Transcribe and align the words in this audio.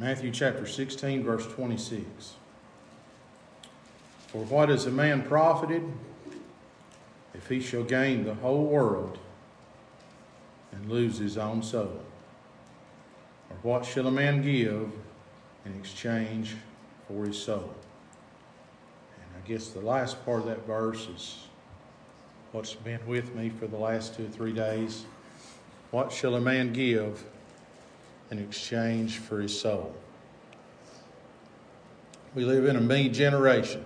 Matthew 0.00 0.30
chapter 0.30 0.64
16, 0.64 1.22
verse 1.22 1.46
26. 1.46 2.32
For 4.28 4.42
what 4.44 4.70
is 4.70 4.86
a 4.86 4.90
man 4.90 5.20
profited 5.20 5.82
if 7.34 7.46
he 7.50 7.60
shall 7.60 7.82
gain 7.82 8.24
the 8.24 8.32
whole 8.32 8.64
world 8.64 9.18
and 10.72 10.88
lose 10.88 11.18
his 11.18 11.36
own 11.36 11.62
soul? 11.62 12.00
Or 13.50 13.56
what 13.60 13.84
shall 13.84 14.06
a 14.06 14.10
man 14.10 14.40
give 14.40 14.90
in 15.66 15.74
exchange 15.78 16.56
for 17.06 17.26
his 17.26 17.36
soul? 17.38 17.74
And 19.16 19.44
I 19.44 19.46
guess 19.46 19.68
the 19.68 19.80
last 19.80 20.24
part 20.24 20.40
of 20.40 20.46
that 20.46 20.66
verse 20.66 21.08
is 21.14 21.44
what's 22.52 22.72
been 22.72 23.06
with 23.06 23.34
me 23.34 23.50
for 23.50 23.66
the 23.66 23.76
last 23.76 24.16
two 24.16 24.24
or 24.24 24.28
three 24.28 24.54
days. 24.54 25.04
What 25.90 26.10
shall 26.10 26.36
a 26.36 26.40
man 26.40 26.72
give 26.72 27.22
in 28.30 28.38
exchange 28.38 29.18
for 29.18 29.40
his 29.40 29.58
soul? 29.58 29.94
We 32.34 32.44
live 32.44 32.64
in 32.66 32.76
a 32.76 32.80
me 32.80 33.08
generation. 33.08 33.84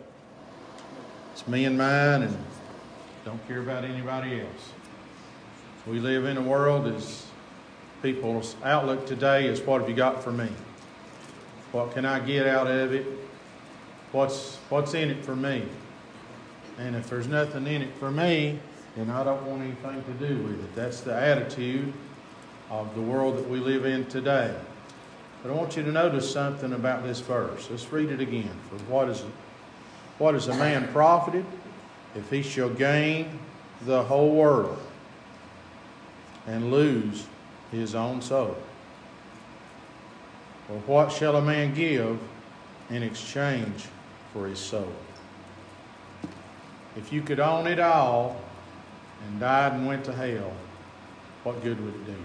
It's 1.32 1.48
me 1.48 1.64
and 1.64 1.78
mine, 1.78 2.22
and 2.22 2.36
don't 3.24 3.46
care 3.48 3.60
about 3.60 3.84
anybody 3.84 4.40
else. 4.40 4.72
We 5.86 5.98
live 5.98 6.26
in 6.26 6.36
a 6.36 6.42
world 6.42 6.86
as 6.86 7.26
people's 8.02 8.54
outlook 8.62 9.06
today 9.06 9.46
is 9.46 9.62
what 9.62 9.80
have 9.80 9.88
you 9.88 9.96
got 9.96 10.22
for 10.22 10.30
me? 10.30 10.48
What 11.72 11.92
can 11.92 12.04
I 12.04 12.20
get 12.20 12.46
out 12.46 12.66
of 12.66 12.92
it? 12.92 13.06
What's 14.12 14.56
what's 14.68 14.94
in 14.94 15.10
it 15.10 15.24
for 15.24 15.34
me? 15.34 15.64
And 16.78 16.94
if 16.94 17.08
there's 17.08 17.26
nothing 17.26 17.66
in 17.66 17.82
it 17.82 17.94
for 17.98 18.10
me, 18.10 18.58
then 18.94 19.10
I 19.10 19.24
don't 19.24 19.42
want 19.46 19.62
anything 19.62 20.04
to 20.04 20.28
do 20.28 20.42
with 20.42 20.62
it. 20.62 20.74
That's 20.74 21.00
the 21.00 21.14
attitude 21.14 21.92
of 22.70 22.94
the 22.94 23.00
world 23.00 23.36
that 23.36 23.48
we 23.48 23.58
live 23.58 23.84
in 23.84 24.06
today. 24.06 24.54
But 25.42 25.50
I 25.50 25.54
want 25.54 25.76
you 25.76 25.82
to 25.82 25.92
notice 25.92 26.30
something 26.30 26.72
about 26.72 27.04
this 27.04 27.20
verse. 27.20 27.68
Let's 27.70 27.92
read 27.92 28.10
it 28.10 28.20
again. 28.20 28.56
For 28.70 28.76
what 28.90 29.08
is 29.08 29.22
what 30.18 30.34
is 30.34 30.48
a 30.48 30.54
man 30.54 30.88
profited 30.88 31.44
if 32.14 32.30
he 32.30 32.42
shall 32.42 32.70
gain 32.70 33.38
the 33.82 34.04
whole 34.04 34.34
world 34.34 34.78
and 36.46 36.70
lose 36.70 37.26
his 37.70 37.94
own 37.94 38.22
soul? 38.22 38.56
Or 40.70 40.78
what 40.86 41.12
shall 41.12 41.36
a 41.36 41.42
man 41.42 41.74
give 41.74 42.18
in 42.90 43.02
exchange 43.02 43.86
for 44.32 44.46
his 44.46 44.58
soul? 44.58 44.92
If 46.96 47.12
you 47.12 47.22
could 47.22 47.40
own 47.40 47.66
it 47.66 47.80
all 47.80 48.40
and 49.26 49.40
died 49.40 49.72
and 49.72 49.86
went 49.86 50.04
to 50.04 50.12
hell, 50.12 50.52
what 51.42 51.62
good 51.62 51.84
would 51.84 51.94
it 51.94 52.06
do? 52.06 52.16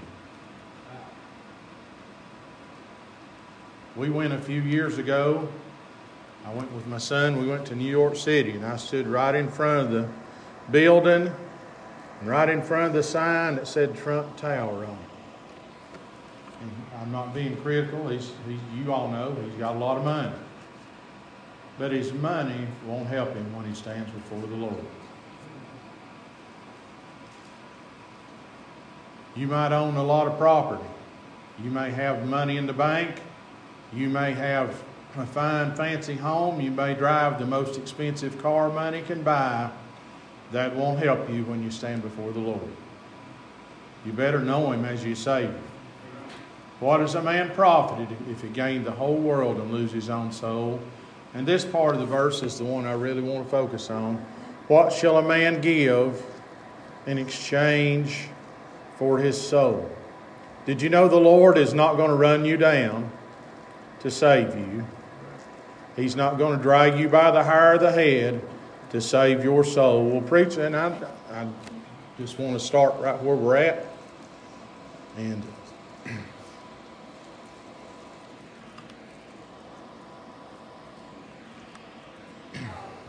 We 3.99 4.09
went 4.09 4.31
a 4.31 4.39
few 4.39 4.61
years 4.61 4.97
ago. 4.97 5.45
I 6.45 6.53
went 6.53 6.71
with 6.71 6.87
my 6.87 6.99
son. 6.99 7.37
We 7.37 7.47
went 7.47 7.65
to 7.65 7.75
New 7.75 7.91
York 7.91 8.15
City, 8.15 8.51
and 8.51 8.65
I 8.65 8.77
stood 8.77 9.05
right 9.05 9.35
in 9.35 9.51
front 9.51 9.87
of 9.87 9.91
the 9.91 10.07
building, 10.71 11.29
and 12.21 12.29
right 12.29 12.47
in 12.47 12.61
front 12.61 12.85
of 12.85 12.93
the 12.93 13.03
sign 13.03 13.57
that 13.57 13.67
said 13.67 13.97
Trump 13.97 14.37
Tower 14.37 14.85
on 14.85 14.93
it. 14.93 15.99
And 16.61 16.71
I'm 17.01 17.11
not 17.11 17.33
being 17.33 17.57
critical. 17.57 18.07
He's, 18.07 18.31
he's, 18.47 18.61
you 18.73 18.93
all 18.93 19.09
know 19.09 19.35
he's 19.43 19.59
got 19.59 19.75
a 19.75 19.79
lot 19.79 19.97
of 19.97 20.05
money. 20.05 20.31
But 21.77 21.91
his 21.91 22.13
money 22.13 22.67
won't 22.85 23.07
help 23.07 23.33
him 23.33 23.53
when 23.53 23.65
he 23.65 23.75
stands 23.75 24.09
before 24.11 24.39
the 24.47 24.55
Lord. 24.55 24.85
You 29.35 29.47
might 29.47 29.73
own 29.73 29.97
a 29.97 30.03
lot 30.03 30.25
of 30.25 30.37
property. 30.37 30.89
You 31.61 31.69
may 31.69 31.91
have 31.91 32.25
money 32.25 32.55
in 32.55 32.65
the 32.65 32.71
bank. 32.71 33.23
You 33.93 34.09
may 34.09 34.33
have 34.33 34.83
a 35.17 35.25
fine, 35.25 35.73
fancy 35.75 36.15
home. 36.15 36.61
You 36.61 36.71
may 36.71 36.93
drive 36.93 37.39
the 37.39 37.45
most 37.45 37.77
expensive 37.79 38.41
car 38.41 38.69
money 38.69 39.01
can 39.01 39.23
buy. 39.23 39.71
That 40.51 40.75
won't 40.75 40.99
help 40.99 41.29
you 41.29 41.43
when 41.45 41.63
you 41.63 41.71
stand 41.71 42.01
before 42.01 42.31
the 42.31 42.39
Lord. 42.39 42.67
You 44.05 44.13
better 44.13 44.39
know 44.39 44.71
Him 44.71 44.85
as 44.85 45.05
your 45.05 45.15
Savior. 45.15 45.59
What 46.79 47.01
is 47.01 47.15
a 47.15 47.21
man 47.21 47.49
profited 47.51 48.07
if 48.29 48.41
he 48.41 48.47
gained 48.47 48.85
the 48.85 48.91
whole 48.91 49.17
world 49.17 49.57
and 49.57 49.71
lose 49.71 49.91
his 49.91 50.09
own 50.09 50.31
soul? 50.31 50.79
And 51.33 51.45
this 51.45 51.65
part 51.65 51.93
of 51.93 51.99
the 51.99 52.07
verse 52.07 52.41
is 52.41 52.57
the 52.57 52.63
one 52.63 52.85
I 52.85 52.93
really 52.93 53.21
want 53.21 53.43
to 53.43 53.51
focus 53.51 53.89
on. 53.89 54.15
What 54.69 54.93
shall 54.93 55.17
a 55.17 55.21
man 55.21 55.59
give 55.59 56.23
in 57.05 57.17
exchange 57.17 58.27
for 58.97 59.17
his 59.17 59.39
soul? 59.39 59.89
Did 60.65 60.81
you 60.81 60.89
know 60.89 61.09
the 61.09 61.17
Lord 61.17 61.57
is 61.57 61.73
not 61.73 61.97
going 61.97 62.11
to 62.11 62.15
run 62.15 62.45
you 62.45 62.55
down 62.55 63.11
to 64.01 64.11
save 64.11 64.55
you? 64.55 64.85
He's 65.95 66.15
not 66.15 66.37
going 66.37 66.57
to 66.57 66.63
drag 66.63 66.97
you 66.99 67.09
by 67.09 67.31
the 67.31 67.43
hair 67.43 67.73
of 67.73 67.81
the 67.81 67.91
head 67.91 68.41
to 68.91 69.01
save 69.01 69.43
your 69.43 69.63
soul. 69.63 70.09
Well, 70.09 70.21
preach, 70.21 70.57
and 70.57 70.75
I, 70.75 70.95
I 71.31 71.47
just 72.17 72.39
want 72.39 72.53
to 72.53 72.59
start 72.59 72.95
right 72.99 73.21
where 73.21 73.35
we're 73.35 73.57
at. 73.57 73.85
And 75.17 75.43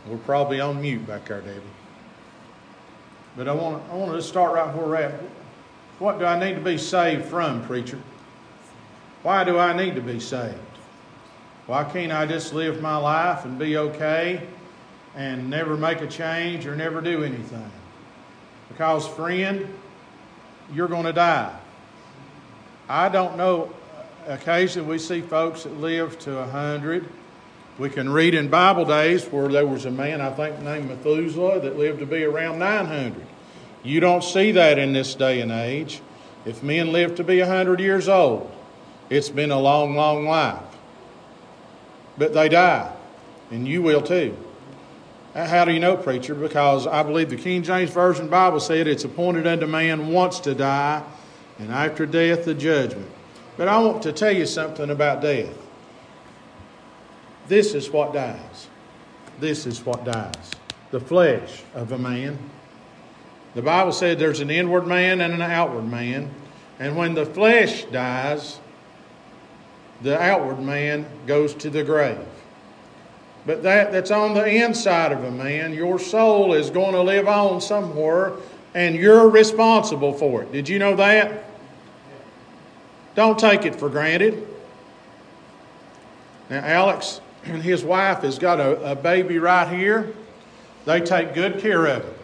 we're 0.07 0.17
probably 0.17 0.59
on 0.59 0.81
mute 0.81 1.07
back 1.07 1.25
there, 1.27 1.41
David. 1.41 1.63
But 3.37 3.47
I 3.47 3.53
want, 3.53 3.89
I 3.89 3.95
want 3.95 4.11
to 4.11 4.21
start 4.21 4.53
right 4.53 4.75
where 4.75 4.85
we're 4.85 4.95
at. 4.97 5.13
What 5.99 6.19
do 6.19 6.25
I 6.25 6.37
need 6.37 6.55
to 6.55 6.61
be 6.61 6.77
saved 6.77 7.25
from, 7.25 7.63
preacher? 7.65 7.99
Why 9.23 9.43
do 9.43 9.57
I 9.57 9.71
need 9.75 9.95
to 9.95 10.01
be 10.01 10.19
saved? 10.19 10.57
Why 11.71 11.85
can't 11.85 12.11
I 12.11 12.25
just 12.25 12.53
live 12.53 12.81
my 12.81 12.97
life 12.97 13.45
and 13.45 13.57
be 13.57 13.77
okay 13.77 14.45
and 15.15 15.49
never 15.49 15.77
make 15.77 16.01
a 16.01 16.07
change 16.07 16.67
or 16.67 16.75
never 16.75 16.99
do 16.99 17.23
anything? 17.23 17.71
Because, 18.67 19.07
friend, 19.07 19.73
you're 20.73 20.89
going 20.89 21.05
to 21.05 21.13
die. 21.13 21.57
I 22.89 23.07
don't 23.07 23.37
know. 23.37 23.73
Occasionally, 24.27 24.85
we 24.85 24.99
see 24.99 25.21
folks 25.21 25.63
that 25.63 25.79
live 25.79 26.19
to 26.19 26.39
a 26.39 26.45
hundred. 26.45 27.07
We 27.79 27.89
can 27.89 28.09
read 28.09 28.35
in 28.35 28.49
Bible 28.49 28.83
days 28.83 29.23
where 29.27 29.47
there 29.47 29.65
was 29.65 29.85
a 29.85 29.91
man, 29.91 30.19
I 30.19 30.31
think, 30.31 30.59
named 30.59 30.89
Methuselah, 30.89 31.61
that 31.61 31.77
lived 31.77 31.99
to 31.99 32.05
be 32.05 32.25
around 32.25 32.59
900. 32.59 33.25
You 33.81 34.01
don't 34.01 34.25
see 34.25 34.51
that 34.51 34.77
in 34.77 34.91
this 34.91 35.15
day 35.15 35.39
and 35.39 35.53
age. 35.53 36.01
If 36.43 36.63
men 36.63 36.91
live 36.91 37.15
to 37.15 37.23
be 37.23 37.39
100 37.39 37.79
years 37.79 38.09
old, 38.09 38.51
it's 39.09 39.29
been 39.29 39.51
a 39.51 39.59
long, 39.61 39.95
long 39.95 40.25
life. 40.25 40.70
But 42.21 42.35
they 42.35 42.49
die, 42.49 42.93
and 43.49 43.67
you 43.67 43.81
will 43.81 44.03
too. 44.03 44.37
How 45.33 45.65
do 45.65 45.73
you 45.73 45.79
know, 45.79 45.97
preacher? 45.97 46.35
Because 46.35 46.85
I 46.85 47.01
believe 47.01 47.31
the 47.31 47.35
King 47.35 47.63
James 47.63 47.89
Version 47.89 48.27
Bible 48.27 48.59
said 48.59 48.87
it's 48.87 49.03
appointed 49.03 49.47
unto 49.47 49.65
man 49.65 50.09
once 50.09 50.39
to 50.41 50.53
die, 50.53 51.01
and 51.57 51.71
after 51.71 52.05
death, 52.05 52.45
the 52.45 52.53
judgment. 52.53 53.09
But 53.57 53.69
I 53.69 53.79
want 53.79 54.03
to 54.03 54.13
tell 54.13 54.31
you 54.31 54.45
something 54.45 54.91
about 54.91 55.23
death. 55.23 55.57
This 57.47 57.73
is 57.73 57.89
what 57.89 58.13
dies. 58.13 58.67
This 59.39 59.65
is 59.65 59.83
what 59.83 60.05
dies. 60.05 60.51
The 60.91 60.99
flesh 60.99 61.63
of 61.73 61.91
a 61.91 61.97
man. 61.97 62.37
The 63.55 63.63
Bible 63.63 63.93
said 63.93 64.19
there's 64.19 64.41
an 64.41 64.51
inward 64.51 64.85
man 64.85 65.21
and 65.21 65.33
an 65.33 65.41
outward 65.41 65.89
man. 65.89 66.29
And 66.77 66.95
when 66.95 67.15
the 67.15 67.25
flesh 67.25 67.85
dies, 67.85 68.59
the 70.03 70.19
outward 70.19 70.59
man 70.59 71.05
goes 71.27 71.53
to 71.55 71.69
the 71.69 71.83
grave. 71.83 72.17
But 73.45 73.63
that 73.63 73.91
that's 73.91 74.11
on 74.11 74.33
the 74.33 74.45
inside 74.45 75.11
of 75.11 75.23
a 75.23 75.31
man, 75.31 75.73
your 75.73 75.99
soul 75.99 76.53
is 76.53 76.69
going 76.69 76.93
to 76.93 77.01
live 77.01 77.27
on 77.27 77.59
somewhere, 77.61 78.33
and 78.75 78.95
you're 78.95 79.29
responsible 79.29 80.13
for 80.13 80.43
it. 80.43 80.51
Did 80.51 80.69
you 80.69 80.79
know 80.79 80.95
that? 80.95 81.45
Don't 83.15 83.37
take 83.37 83.65
it 83.65 83.75
for 83.75 83.89
granted. 83.89 84.47
Now, 86.49 86.59
Alex 86.63 87.21
and 87.43 87.61
his 87.61 87.83
wife 87.83 88.19
has 88.19 88.37
got 88.37 88.59
a, 88.59 88.91
a 88.91 88.95
baby 88.95 89.39
right 89.39 89.67
here. 89.67 90.13
They 90.85 91.01
take 91.01 91.33
good 91.33 91.59
care 91.59 91.85
of 91.87 92.03
it. 92.03 92.17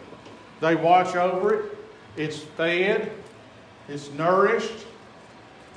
They 0.60 0.76
watch 0.76 1.16
over 1.16 1.54
it. 1.54 1.78
It's 2.16 2.38
fed. 2.38 3.12
It's 3.88 4.10
nourished. 4.12 4.86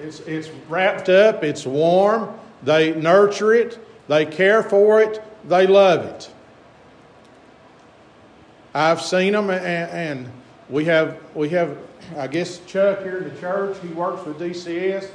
It's, 0.02 0.20
it's 0.22 0.50
wrapped 0.68 1.10
up. 1.10 1.44
It's 1.44 1.66
warm. 1.66 2.38
They 2.64 2.94
nurture 2.94 3.54
it. 3.54 3.80
They 4.08 4.26
care 4.26 4.64
for 4.64 5.02
it. 5.02 5.22
They 5.48 5.68
love 5.68 6.06
it. 6.06 6.32
I've 8.74 9.02
seen 9.02 9.34
them, 9.34 9.50
and, 9.50 9.92
and 9.92 10.32
we 10.70 10.86
have 10.86 11.20
we 11.36 11.50
have. 11.50 11.78
I 12.18 12.28
guess 12.28 12.60
Chuck 12.66 13.04
here 13.04 13.20
in 13.20 13.34
the 13.34 13.40
church. 13.40 13.78
He 13.82 13.90
works 13.90 14.26
with 14.26 14.40
DCS. 14.40 15.10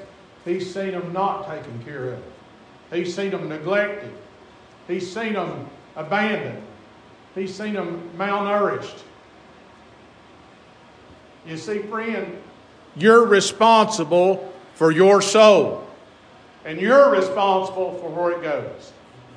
He's 0.44 0.73
seen 0.73 0.93
them 0.93 1.12
not 1.12 1.49
taken 1.49 1.83
care 1.85 2.12
of. 2.15 2.23
He's 2.93 3.15
seen 3.15 3.31
them 3.31 3.49
neglected. 3.49 4.12
He's 4.87 5.12
seen 5.12 5.33
them 5.33 5.69
abandoned. 5.97 6.62
He's 7.35 7.55
seen 7.55 7.75
them 7.75 8.09
malnourished. 8.17 9.03
You 11.47 11.56
see, 11.56 11.81
friend, 11.81 12.41
you're 12.97 13.27
responsible 13.27 14.53
for 14.76 14.93
your 14.93 15.20
soul. 15.20 15.82
and 16.64 16.81
you're 16.81 17.11
responsible 17.11 17.94
for 18.00 18.11
where 18.11 18.32
it 18.32 18.43
goes. 18.43 18.93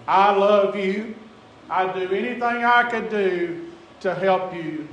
I 0.08 0.36
love 0.36 0.76
you. 0.76 1.14
I'd 1.70 1.94
do 1.94 2.12
anything 2.12 2.42
I 2.42 2.90
could 2.90 3.10
do 3.10 3.68
to 4.00 4.16
help 4.16 4.56
you 4.56 4.88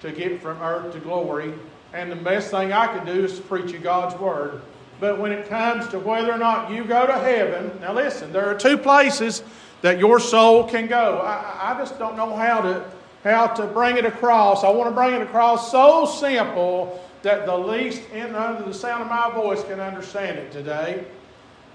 to 0.00 0.12
get 0.12 0.42
from 0.42 0.60
earth 0.60 0.92
to 0.92 1.00
glory. 1.00 1.54
And 1.94 2.12
the 2.12 2.16
best 2.16 2.50
thing 2.50 2.74
I 2.74 2.86
could 2.88 3.06
do 3.06 3.24
is 3.24 3.36
to 3.36 3.42
preach 3.42 3.72
you 3.72 3.78
God's 3.78 4.14
word. 4.20 4.60
But 5.00 5.18
when 5.18 5.32
it 5.32 5.48
comes 5.48 5.88
to 5.88 5.98
whether 5.98 6.30
or 6.30 6.36
not 6.36 6.70
you 6.70 6.84
go 6.84 7.06
to 7.06 7.14
heaven, 7.14 7.72
now 7.80 7.94
listen, 7.94 8.32
there 8.34 8.46
are 8.50 8.54
two 8.54 8.76
places 8.76 9.42
that 9.80 9.98
your 9.98 10.20
soul 10.20 10.64
can 10.64 10.88
go. 10.88 11.20
I, 11.20 11.72
I 11.72 11.78
just 11.78 11.98
don't 11.98 12.16
know 12.16 12.36
how 12.36 12.60
to 12.60 12.84
how 13.24 13.46
to 13.46 13.66
bring 13.66 13.96
it 13.96 14.04
across. 14.04 14.62
I 14.62 14.68
want 14.68 14.90
to 14.90 14.94
bring 14.94 15.14
it 15.14 15.22
across 15.22 15.72
so 15.72 16.04
simple 16.04 17.02
that 17.28 17.44
the 17.44 17.54
least 17.54 18.00
in 18.14 18.34
under 18.34 18.64
the 18.64 18.72
sound 18.72 19.02
of 19.02 19.08
my 19.10 19.30
voice 19.34 19.62
can 19.64 19.80
understand 19.80 20.38
it 20.38 20.50
today. 20.50 21.04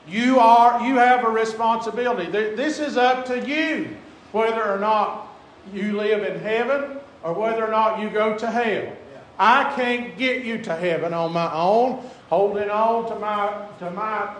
You 0.07 0.39
are 0.39 0.83
you 0.83 0.95
have 0.95 1.23
a 1.23 1.29
responsibility. 1.29 2.25
This 2.31 2.79
is 2.79 2.97
up 2.97 3.27
to 3.27 3.39
you 3.47 3.95
whether 4.31 4.67
or 4.67 4.79
not 4.79 5.27
you 5.71 5.95
live 5.95 6.23
in 6.23 6.39
heaven 6.39 6.97
or 7.21 7.33
whether 7.33 7.63
or 7.63 7.69
not 7.69 8.01
you 8.01 8.09
go 8.09 8.35
to 8.35 8.49
hell. 8.49 8.97
I 9.37 9.71
can't 9.75 10.17
get 10.17 10.43
you 10.43 10.57
to 10.63 10.75
heaven 10.75 11.13
on 11.13 11.31
my 11.33 11.53
own, 11.53 12.03
holding 12.29 12.71
on 12.71 13.07
to 13.09 13.19
my 13.19 13.67
to 13.77 13.91
my 13.91 14.35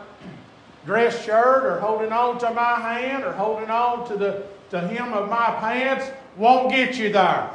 dress 0.84 1.24
shirt 1.24 1.64
or 1.64 1.80
holding 1.80 2.12
on 2.12 2.40
to 2.40 2.50
my 2.50 2.80
hand 2.80 3.24
or 3.24 3.34
holding 3.34 3.70
on 3.70 4.08
to 4.08 4.18
the 4.18 4.44
to 4.72 4.80
hem 4.80 5.14
of 5.14 5.30
my 5.30 5.56
pants 5.60 6.10
won't 6.38 6.72
get 6.72 6.98
you 6.98 7.14
there. 7.14 7.52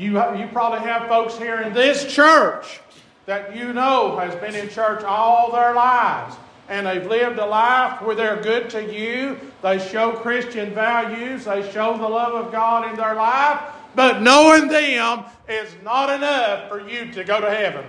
You, 0.00 0.16
you 0.34 0.48
probably 0.48 0.80
have 0.80 1.08
folks 1.08 1.36
here 1.36 1.60
in 1.60 1.74
this 1.74 2.10
church 2.10 2.80
that 3.26 3.54
you 3.54 3.74
know 3.74 4.16
has 4.16 4.34
been 4.36 4.54
in 4.54 4.70
church 4.70 5.04
all 5.04 5.52
their 5.52 5.74
lives 5.74 6.36
and 6.70 6.86
they've 6.86 7.06
lived 7.06 7.38
a 7.38 7.44
life 7.44 8.00
where 8.00 8.16
they're 8.16 8.40
good 8.40 8.70
to 8.70 8.82
you. 8.82 9.38
They 9.60 9.78
show 9.78 10.12
Christian 10.12 10.72
values. 10.72 11.44
They 11.44 11.70
show 11.70 11.98
the 11.98 12.08
love 12.08 12.46
of 12.46 12.50
God 12.50 12.88
in 12.88 12.96
their 12.96 13.14
life. 13.14 13.60
But 13.94 14.22
knowing 14.22 14.68
them 14.68 15.24
is 15.46 15.68
not 15.84 16.08
enough 16.08 16.70
for 16.70 16.80
you 16.88 17.12
to 17.12 17.22
go 17.22 17.38
to 17.38 17.50
heaven. 17.50 17.84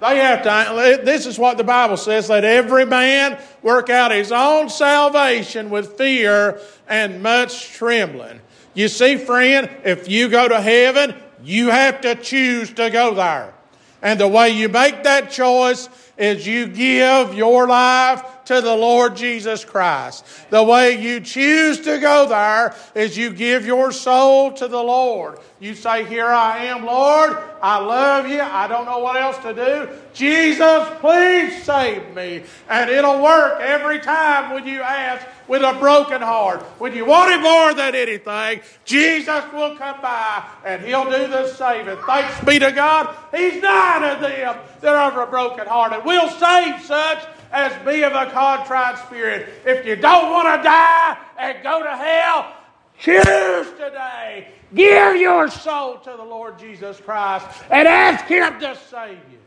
They 0.00 0.18
have 0.18 0.42
to, 0.44 1.04
this 1.04 1.26
is 1.26 1.36
what 1.36 1.58
the 1.58 1.64
Bible 1.64 1.96
says 1.96 2.28
let 2.28 2.44
every 2.44 2.86
man 2.86 3.42
work 3.60 3.90
out 3.90 4.12
his 4.12 4.30
own 4.30 4.68
salvation 4.68 5.68
with 5.68 5.98
fear 5.98 6.60
and 6.88 7.22
much 7.22 7.72
trembling. 7.72 8.40
You 8.80 8.88
see, 8.88 9.18
friend, 9.18 9.68
if 9.84 10.08
you 10.08 10.30
go 10.30 10.48
to 10.48 10.58
heaven, 10.58 11.14
you 11.44 11.68
have 11.68 12.00
to 12.00 12.14
choose 12.14 12.72
to 12.72 12.88
go 12.88 13.12
there. 13.12 13.52
And 14.00 14.18
the 14.18 14.26
way 14.26 14.48
you 14.48 14.70
make 14.70 15.02
that 15.02 15.30
choice 15.30 15.90
is 16.16 16.46
you 16.46 16.66
give 16.66 17.34
your 17.34 17.68
life 17.68 18.24
to 18.50 18.60
the 18.60 18.74
Lord 18.74 19.14
Jesus 19.14 19.64
Christ. 19.64 20.26
The 20.50 20.60
way 20.60 21.00
you 21.00 21.20
choose 21.20 21.78
to 21.82 22.00
go 22.00 22.26
there 22.28 22.74
is 22.96 23.16
you 23.16 23.32
give 23.32 23.64
your 23.64 23.92
soul 23.92 24.50
to 24.54 24.66
the 24.66 24.82
Lord. 24.82 25.38
You 25.60 25.76
say, 25.76 26.04
Here 26.04 26.26
I 26.26 26.64
am, 26.64 26.84
Lord. 26.84 27.38
I 27.62 27.78
love 27.78 28.26
you. 28.26 28.40
I 28.40 28.66
don't 28.66 28.86
know 28.86 28.98
what 28.98 29.14
else 29.14 29.38
to 29.38 29.54
do. 29.54 29.88
Jesus, 30.14 30.88
please 30.98 31.62
save 31.62 32.12
me. 32.16 32.42
And 32.68 32.90
it'll 32.90 33.22
work 33.22 33.60
every 33.60 34.00
time 34.00 34.52
when 34.52 34.66
you 34.66 34.80
ask 34.80 35.24
with 35.46 35.62
a 35.62 35.74
broken 35.78 36.20
heart. 36.20 36.60
When 36.80 36.92
you 36.92 37.04
want 37.04 37.32
Him 37.32 37.42
more 37.42 37.72
than 37.72 37.94
anything, 37.94 38.62
Jesus 38.84 39.44
will 39.52 39.76
come 39.76 40.00
by 40.00 40.44
and 40.64 40.82
He'll 40.84 41.04
do 41.04 41.28
the 41.28 41.46
saving. 41.54 41.98
Thanks 42.04 42.44
be 42.44 42.58
to 42.58 42.72
God. 42.72 43.14
He's 43.32 43.62
nigh 43.62 44.16
to 44.16 44.20
them 44.20 44.56
that 44.80 44.96
are 44.96 45.12
of 45.12 45.28
a 45.28 45.30
broken 45.30 45.68
heart. 45.68 45.92
And 45.92 46.04
we'll 46.04 46.30
save 46.30 46.82
such 46.82 47.24
as 47.50 47.72
be 47.84 48.02
of 48.02 48.12
a 48.12 48.30
contrite 48.30 48.98
spirit. 48.98 49.48
If 49.64 49.84
you 49.84 49.96
don't 49.96 50.30
want 50.30 50.58
to 50.58 50.62
die 50.62 51.18
and 51.38 51.62
go 51.62 51.82
to 51.82 51.96
hell, 51.96 52.54
choose 52.98 53.70
today. 53.78 54.48
Give 54.74 55.16
your 55.16 55.48
soul 55.50 55.98
to 55.98 56.10
the 56.10 56.24
Lord 56.24 56.58
Jesus 56.58 57.00
Christ 57.00 57.46
and 57.70 57.88
ask 57.88 58.24
Him 58.26 58.60
to 58.60 58.76
save 58.88 59.18
you. 59.30 59.38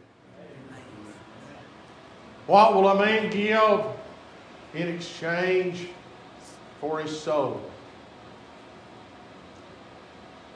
What 2.46 2.76
will 2.76 2.90
a 2.90 2.96
man 2.96 3.30
give 3.30 3.86
in 4.74 4.88
exchange 4.90 5.88
for 6.82 7.00
his 7.00 7.18
soul? 7.18 7.62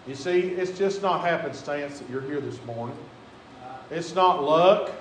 You 0.06 0.16
see, 0.16 0.40
it's 0.40 0.78
just 0.78 1.02
not 1.02 1.22
happenstance 1.22 2.00
that 2.00 2.10
you're 2.10 2.22
here 2.22 2.42
this 2.42 2.64
morning. 2.66 2.98
It's 3.90 4.14
not 4.14 4.44
luck. 4.44 4.92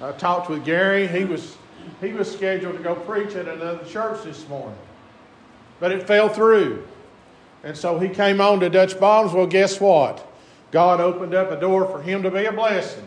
I 0.00 0.12
talked 0.12 0.48
with 0.48 0.64
Gary. 0.64 1.06
He 1.06 1.24
was, 1.24 1.56
he 2.00 2.12
was 2.12 2.30
scheduled 2.32 2.76
to 2.76 2.82
go 2.82 2.94
preach 2.94 3.34
at 3.34 3.48
another 3.48 3.84
church 3.84 4.24
this 4.24 4.48
morning, 4.48 4.78
but 5.78 5.92
it 5.92 6.06
fell 6.06 6.28
through. 6.28 6.86
And 7.62 7.76
so 7.76 7.98
he 7.98 8.08
came 8.08 8.40
on 8.40 8.60
to 8.60 8.70
Dutch 8.70 8.98
Bottoms. 8.98 9.34
Well, 9.34 9.46
guess 9.46 9.80
what? 9.80 10.26
God 10.70 11.00
opened 11.00 11.34
up 11.34 11.50
a 11.50 11.60
door 11.60 11.86
for 11.86 12.00
him 12.00 12.22
to 12.22 12.30
be 12.30 12.46
a 12.46 12.52
blessing 12.52 13.04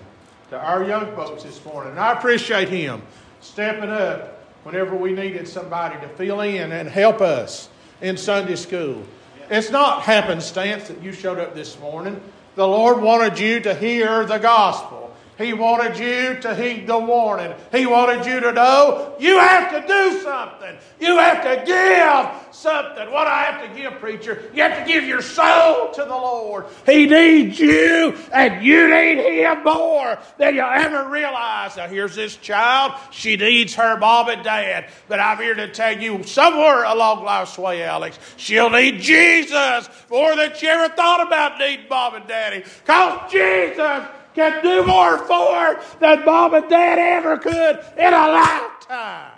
to 0.49 0.59
our 0.59 0.83
young 0.83 1.15
folks 1.15 1.43
this 1.43 1.63
morning. 1.65 1.91
And 1.91 1.99
I 1.99 2.13
appreciate 2.13 2.69
him 2.69 3.01
stepping 3.41 3.89
up 3.89 4.45
whenever 4.63 4.95
we 4.95 5.11
needed 5.11 5.47
somebody 5.47 5.99
to 6.01 6.07
fill 6.09 6.41
in 6.41 6.71
and 6.71 6.87
help 6.87 7.21
us 7.21 7.69
in 8.01 8.17
Sunday 8.17 8.55
school. 8.55 9.03
It's 9.49 9.71
not 9.71 10.03
happenstance 10.03 10.87
that 10.87 11.01
you 11.01 11.11
showed 11.11 11.39
up 11.39 11.55
this 11.55 11.79
morning. 11.79 12.21
The 12.55 12.67
Lord 12.67 13.01
wanted 13.01 13.39
you 13.39 13.59
to 13.61 13.73
hear 13.73 14.25
the 14.25 14.37
gospel. 14.37 15.02
He 15.37 15.53
wanted 15.53 15.97
you 15.97 16.39
to 16.41 16.55
heed 16.55 16.85
the 16.87 16.97
warning. 16.97 17.53
He 17.71 17.85
wanted 17.85 18.25
you 18.25 18.39
to 18.39 18.51
know 18.51 19.15
you 19.19 19.39
have 19.39 19.71
to 19.71 19.87
do 19.87 20.21
something. 20.21 20.77
You 20.99 21.17
have 21.17 21.43
to 21.43 21.65
give 21.65 22.55
something. 22.55 23.11
What 23.11 23.25
do 23.25 23.29
I 23.29 23.43
have 23.43 23.69
to 23.69 23.81
give, 23.81 23.99
preacher? 23.99 24.43
You 24.53 24.63
have 24.63 24.85
to 24.85 24.91
give 24.91 25.05
your 25.05 25.21
soul 25.21 25.91
to 25.91 26.03
the 26.03 26.09
Lord. 26.09 26.65
He 26.85 27.07
needs 27.07 27.59
you, 27.59 28.15
and 28.31 28.63
you 28.63 28.89
need 28.89 29.17
Him 29.17 29.63
more 29.63 30.19
than 30.37 30.55
you 30.55 30.61
ever 30.61 31.09
realize. 31.09 31.77
Now, 31.77 31.87
here's 31.87 32.15
this 32.15 32.35
child. 32.37 32.93
She 33.11 33.35
needs 33.35 33.73
her 33.75 33.97
mom 33.97 34.29
and 34.29 34.43
dad. 34.43 34.89
But 35.07 35.19
I'm 35.19 35.37
here 35.37 35.55
to 35.55 35.67
tell 35.71 35.99
you 35.99 36.23
somewhere 36.23 36.83
along 36.83 37.23
life's 37.23 37.57
way, 37.57 37.83
Alex, 37.83 38.19
she'll 38.37 38.69
need 38.69 39.01
Jesus 39.01 39.89
more 40.09 40.35
than 40.35 40.53
she 40.55 40.67
ever 40.67 40.93
thought 40.93 41.25
about 41.25 41.57
needing 41.57 41.89
mom 41.89 42.15
and 42.15 42.27
daddy. 42.27 42.63
Because 42.85 43.31
Jesus 43.31 44.05
can 44.35 44.63
do 44.63 44.85
more 44.85 45.17
for 45.19 45.79
than 45.99 46.25
mom 46.25 46.53
and 46.53 46.69
dad 46.69 46.99
ever 46.99 47.37
could 47.37 47.79
in 47.97 48.13
a 48.13 48.27
lifetime. 48.27 49.31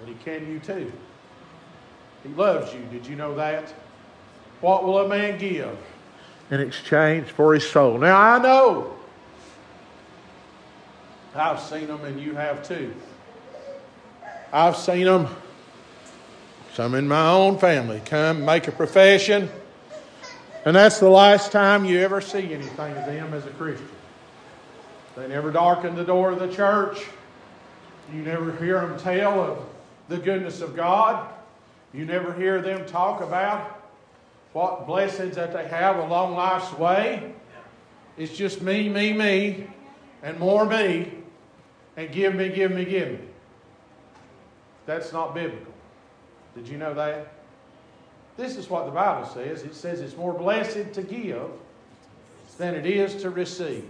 But 0.00 0.08
he 0.08 0.14
can 0.14 0.50
you 0.50 0.58
too. 0.60 0.92
He 2.22 2.28
loves 2.30 2.72
you. 2.74 2.80
Did 2.90 3.06
you 3.06 3.16
know 3.16 3.34
that? 3.36 3.72
What 4.60 4.84
will 4.84 4.98
a 4.98 5.08
man 5.08 5.38
give 5.38 5.76
in 6.50 6.60
exchange 6.60 7.28
for 7.28 7.54
his 7.54 7.68
soul? 7.68 7.98
Now 7.98 8.20
I 8.20 8.38
know. 8.38 8.94
I've 11.34 11.60
seen 11.60 11.86
them 11.86 12.04
and 12.04 12.20
you 12.20 12.34
have 12.34 12.66
too. 12.66 12.94
I've 14.52 14.76
seen 14.76 15.04
them, 15.04 15.28
some 16.72 16.94
in 16.94 17.06
my 17.06 17.28
own 17.28 17.58
family, 17.58 18.00
come 18.04 18.44
make 18.44 18.66
a 18.66 18.72
profession 18.72 19.48
and 20.68 20.76
that's 20.76 21.00
the 21.00 21.08
last 21.08 21.50
time 21.50 21.86
you 21.86 21.98
ever 22.00 22.20
see 22.20 22.52
anything 22.52 22.94
of 22.94 23.06
them 23.06 23.32
as 23.32 23.46
a 23.46 23.50
Christian. 23.52 23.88
They 25.16 25.26
never 25.26 25.50
darken 25.50 25.94
the 25.94 26.04
door 26.04 26.30
of 26.30 26.40
the 26.40 26.52
church. 26.52 27.06
You 28.12 28.20
never 28.20 28.54
hear 28.56 28.78
them 28.78 28.98
tell 28.98 29.40
of 29.40 29.64
the 30.10 30.18
goodness 30.18 30.60
of 30.60 30.76
God. 30.76 31.26
You 31.94 32.04
never 32.04 32.34
hear 32.34 32.60
them 32.60 32.84
talk 32.84 33.22
about 33.22 33.80
what 34.52 34.86
blessings 34.86 35.36
that 35.36 35.54
they 35.54 35.66
have 35.68 35.96
along 36.00 36.34
life's 36.34 36.70
way. 36.74 37.32
It's 38.18 38.36
just 38.36 38.60
me, 38.60 38.90
me, 38.90 39.14
me, 39.14 39.68
and 40.22 40.38
more 40.38 40.66
me, 40.66 41.10
and 41.96 42.12
give 42.12 42.34
me, 42.34 42.50
give 42.50 42.72
me, 42.72 42.84
give 42.84 43.12
me. 43.12 43.20
That's 44.84 45.14
not 45.14 45.34
biblical. 45.34 45.72
Did 46.54 46.68
you 46.68 46.76
know 46.76 46.92
that? 46.92 47.37
This 48.38 48.56
is 48.56 48.70
what 48.70 48.86
the 48.86 48.92
Bible 48.92 49.26
says. 49.26 49.64
It 49.64 49.74
says 49.74 50.00
it's 50.00 50.16
more 50.16 50.32
blessed 50.32 50.92
to 50.92 51.02
give 51.02 51.50
than 52.56 52.76
it 52.76 52.86
is 52.86 53.20
to 53.22 53.30
receive. 53.30 53.84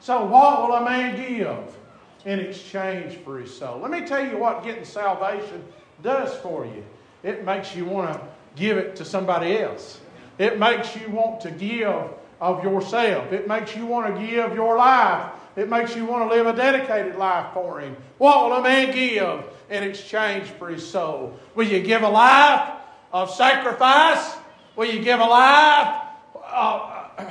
So, 0.00 0.24
what 0.24 0.62
will 0.62 0.74
a 0.74 0.84
man 0.84 1.16
give 1.16 1.76
in 2.24 2.40
exchange 2.40 3.18
for 3.18 3.38
his 3.38 3.54
soul? 3.54 3.80
Let 3.80 3.90
me 3.90 4.06
tell 4.06 4.26
you 4.26 4.38
what 4.38 4.64
getting 4.64 4.86
salvation 4.86 5.62
does 6.02 6.34
for 6.38 6.64
you. 6.64 6.82
It 7.22 7.44
makes 7.44 7.76
you 7.76 7.84
want 7.84 8.14
to 8.14 8.26
give 8.56 8.78
it 8.78 8.96
to 8.96 9.04
somebody 9.04 9.58
else. 9.58 10.00
It 10.38 10.58
makes 10.58 10.96
you 10.96 11.10
want 11.10 11.42
to 11.42 11.50
give 11.50 12.08
of 12.40 12.64
yourself. 12.64 13.32
It 13.32 13.46
makes 13.46 13.76
you 13.76 13.84
want 13.84 14.14
to 14.14 14.26
give 14.26 14.54
your 14.54 14.78
life. 14.78 15.30
It 15.56 15.68
makes 15.68 15.94
you 15.94 16.06
want 16.06 16.30
to 16.30 16.34
live 16.34 16.46
a 16.46 16.56
dedicated 16.56 17.16
life 17.16 17.52
for 17.52 17.80
Him. 17.80 17.96
What 18.16 18.44
will 18.44 18.56
a 18.56 18.62
man 18.62 18.94
give 18.94 19.44
in 19.68 19.82
exchange 19.82 20.46
for 20.48 20.68
his 20.68 20.86
soul? 20.86 21.38
Will 21.54 21.66
you 21.66 21.80
give 21.82 22.02
a 22.02 22.08
life 22.08 22.80
of 23.14 23.30
sacrifice? 23.30 24.36
Will 24.74 24.92
you 24.92 25.00
give 25.00 25.20
a 25.20 25.24
life? 25.24 26.02
Uh, 26.44 27.30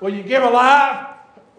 will 0.00 0.14
you 0.14 0.22
give 0.22 0.44
a 0.44 0.48
life 0.48 1.08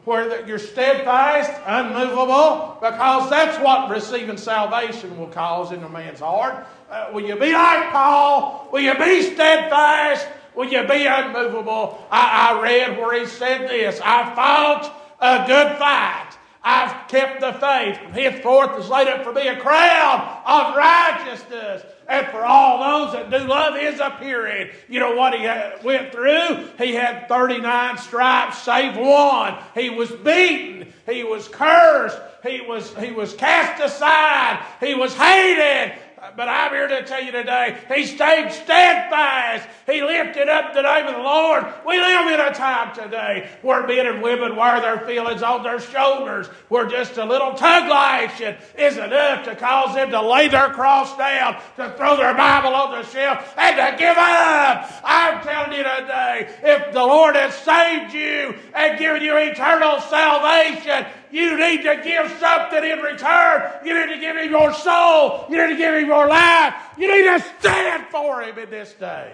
where 0.06 0.48
you're 0.48 0.58
steadfast, 0.58 1.52
unmovable, 1.66 2.78
because 2.80 3.30
that's 3.30 3.62
what 3.62 3.90
receiving 3.90 4.38
salvation 4.38 5.18
will 5.20 5.28
cause 5.28 5.72
in 5.72 5.84
a 5.84 5.90
man's 5.90 6.20
heart. 6.20 6.66
Uh, 6.90 7.10
will 7.12 7.26
you 7.26 7.36
be 7.36 7.52
like 7.52 7.92
Paul? 7.92 8.70
Will 8.72 8.82
you 8.82 8.94
be 8.94 9.24
steadfast? 9.24 10.28
Will 10.56 10.72
you 10.72 10.88
be 10.88 11.06
unmovable? 11.06 12.08
I, 12.10 12.54
I 12.54 12.62
read 12.62 12.98
where 12.98 13.20
he 13.20 13.26
said 13.26 13.68
this 13.68 14.00
I 14.02 14.34
fought 14.34 14.96
a 15.20 15.46
good 15.48 15.78
fight. 15.78 16.38
I've 16.64 17.08
kept 17.10 17.42
the 17.42 17.54
faith. 17.54 17.98
Henceforth 18.14 18.80
is 18.80 18.90
laid 18.90 19.08
up 19.08 19.24
for 19.24 19.34
me 19.34 19.48
a 19.48 19.60
crown 19.60 20.22
of 20.46 20.76
righteousness. 20.76 21.84
And 22.08 22.28
for 22.28 22.46
all 22.46 23.06
those 23.06 23.14
that 23.14 23.32
do 23.32 23.48
love 23.48 23.80
his 23.80 24.00
appearing. 24.00 24.70
You 24.88 25.00
know 25.00 25.16
what 25.16 25.34
he 25.34 25.48
went 25.84 26.12
through? 26.12 26.68
He 26.78 26.94
had 26.94 27.28
39 27.28 27.98
stripes, 27.98 28.62
save 28.62 28.96
one. 28.96 29.56
He 29.74 29.90
was 29.90 30.12
beaten. 30.12 30.94
He 31.08 31.24
was 31.24 31.48
cursed. 31.48 32.18
He 32.44 32.62
was, 32.62 32.96
he 32.98 33.12
was 33.12 33.34
cast 33.34 33.82
aside. 33.84 34.64
He 34.80 34.94
was 34.94 35.16
hated. 35.16 35.94
But 36.36 36.50
I'm 36.50 36.72
here 36.72 36.88
to 36.88 37.04
tell 37.04 37.24
you 37.24 37.32
today, 37.32 37.78
he 37.94 38.06
stayed 38.06 38.52
steadfast. 38.52 39.68
He 39.86 40.02
lifted 40.02 40.50
up 40.50 40.74
the 40.74 40.82
name 40.82 41.08
of 41.08 41.16
the 41.16 41.22
Lord. 41.22 41.66
We 41.88 42.00
live 42.00 42.28
in 42.28 42.40
a 42.40 42.54
time 42.54 42.94
today 42.94 43.50
where 43.62 43.88
men 43.88 44.08
and 44.08 44.22
women 44.22 44.56
wear 44.56 44.82
their 44.82 45.00
feelings 45.06 45.44
on 45.44 45.64
their 45.64 45.80
shoulders, 45.80 46.48
where 46.68 46.88
just 46.88 47.18
a 47.18 47.26
little 47.26 47.54
tongue 47.54 47.88
lashing 47.88 48.56
is 48.78 48.98
enough 48.98 49.46
to 49.46 49.56
cause 49.56 49.96
them 49.96 50.12
to 50.12 50.22
lay 50.22 50.48
their 50.48 50.70
cross 50.70 51.16
down, 51.18 51.56
to 51.78 51.94
throw 51.98 52.18
their 52.18 52.34
Bible 52.34 52.74
on 52.74 52.92
the 52.92 53.08
shelf, 53.08 53.54
and 53.58 53.76
to 53.78 53.98
give 53.98 54.18
up. 54.18 54.92
I'm 55.04 55.42
telling 55.44 55.72
you 55.72 55.84
today, 55.84 56.50
if 56.64 56.94
the 56.94 57.04
Lord 57.04 57.36
has 57.36 57.54
saved 57.56 58.14
you 58.14 58.56
and 58.74 59.00
given 59.00 59.22
you 59.22 59.38
eternal 59.38 60.00
salvation, 60.02 61.06
you 61.36 61.58
need 61.58 61.84
to 61.84 62.00
give 62.02 62.32
something 62.40 62.82
in 62.82 63.00
return. 63.00 63.70
You 63.84 63.94
need 63.94 64.14
to 64.14 64.22
give 64.22 64.38
him 64.38 64.50
your 64.50 64.74
soul. 64.74 65.46
You 65.50 65.58
need 65.58 65.74
to 65.74 65.78
give 65.78 65.94
him 65.94 66.06
your 66.06 66.30
life. 66.30 66.74
You 66.98 67.14
need 67.14 67.24
to 67.24 67.46
stand 67.60 68.06
for 68.08 68.42
him 68.42 68.58
in 68.58 68.70
this 68.70 68.94
day. 68.94 69.34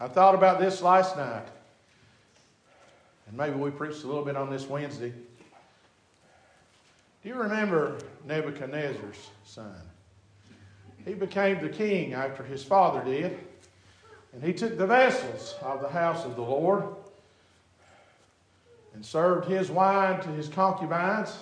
I 0.00 0.08
thought 0.08 0.34
about 0.34 0.58
this 0.58 0.82
last 0.82 1.16
night. 1.16 1.46
And 3.28 3.36
maybe 3.36 3.54
we 3.54 3.70
preached 3.70 4.02
a 4.02 4.08
little 4.08 4.24
bit 4.24 4.34
on 4.34 4.50
this 4.50 4.66
Wednesday. 4.66 5.12
Do 7.22 7.28
you 7.28 7.36
remember 7.36 7.98
Nebuchadnezzar's 8.26 9.28
son? 9.44 9.76
He 11.04 11.14
became 11.14 11.62
the 11.62 11.68
king 11.68 12.14
after 12.14 12.42
his 12.42 12.64
father 12.64 13.04
did. 13.04 13.38
And 14.32 14.42
he 14.42 14.52
took 14.52 14.76
the 14.76 14.88
vessels 14.88 15.54
of 15.62 15.82
the 15.82 15.88
house 15.88 16.24
of 16.24 16.34
the 16.34 16.42
Lord 16.42 16.84
and 18.98 19.06
served 19.06 19.48
his 19.48 19.70
wine 19.70 20.20
to 20.20 20.28
his 20.30 20.48
concubines 20.48 21.38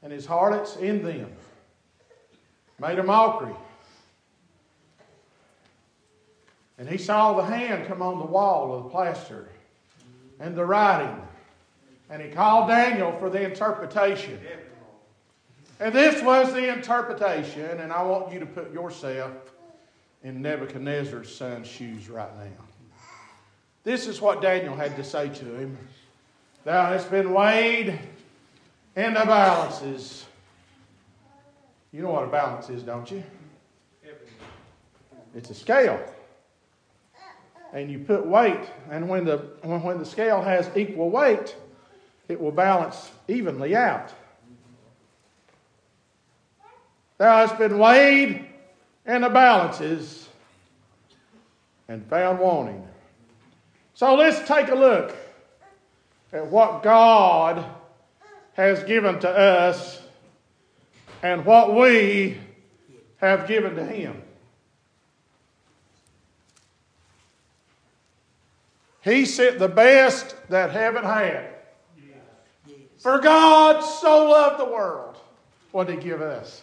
and 0.00 0.12
his 0.12 0.24
harlots 0.24 0.76
in 0.76 1.02
them, 1.02 1.28
made 2.78 3.00
a 3.00 3.02
mockery. 3.02 3.52
And 6.78 6.88
he 6.88 6.98
saw 6.98 7.32
the 7.32 7.42
hand 7.42 7.88
come 7.88 8.00
on 8.00 8.20
the 8.20 8.26
wall 8.26 8.76
of 8.76 8.84
the 8.84 8.90
plaster 8.90 9.48
and 10.38 10.54
the 10.54 10.64
writing. 10.64 11.20
And 12.08 12.22
he 12.22 12.28
called 12.28 12.68
Daniel 12.68 13.10
for 13.18 13.28
the 13.28 13.42
interpretation. 13.42 14.38
And 15.80 15.92
this 15.92 16.22
was 16.22 16.52
the 16.52 16.72
interpretation, 16.72 17.80
and 17.80 17.92
I 17.92 18.04
want 18.04 18.32
you 18.32 18.38
to 18.38 18.46
put 18.46 18.72
yourself 18.72 19.32
in 20.22 20.40
Nebuchadnezzar's 20.40 21.34
son's 21.34 21.66
shoes 21.66 22.08
right 22.08 22.32
now. 22.38 22.64
This 23.82 24.06
is 24.06 24.20
what 24.20 24.40
Daniel 24.40 24.76
had 24.76 24.94
to 24.94 25.02
say 25.02 25.28
to 25.28 25.44
him. 25.56 25.76
Thou 26.64 26.86
hast 26.86 27.10
been 27.10 27.32
weighed 27.32 27.98
in 28.94 29.14
the 29.14 29.24
balances. 29.24 30.24
You 31.90 32.02
know 32.02 32.10
what 32.10 32.24
a 32.24 32.28
balance 32.28 32.70
is, 32.70 32.84
don't 32.84 33.10
you? 33.10 33.22
It's 35.34 35.50
a 35.50 35.54
scale. 35.54 36.00
And 37.72 37.90
you 37.90 37.98
put 37.98 38.26
weight, 38.26 38.60
and 38.90 39.08
when 39.08 39.24
the, 39.24 39.38
when 39.62 39.98
the 39.98 40.04
scale 40.04 40.40
has 40.42 40.70
equal 40.76 41.10
weight, 41.10 41.56
it 42.28 42.40
will 42.40 42.52
balance 42.52 43.10
evenly 43.28 43.74
out. 43.74 44.12
Thou 47.18 47.46
hast 47.46 47.58
been 47.58 47.78
weighed 47.78 48.46
in 49.06 49.22
the 49.22 49.30
balances 49.30 50.28
and 51.88 52.06
found 52.06 52.38
wanting. 52.38 52.86
So 53.94 54.14
let's 54.14 54.46
take 54.46 54.68
a 54.68 54.74
look 54.74 55.16
at 56.32 56.46
what 56.46 56.82
God 56.82 57.64
has 58.54 58.82
given 58.84 59.18
to 59.20 59.28
us 59.28 60.00
and 61.22 61.44
what 61.44 61.74
we 61.74 62.38
have 63.18 63.46
given 63.46 63.76
to 63.76 63.84
Him. 63.84 64.20
He 69.02 69.24
sent 69.26 69.58
the 69.58 69.68
best 69.68 70.34
that 70.48 70.70
heaven 70.70 71.04
had. 71.04 71.48
For 72.98 73.18
God 73.18 73.80
so 73.80 74.30
loved 74.30 74.60
the 74.60 74.64
world. 74.64 75.16
What 75.72 75.88
did 75.88 75.98
He 75.98 76.08
give 76.08 76.22
us? 76.22 76.62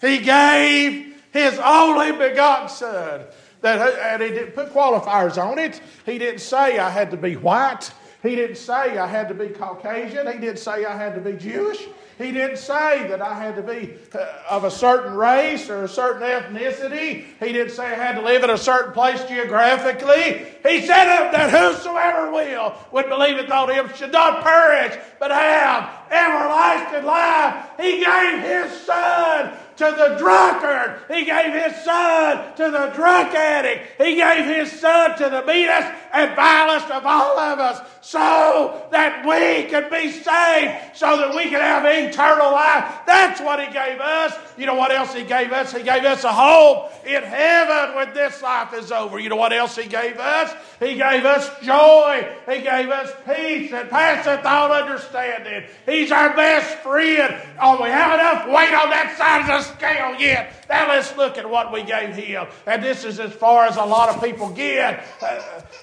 He 0.00 0.18
gave 0.18 1.16
His 1.32 1.58
only 1.58 2.12
begotten 2.12 2.68
Son. 2.68 3.22
That, 3.62 3.98
and 3.98 4.22
He 4.22 4.28
didn't 4.28 4.54
put 4.54 4.72
qualifiers 4.74 5.42
on 5.42 5.58
it. 5.58 5.80
He 6.04 6.18
didn't 6.18 6.40
say 6.40 6.78
I 6.78 6.90
had 6.90 7.10
to 7.12 7.16
be 7.16 7.36
white. 7.36 7.90
He 8.22 8.34
didn't 8.34 8.56
say 8.56 8.98
I 8.98 9.06
had 9.06 9.28
to 9.28 9.34
be 9.34 9.48
Caucasian. 9.48 10.26
He 10.26 10.38
didn't 10.38 10.58
say 10.58 10.84
I 10.84 10.96
had 10.96 11.14
to 11.14 11.20
be 11.20 11.34
Jewish. 11.34 11.86
He 12.18 12.32
didn't 12.32 12.56
say 12.56 13.06
that 13.06 13.22
I 13.22 13.34
had 13.34 13.54
to 13.54 13.62
be 13.62 13.94
uh, 14.12 14.26
of 14.50 14.64
a 14.64 14.72
certain 14.72 15.14
race 15.14 15.70
or 15.70 15.84
a 15.84 15.88
certain 15.88 16.22
ethnicity. 16.22 17.26
He 17.38 17.52
didn't 17.52 17.70
say 17.70 17.86
I 17.86 17.94
had 17.94 18.16
to 18.16 18.22
live 18.22 18.42
in 18.42 18.50
a 18.50 18.58
certain 18.58 18.92
place 18.92 19.22
geographically. 19.26 20.44
He 20.68 20.80
said 20.84 21.30
that 21.30 21.50
whosoever 21.50 22.32
will 22.32 22.74
would 22.90 23.08
believe 23.08 23.38
it 23.38 23.52
on 23.52 23.70
him 23.70 23.88
should 23.94 24.10
not 24.10 24.42
perish, 24.42 24.98
but 25.20 25.30
have 25.30 25.88
everlasting 26.10 27.06
life. 27.06 27.66
He 27.78 28.04
gave 28.04 28.42
his 28.42 28.80
son 28.80 29.56
to 29.78 29.94
the 29.96 30.16
drunkard. 30.18 31.00
He 31.08 31.24
gave 31.24 31.52
his 31.52 31.84
son 31.84 32.54
to 32.56 32.64
the 32.70 32.92
drunk 32.94 33.32
addict. 33.34 34.00
He 34.02 34.16
gave 34.16 34.44
his 34.44 34.72
son 34.72 35.16
to 35.18 35.30
the 35.30 35.44
meanest 35.46 35.88
and 36.12 36.34
vilest 36.34 36.90
of 36.90 37.06
all 37.06 37.38
of 37.38 37.60
us 37.60 37.80
so 38.00 38.86
that 38.90 39.24
we 39.24 39.70
could 39.70 39.88
be 39.88 40.10
saved, 40.10 40.96
so 40.96 41.16
that 41.18 41.34
we 41.34 41.44
could 41.44 41.60
have 41.60 41.84
eternal 41.84 42.52
life. 42.52 42.92
That's 43.06 43.40
what 43.40 43.60
he 43.60 43.66
gave 43.72 44.00
us. 44.00 44.34
You 44.58 44.66
know 44.66 44.74
what 44.74 44.90
else 44.90 45.14
he 45.14 45.22
gave 45.22 45.52
us? 45.52 45.72
He 45.72 45.84
gave 45.84 46.04
us 46.04 46.24
a 46.24 46.32
hope 46.32 46.92
in 47.06 47.22
heaven 47.22 47.94
when 47.94 48.12
this 48.12 48.42
life 48.42 48.74
is 48.74 48.90
over. 48.90 49.20
You 49.20 49.28
know 49.28 49.36
what 49.36 49.52
else 49.52 49.76
he 49.76 49.86
gave 49.86 50.18
us? 50.18 50.52
He 50.80 50.96
gave 50.96 51.24
us 51.24 51.48
joy. 51.62 52.28
He 52.50 52.62
gave 52.62 52.90
us 52.90 53.12
peace 53.24 53.70
that 53.70 53.88
passeth 53.88 54.44
all 54.44 54.72
understanding. 54.72 55.68
He's 55.86 56.10
our 56.10 56.34
best 56.34 56.78
friend. 56.78 57.40
Oh, 57.60 57.80
we 57.80 57.88
have 57.88 58.14
enough 58.18 58.46
weight 58.48 58.74
on 58.74 58.90
that 58.90 59.14
side 59.16 59.42
of 59.42 59.46
the 59.46 59.62
scale 59.62 60.20
yet. 60.20 60.57
Now 60.68 60.88
let's 60.88 61.16
look 61.16 61.38
at 61.38 61.48
what 61.48 61.72
we 61.72 61.82
gave 61.82 62.14
him. 62.14 62.46
And 62.66 62.82
this 62.82 63.04
is 63.04 63.20
as 63.20 63.32
far 63.32 63.66
as 63.66 63.76
a 63.76 63.84
lot 63.84 64.14
of 64.14 64.22
people 64.22 64.50
get. 64.50 65.04
Uh, 65.20 65.42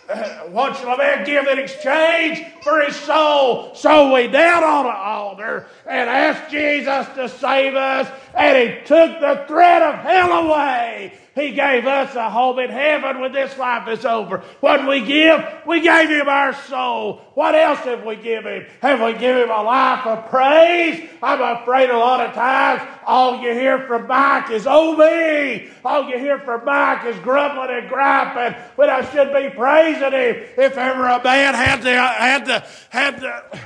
uh, 0.10 0.40
what 0.50 0.78
shall 0.78 0.94
a 0.94 0.98
man 0.98 1.26
give 1.26 1.48
in 1.48 1.58
exchange 1.58 2.44
for 2.62 2.82
his 2.82 2.96
soul? 2.96 3.74
So 3.74 4.14
we 4.14 4.28
down 4.28 4.64
on 4.64 4.86
an 4.86 4.96
altar 4.96 5.68
and 5.88 6.10
asked 6.10 6.52
Jesus 6.52 7.08
to 7.16 7.30
save 7.30 7.76
us, 7.76 8.08
and 8.36 8.58
he 8.58 8.86
took 8.86 9.20
the 9.20 9.46
threat 9.48 9.82
of 9.82 9.96
hell 9.96 10.46
away. 10.46 11.14
He 11.36 11.52
gave 11.52 11.86
us 11.86 12.16
a 12.16 12.30
home 12.30 12.60
in 12.60 12.70
heaven 12.70 13.20
when 13.20 13.34
this 13.34 13.58
life 13.58 13.90
is 13.90 14.06
over. 14.06 14.38
What 14.62 14.88
we 14.88 15.02
give? 15.02 15.44
We 15.68 15.82
gave 15.82 16.08
him 16.08 16.30
our 16.30 16.54
soul. 16.54 17.22
What 17.34 17.56
else 17.56 17.80
have 17.80 18.06
we 18.06 18.16
given 18.16 18.62
him? 18.62 18.68
Have 18.82 19.02
we 19.02 19.12
given 19.20 19.44
him 19.44 19.50
a 19.50 19.62
life 19.62 20.08
of 20.08 20.30
praise? 20.30 21.10
I'm 21.22 21.42
afraid 21.62 21.90
a 21.90 21.98
lot 21.98 22.26
of 22.26 22.34
times 22.34 22.82
all 23.06 23.42
you 23.42 23.52
hear 23.52 23.86
from 23.86 24.08
Mike 24.08 24.50
is, 24.50 24.66
oh 24.66 24.96
me. 24.96 25.70
All 25.84 26.10
you 26.10 26.18
hear 26.18 26.40
from 26.40 26.64
Mike 26.64 27.06
is 27.06 27.18
grumbling 27.20 27.80
and 27.80 27.90
griping 27.90 28.58
when 28.78 28.90
I 28.90 29.04
should 29.12 29.34
be 29.34 29.50
praising 29.54 30.14
him. 30.14 30.36
If 30.58 30.78
ever 30.78 31.06
a 31.06 31.22
man 31.22 31.54
had 31.54 31.82
the, 31.82 31.98
had 31.98 32.46
the, 32.46 32.66
had 32.90 33.20
the, 33.20 33.60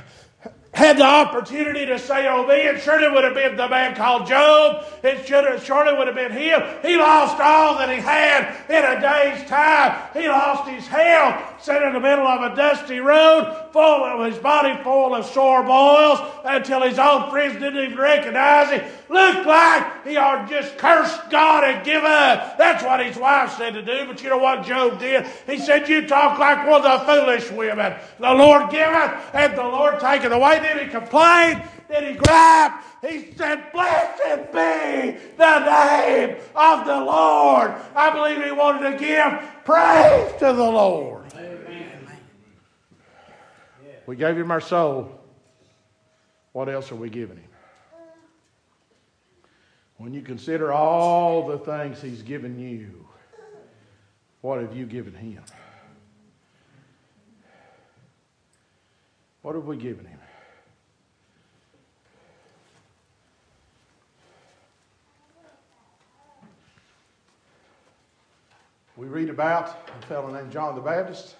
had 0.72 0.98
the 0.98 1.04
opportunity 1.04 1.84
to 1.84 1.98
say, 1.98 2.28
Oh, 2.28 2.46
me, 2.46 2.54
it 2.54 2.80
surely 2.80 3.08
would 3.10 3.24
have 3.24 3.34
been 3.34 3.56
the 3.56 3.68
man 3.68 3.94
called 3.96 4.26
Job. 4.26 4.84
It 5.02 5.26
should 5.26 5.44
have, 5.44 5.64
surely 5.64 5.96
would 5.96 6.06
have 6.06 6.16
been 6.16 6.30
him. 6.30 6.62
He 6.82 6.96
lost 6.96 7.40
all 7.40 7.76
that 7.78 7.90
he 7.90 8.00
had 8.00 8.54
in 8.68 8.84
a 8.84 9.00
day's 9.00 9.48
time. 9.48 10.00
He 10.12 10.28
lost 10.28 10.68
his 10.68 10.86
health, 10.86 11.62
sat 11.62 11.82
in 11.82 11.92
the 11.92 12.00
middle 12.00 12.26
of 12.26 12.52
a 12.52 12.54
dusty 12.54 13.00
road, 13.00 13.68
full 13.72 13.82
of 14.04 14.24
his 14.32 14.40
body 14.40 14.80
full 14.84 15.14
of 15.14 15.26
sore 15.26 15.64
boils, 15.64 16.20
until 16.44 16.82
his 16.82 16.98
own 16.98 17.30
friends 17.30 17.54
didn't 17.54 17.84
even 17.84 17.98
recognize 17.98 18.70
him. 18.70 18.88
Looked 19.10 19.44
like 19.44 20.06
he 20.06 20.16
ought 20.16 20.46
to 20.46 20.54
just 20.54 20.78
curse 20.78 21.18
God 21.30 21.64
and 21.64 21.84
give 21.84 22.04
up. 22.04 22.56
That's 22.56 22.84
what 22.84 23.04
his 23.04 23.16
wife 23.16 23.56
said 23.58 23.74
to 23.74 23.82
do. 23.82 24.06
But 24.06 24.22
you 24.22 24.30
know 24.30 24.38
what 24.38 24.64
Job 24.64 25.00
did? 25.00 25.26
He 25.48 25.58
said, 25.58 25.88
You 25.88 26.06
talk 26.06 26.38
like 26.38 26.64
one 26.64 26.86
of 26.86 27.00
the 27.00 27.06
foolish 27.12 27.50
women. 27.50 27.94
The 28.20 28.32
Lord 28.32 28.70
giveth 28.70 29.34
and 29.34 29.58
the 29.58 29.64
Lord 29.64 29.98
taketh 29.98 30.30
away 30.30 30.60
did 30.60 30.80
he 30.80 30.88
complain? 30.88 31.60
Did 31.90 32.04
he 32.04 32.14
gripe? 32.14 32.72
He 33.00 33.32
said, 33.36 33.72
Blessed 33.72 34.52
be 34.52 35.18
the 35.36 35.58
name 35.58 36.36
of 36.54 36.86
the 36.86 37.00
Lord. 37.00 37.74
I 37.96 38.10
believe 38.12 38.44
he 38.44 38.52
wanted 38.52 38.92
to 38.92 38.96
give 38.96 39.64
praise 39.64 40.32
to 40.38 40.52
the 40.52 40.70
Lord. 40.70 41.24
Amen. 41.34 42.06
We 44.06 44.14
gave 44.14 44.38
him 44.38 44.52
our 44.52 44.60
soul. 44.60 45.20
What 46.52 46.68
else 46.68 46.92
are 46.92 46.96
we 46.96 47.10
giving 47.10 47.38
him? 47.38 47.39
When 50.00 50.14
you 50.14 50.22
consider 50.22 50.72
all 50.72 51.46
the 51.46 51.58
things 51.58 52.00
he's 52.00 52.22
given 52.22 52.58
you, 52.58 53.06
what 54.40 54.58
have 54.58 54.74
you 54.74 54.86
given 54.86 55.12
him? 55.12 55.42
What 59.42 59.56
have 59.56 59.66
we 59.66 59.76
given 59.76 60.06
him? 60.06 60.18
We 68.96 69.06
read 69.06 69.28
about 69.28 69.90
a 70.00 70.06
fellow 70.06 70.32
named 70.32 70.50
John 70.50 70.76
the 70.76 70.80
Baptist. 70.80 71.36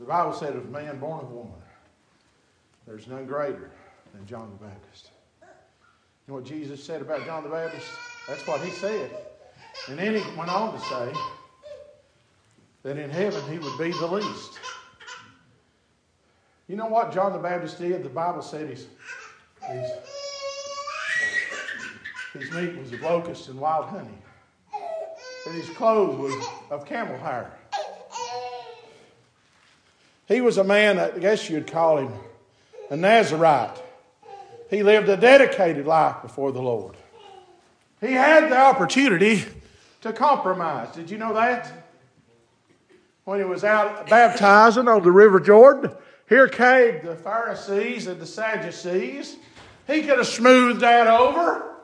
The 0.00 0.06
Bible 0.06 0.32
said 0.32 0.56
of 0.56 0.68
man 0.68 0.98
born 0.98 1.20
of 1.20 1.30
woman, 1.30 1.52
there's 2.88 3.06
none 3.06 3.26
greater 3.26 3.70
than 4.12 4.26
John 4.26 4.50
the 4.58 4.66
Baptist. 4.66 5.11
You 6.26 6.32
know 6.32 6.34
what 6.34 6.44
Jesus 6.44 6.82
said 6.82 7.02
about 7.02 7.24
John 7.26 7.42
the 7.42 7.48
Baptist? 7.48 7.86
That's 8.28 8.46
what 8.46 8.60
he 8.60 8.70
said. 8.70 9.10
And 9.88 9.98
then 9.98 10.14
he 10.14 10.22
went 10.36 10.50
on 10.50 10.72
to 10.72 10.80
say 10.80 11.12
that 12.84 12.96
in 12.96 13.10
heaven 13.10 13.42
he 13.50 13.58
would 13.58 13.78
be 13.78 13.90
the 13.92 14.06
least. 14.06 14.60
You 16.68 16.76
know 16.76 16.86
what 16.86 17.12
John 17.12 17.32
the 17.32 17.38
Baptist 17.38 17.78
did? 17.78 18.04
The 18.04 18.08
Bible 18.08 18.42
said 18.42 18.68
his, 18.68 18.86
his, 22.32 22.50
meat 22.52 22.78
was 22.78 22.92
of 22.92 23.00
locusts 23.02 23.48
and 23.48 23.58
wild 23.58 23.86
honey 23.86 24.18
and 25.46 25.54
his 25.54 25.68
clothes 25.70 26.16
was 26.18 26.46
of 26.70 26.86
camel 26.86 27.18
hair. 27.18 27.50
He 30.28 30.40
was 30.40 30.58
a 30.58 30.64
man, 30.64 30.98
I 30.98 31.10
guess 31.10 31.50
you'd 31.50 31.66
call 31.66 31.98
him 31.98 32.12
a 32.90 32.96
Nazarite. 32.96 33.82
He 34.72 34.82
lived 34.82 35.10
a 35.10 35.18
dedicated 35.18 35.86
life 35.86 36.22
before 36.22 36.50
the 36.50 36.62
Lord. 36.62 36.96
He 38.00 38.12
had 38.12 38.50
the 38.50 38.56
opportunity 38.56 39.44
to 40.00 40.14
compromise. 40.14 40.94
Did 40.94 41.10
you 41.10 41.18
know 41.18 41.34
that? 41.34 41.70
When 43.24 43.38
he 43.38 43.44
was 43.44 43.64
out 43.64 44.08
baptizing 44.08 44.88
on 44.88 45.02
the 45.02 45.12
River 45.12 45.40
Jordan, 45.40 45.92
here 46.26 46.48
came 46.48 47.04
the 47.04 47.16
Pharisees 47.16 48.06
and 48.06 48.18
the 48.18 48.24
Sadducees. 48.24 49.36
He 49.86 50.00
could 50.00 50.16
have 50.16 50.26
smoothed 50.26 50.80
that 50.80 51.06
over 51.06 51.76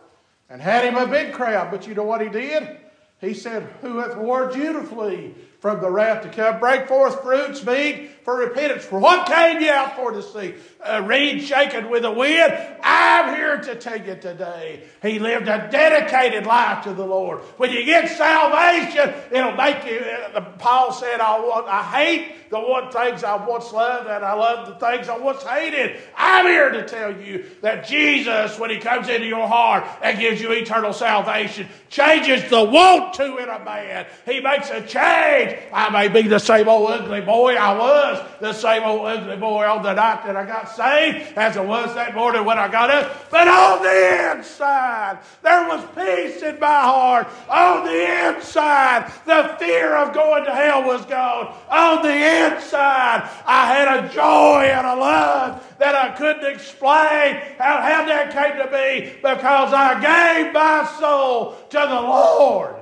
and 0.49 0.63
had 0.63 0.87
him 0.87 0.97
a 0.97 1.07
big 1.07 1.35
crowd, 1.35 1.71
but 1.71 1.87
you 1.87 1.95
know 1.95 2.05
what 2.05 2.23
he 2.23 2.31
did? 2.31 2.79
He 3.21 3.35
said, 3.35 3.65
Who 3.83 3.99
hath 3.99 4.17
warned 4.17 4.57
you 4.57 4.73
to 4.73 4.83
flee 4.83 5.35
from 5.61 5.83
the 5.83 5.91
wrath 5.91 6.23
to 6.23 6.31
come? 6.31 6.59
Break 6.59 6.89
forth 6.89 7.21
fruits 7.21 7.63
meet 7.67 8.13
for 8.29 8.37
repentance. 8.37 8.85
For 8.85 8.99
what 8.99 9.27
came 9.27 9.59
ye 9.63 9.71
out 9.71 9.97
for 9.97 10.13
to 10.13 10.23
see? 10.23 10.53
A 10.85 11.03
reed 11.03 11.43
shaken 11.43 11.89
with 11.89 12.05
a 12.05 12.11
wind? 12.11 12.53
I'm 12.83 13.35
here 13.35 13.57
to 13.57 13.75
tell 13.75 13.97
you 13.97 14.17
today. 14.17 14.83
He 15.01 15.19
lived 15.19 15.49
a 15.49 15.67
dedicated 15.73 16.45
life 16.45 16.85
to 16.85 16.93
the 16.93 17.07
Lord. 17.07 17.41
When 17.57 17.71
you 17.71 17.87
get 17.87 18.11
salvation, 18.11 19.15
it'll 19.31 19.57
make 19.57 19.83
you, 19.87 20.01
uh, 20.35 20.43
Paul 20.59 20.93
said, 20.93 21.21
I, 21.21 21.41
want, 21.41 21.69
I 21.69 21.83
hate 21.83 22.51
the 22.51 22.59
one 22.59 22.91
things 22.91 23.25
I 23.25 23.45
once 23.45 23.73
loved, 23.73 24.09
and 24.09 24.25
I 24.25 24.33
love 24.33 24.69
the 24.69 24.87
things 24.87 25.09
I 25.09 25.19
once 25.19 25.43
hated. 25.43 26.01
I'm 26.17 26.47
here 26.47 26.71
to 26.71 26.87
tell 26.87 27.19
you 27.21 27.45
that 27.61 27.87
Jesus, 27.87 28.59
when 28.59 28.71
He 28.71 28.79
comes 28.79 29.09
into 29.09 29.27
your 29.27 29.47
heart 29.47 29.85
and 30.03 30.19
gives 30.19 30.41
you 30.41 30.53
eternal 30.53 30.93
salvation, 30.93 31.69
changes 31.91 32.49
the 32.49 32.63
want 32.63 33.15
to 33.15 33.39
in 33.39 33.49
a 33.49 33.63
man. 33.65 34.07
He 34.25 34.41
makes 34.41 34.71
a 34.71 34.81
change. 34.81 35.59
I 35.73 35.91
may 35.91 36.09
be 36.09 36.29
the 36.29 36.39
same 36.39 36.69
old 36.69 36.91
ugly 36.91 37.21
boy 37.21 37.55
I 37.55 37.77
was, 37.77 38.18
the 38.41 38.53
same 38.53 38.83
old 38.85 39.41
boy 39.41 39.65
on 39.65 39.83
the 39.83 39.95
night 39.95 40.25
that 40.27 40.37
I 40.37 40.45
got 40.45 40.71
saved 40.71 41.37
as 41.37 41.57
I 41.57 41.61
was 41.61 41.95
that 41.95 42.15
morning 42.15 42.45
when 42.45 42.59
I 42.59 42.69
got 42.69 42.91
up. 42.91 43.31
But 43.31 43.49
on 43.49 43.83
the 43.83 44.37
inside, 44.37 45.19
there 45.43 45.69
was 45.69 45.85
peace 45.95 46.43
in 46.43 46.59
my 46.61 46.81
heart. 46.83 47.29
On 47.49 47.85
the 47.85 48.29
inside, 48.29 49.13
the 49.27 49.57
fear 49.59 49.95
of 49.97 50.15
going 50.15 50.45
to 50.45 50.55
hell 50.55 50.85
was 50.85 51.05
gone. 51.07 51.55
On 51.71 52.03
the 52.03 52.15
inside, 52.15 53.29
I 53.47 53.67
had 53.67 54.05
a 54.05 54.09
joy 54.09 54.65
and 54.65 54.87
a 54.87 54.97
love 54.97 55.77
that 55.79 55.95
I 55.95 56.17
couldn't 56.17 56.53
explain 56.53 57.41
how, 57.59 57.81
how 57.81 58.07
that 58.07 58.33
came 58.33 58.57
to 58.59 58.71
be 58.71 59.17
because 59.17 59.73
I 59.73 59.95
gave 60.01 60.53
my 60.53 60.87
soul 60.99 61.57
to 61.71 61.79
the 61.79 62.01
Lord. 62.01 62.78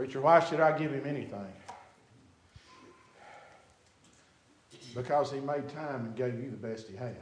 Preacher, 0.00 0.22
why 0.22 0.40
should 0.40 0.60
I 0.60 0.78
give 0.78 0.92
him 0.92 1.06
anything? 1.06 1.52
Because 4.94 5.30
he 5.30 5.40
made 5.40 5.68
time 5.68 6.06
and 6.06 6.16
gave 6.16 6.42
you 6.42 6.50
the 6.50 6.56
best 6.56 6.88
he 6.88 6.96
had. 6.96 7.16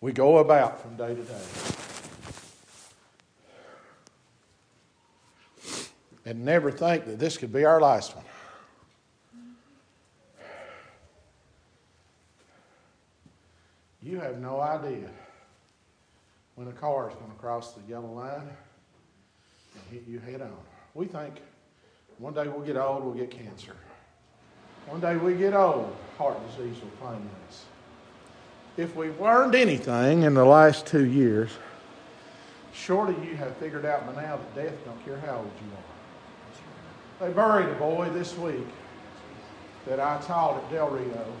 we 0.00 0.12
go 0.12 0.38
about 0.38 0.80
from 0.80 0.94
day 0.96 1.16
to 1.16 1.22
day. 1.24 1.42
And 6.24 6.44
never 6.44 6.70
think 6.70 7.06
that 7.06 7.18
this 7.18 7.36
could 7.36 7.52
be 7.52 7.64
our 7.64 7.80
last 7.80 8.14
one. 8.14 8.24
You 14.06 14.20
have 14.36 14.42
no 14.42 14.60
idea 14.60 15.08
when 16.56 16.68
a 16.68 16.72
car 16.72 17.08
is 17.08 17.14
going 17.16 17.30
to 17.30 17.36
cross 17.38 17.72
the 17.72 17.80
yellow 17.88 18.12
line 18.12 18.42
and 18.42 19.82
hit 19.90 20.04
you 20.06 20.18
head 20.18 20.42
on. 20.42 20.52
We 20.94 21.06
think 21.06 21.36
one 22.18 22.34
day 22.34 22.46
we'll 22.46 22.66
get 22.66 22.76
old, 22.76 23.02
we'll 23.02 23.14
get 23.14 23.30
cancer. 23.30 23.74
One 24.88 25.00
day 25.00 25.16
we 25.16 25.34
get 25.34 25.54
old, 25.54 25.96
heart 26.18 26.38
disease 26.50 26.76
will 26.82 26.90
claim 27.06 27.28
us. 27.48 27.64
If 28.76 28.94
we've 28.94 29.18
learned 29.18 29.54
anything 29.54 30.22
in 30.22 30.34
the 30.34 30.44
last 30.44 30.86
two 30.86 31.06
years, 31.06 31.50
surely 32.74 33.14
you 33.26 33.36
have 33.36 33.56
figured 33.56 33.86
out 33.86 34.06
by 34.06 34.20
now 34.20 34.36
that 34.36 34.54
death 34.54 34.84
don't 34.84 35.02
care 35.04 35.18
how 35.18 35.38
old 35.38 35.50
you 35.64 37.24
are. 37.24 37.28
They 37.28 37.34
buried 37.34 37.70
a 37.70 37.78
boy 37.78 38.10
this 38.10 38.36
week 38.36 38.68
that 39.86 39.98
I 39.98 40.20
taught 40.20 40.62
at 40.62 40.70
Del 40.70 40.90
Rio. 40.90 41.32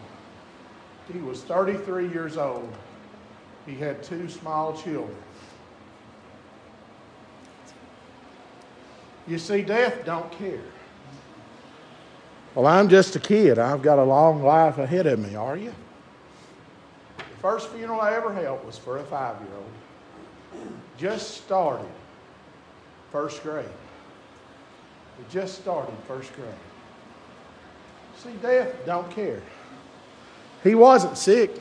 He 1.12 1.18
was 1.18 1.42
33 1.42 2.08
years 2.08 2.38
old. 2.38 2.72
He 3.66 3.74
had 3.74 4.02
two 4.02 4.28
small 4.28 4.72
children. 4.76 5.16
You 9.26 9.38
see, 9.38 9.62
death 9.62 10.04
don't 10.04 10.30
care. 10.32 10.62
Well, 12.54 12.66
I'm 12.66 12.88
just 12.88 13.16
a 13.16 13.20
kid. 13.20 13.58
I've 13.58 13.82
got 13.82 13.98
a 13.98 14.04
long 14.04 14.42
life 14.42 14.78
ahead 14.78 15.06
of 15.06 15.18
me, 15.18 15.34
are 15.34 15.56
you? 15.56 15.74
The 17.18 17.24
First 17.42 17.68
funeral 17.70 18.00
I 18.00 18.14
ever 18.14 18.32
held 18.32 18.64
was 18.64 18.78
for 18.78 18.98
a 18.98 19.04
five 19.04 19.36
year 19.40 19.50
old. 19.56 20.66
Just 20.96 21.42
started 21.42 21.86
first 23.10 23.42
grade. 23.42 23.66
We 25.18 25.24
just 25.30 25.58
started 25.58 25.94
first 26.06 26.34
grade. 26.34 26.48
See, 28.18 28.30
death 28.40 28.74
don't 28.86 29.10
care. 29.10 29.42
He 30.62 30.74
wasn't 30.74 31.18
sick. 31.18 31.60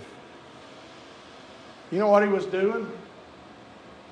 You 1.95 2.01
know 2.01 2.09
what 2.09 2.23
he 2.23 2.27
was 2.27 2.45
doing 2.45 2.91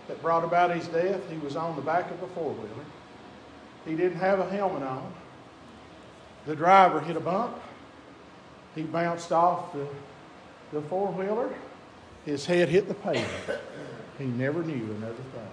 that 0.07 0.21
brought 0.21 0.45
about 0.45 0.73
his 0.73 0.87
death? 0.87 1.19
He 1.29 1.37
was 1.39 1.57
on 1.57 1.75
the 1.75 1.81
back 1.81 2.09
of 2.11 2.23
a 2.23 2.27
four 2.27 2.53
wheeler. 2.53 2.85
He 3.85 3.93
didn't 3.93 4.19
have 4.19 4.39
a 4.39 4.49
helmet 4.49 4.83
on. 4.83 5.13
The 6.45 6.55
driver 6.55 7.01
hit 7.01 7.17
a 7.17 7.19
bump. 7.19 7.59
He 8.73 8.83
bounced 8.83 9.33
off 9.33 9.73
the 9.73 9.85
the 10.71 10.81
four 10.83 11.11
wheeler 11.11 11.53
his 12.23 12.45
head 12.45 12.69
hit 12.69 12.87
the 12.87 12.93
pavement, 12.93 13.59
he 14.17 14.23
never 14.27 14.63
knew 14.63 14.95
another 14.95 15.13
thing. 15.15 15.51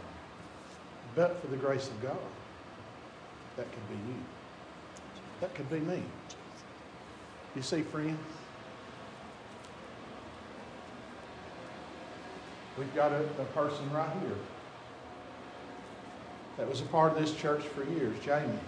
But 1.16 1.40
for 1.40 1.48
the 1.48 1.56
grace 1.56 1.88
of 1.88 2.00
God, 2.00 2.16
that 3.56 3.66
could 3.72 3.88
be 3.88 3.96
you. 3.96 4.18
That 5.40 5.52
could 5.56 5.68
be 5.68 5.80
me. 5.80 6.00
You 7.56 7.62
see, 7.62 7.82
friend? 7.82 8.16
We've 12.80 12.94
got 12.94 13.12
a, 13.12 13.20
a 13.20 13.44
person 13.52 13.92
right 13.92 14.10
here 14.22 14.38
that 16.56 16.66
was 16.66 16.80
a 16.80 16.84
part 16.84 17.12
of 17.12 17.18
this 17.18 17.34
church 17.34 17.62
for 17.62 17.84
years, 17.84 18.16
Jamie. 18.24 18.58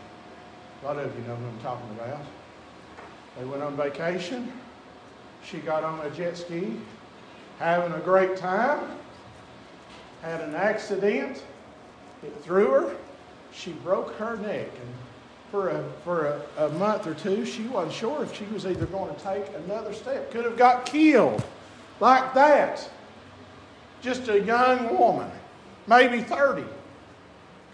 A 0.82 0.84
lot 0.84 0.98
of 0.98 1.18
you 1.18 1.26
know 1.26 1.34
who 1.34 1.46
I'm 1.46 1.58
talking 1.60 1.88
about. 1.92 2.20
They 3.38 3.46
went 3.46 3.62
on 3.62 3.74
vacation. 3.74 4.52
She 5.42 5.60
got 5.60 5.82
on 5.82 6.04
a 6.04 6.10
jet 6.10 6.36
ski, 6.36 6.76
having 7.58 7.90
a 7.94 8.00
great 8.00 8.36
time, 8.36 8.80
had 10.20 10.42
an 10.42 10.54
accident. 10.54 11.42
It 12.22 12.36
threw 12.42 12.66
her. 12.66 12.96
She 13.50 13.72
broke 13.72 14.14
her 14.16 14.36
neck. 14.36 14.68
And 14.68 14.94
for 15.50 15.70
a, 15.70 15.84
for 16.04 16.26
a, 16.26 16.66
a 16.66 16.68
month 16.72 17.06
or 17.06 17.14
two, 17.14 17.46
she 17.46 17.62
wasn't 17.62 17.94
sure 17.94 18.22
if 18.22 18.36
she 18.36 18.44
was 18.52 18.66
either 18.66 18.84
going 18.84 19.14
to 19.14 19.22
take 19.22 19.46
another 19.64 19.94
step. 19.94 20.30
Could 20.32 20.44
have 20.44 20.58
got 20.58 20.84
killed 20.84 21.42
like 21.98 22.34
that. 22.34 22.90
Just 24.02 24.28
a 24.28 24.40
young 24.40 24.98
woman, 24.98 25.30
maybe 25.86 26.20
30. 26.22 26.64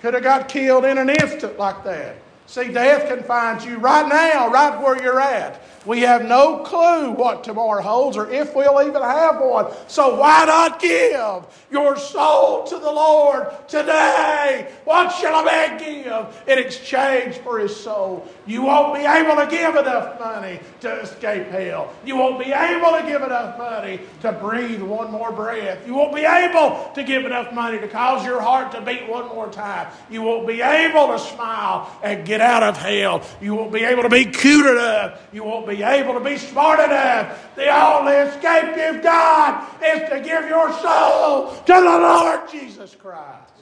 Could 0.03 0.14
have 0.14 0.23
got 0.23 0.49
killed 0.49 0.85
in 0.85 0.99
an 0.99 1.09
instant 1.09 1.59
like 1.59 1.83
that. 1.85 2.17
See, 2.48 2.72
death 2.72 3.08
can 3.08 3.22
find 3.24 3.62
you 3.62 3.76
right 3.76 4.08
now, 4.08 4.48
right 4.48 4.80
where 4.80 5.00
you're 5.02 5.20
at. 5.20 5.61
We 5.84 6.00
have 6.00 6.24
no 6.24 6.58
clue 6.58 7.12
what 7.12 7.44
tomorrow 7.44 7.80
holds 7.80 8.16
or 8.16 8.30
if 8.30 8.54
we'll 8.54 8.82
even 8.87 9.00
have 9.00 9.40
one. 9.40 9.72
So 9.87 10.16
why 10.16 10.44
not 10.44 10.80
give 10.80 11.46
your 11.70 11.96
soul 11.96 12.64
to 12.64 12.78
the 12.78 12.90
Lord 12.90 13.48
today? 13.68 14.70
What 14.84 15.11
shall 15.11 15.40
a 15.40 15.44
man 15.44 15.78
give 15.78 16.42
in 16.46 16.58
exchange 16.58 17.37
for 17.38 17.58
his 17.58 17.74
soul? 17.74 18.26
You 18.46 18.62
won't 18.62 18.94
be 18.94 19.00
able 19.00 19.37
to 19.37 19.46
give 19.46 19.76
enough 19.76 20.18
money 20.18 20.61
to 20.80 21.00
escape 21.00 21.46
hell. 21.48 21.92
You 22.04 22.16
won't 22.16 22.38
be 22.38 22.52
able 22.52 22.98
to 22.98 23.04
give 23.06 23.22
enough 23.22 23.56
money 23.56 24.00
to 24.22 24.32
breathe 24.32 24.82
one 24.82 25.11
more 25.11 25.32
breath. 25.32 25.87
You 25.87 25.94
won't 25.94 26.14
be 26.14 26.24
able 26.24 26.90
to 26.94 27.02
give 27.02 27.24
enough 27.24 27.52
money 27.54 27.78
to 27.78 27.88
cause 27.88 28.26
your 28.26 28.40
heart 28.40 28.72
to 28.72 28.80
beat 28.80 29.08
one 29.08 29.28
more 29.28 29.50
time. 29.50 29.88
You 30.11 30.22
won't 30.22 30.46
be 30.46 30.61
able 30.61 31.08
to 31.08 31.18
smile 31.18 31.98
and 32.02 32.26
get 32.26 32.38
out 32.38 32.62
of 32.62 32.77
hell. 32.77 33.22
You 33.40 33.55
won't 33.55 33.72
be 33.72 33.85
able 33.85 34.03
to 34.03 34.09
be 34.09 34.24
cute 34.24 34.66
enough. 34.66 35.20
You 35.33 35.44
won't 35.44 35.66
be 35.66 35.83
able 35.83 36.14
to 36.14 36.20
be 36.20 36.37
smart 36.37 36.81
enough. 36.81 37.55
The 37.55 37.68
only 37.68 38.14
escape 38.14 38.77
you've 38.77 39.03
got 39.03 39.83
is 39.83 40.09
to 40.09 40.20
give 40.20 40.48
your 40.48 40.72
soul 40.74 41.55
to 41.55 41.72
the 41.72 41.81
Lord 41.81 42.51
Jesus 42.51 42.94
Christ. 42.94 43.53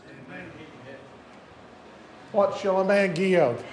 What 2.32 2.58
shall 2.58 2.80
a 2.80 2.84
man 2.84 3.14
give? 3.14 3.64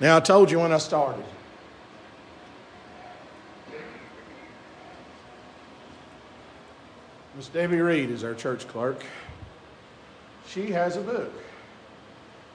Now, 0.00 0.16
I 0.16 0.20
told 0.20 0.50
you 0.50 0.60
when 0.60 0.72
I 0.72 0.78
started. 0.78 1.24
Miss 7.36 7.48
Debbie 7.48 7.80
Reed 7.80 8.10
is 8.10 8.24
our 8.24 8.34
church 8.34 8.66
clerk. 8.66 9.04
She 10.48 10.72
has 10.72 10.96
a 10.96 11.00
book 11.00 11.32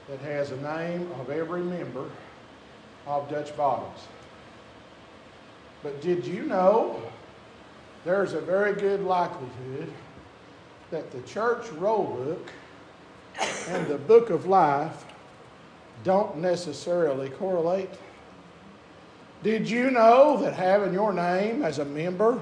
that 0.10 0.20
has 0.20 0.50
the 0.50 0.58
name 0.58 1.10
of 1.20 1.30
every 1.30 1.62
member 1.62 2.10
of 3.08 3.30
Dutch 3.30 3.56
Bottoms. 3.56 4.08
But 5.82 6.02
did 6.02 6.26
you 6.26 6.44
know 6.44 7.02
there's 8.06 8.34
a 8.34 8.42
very 8.42 8.74
good 8.74 9.02
likelihood 9.04 9.92
that 10.92 11.12
the 11.12 11.22
church 11.22 11.70
roll 11.72 12.06
book 12.06 12.52
and 13.70 13.88
the 13.88 13.98
book 13.98 14.30
of 14.30 14.46
life 14.46 15.06
don't 16.04 16.38
necessarily 16.38 17.30
correlate? 17.30 17.90
Did 19.42 19.70
you 19.70 19.92
know 19.92 20.38
that 20.38 20.54
having 20.54 20.94
your 20.94 21.12
name 21.12 21.64
as 21.64 21.80
a 21.80 21.86
member 21.86 22.40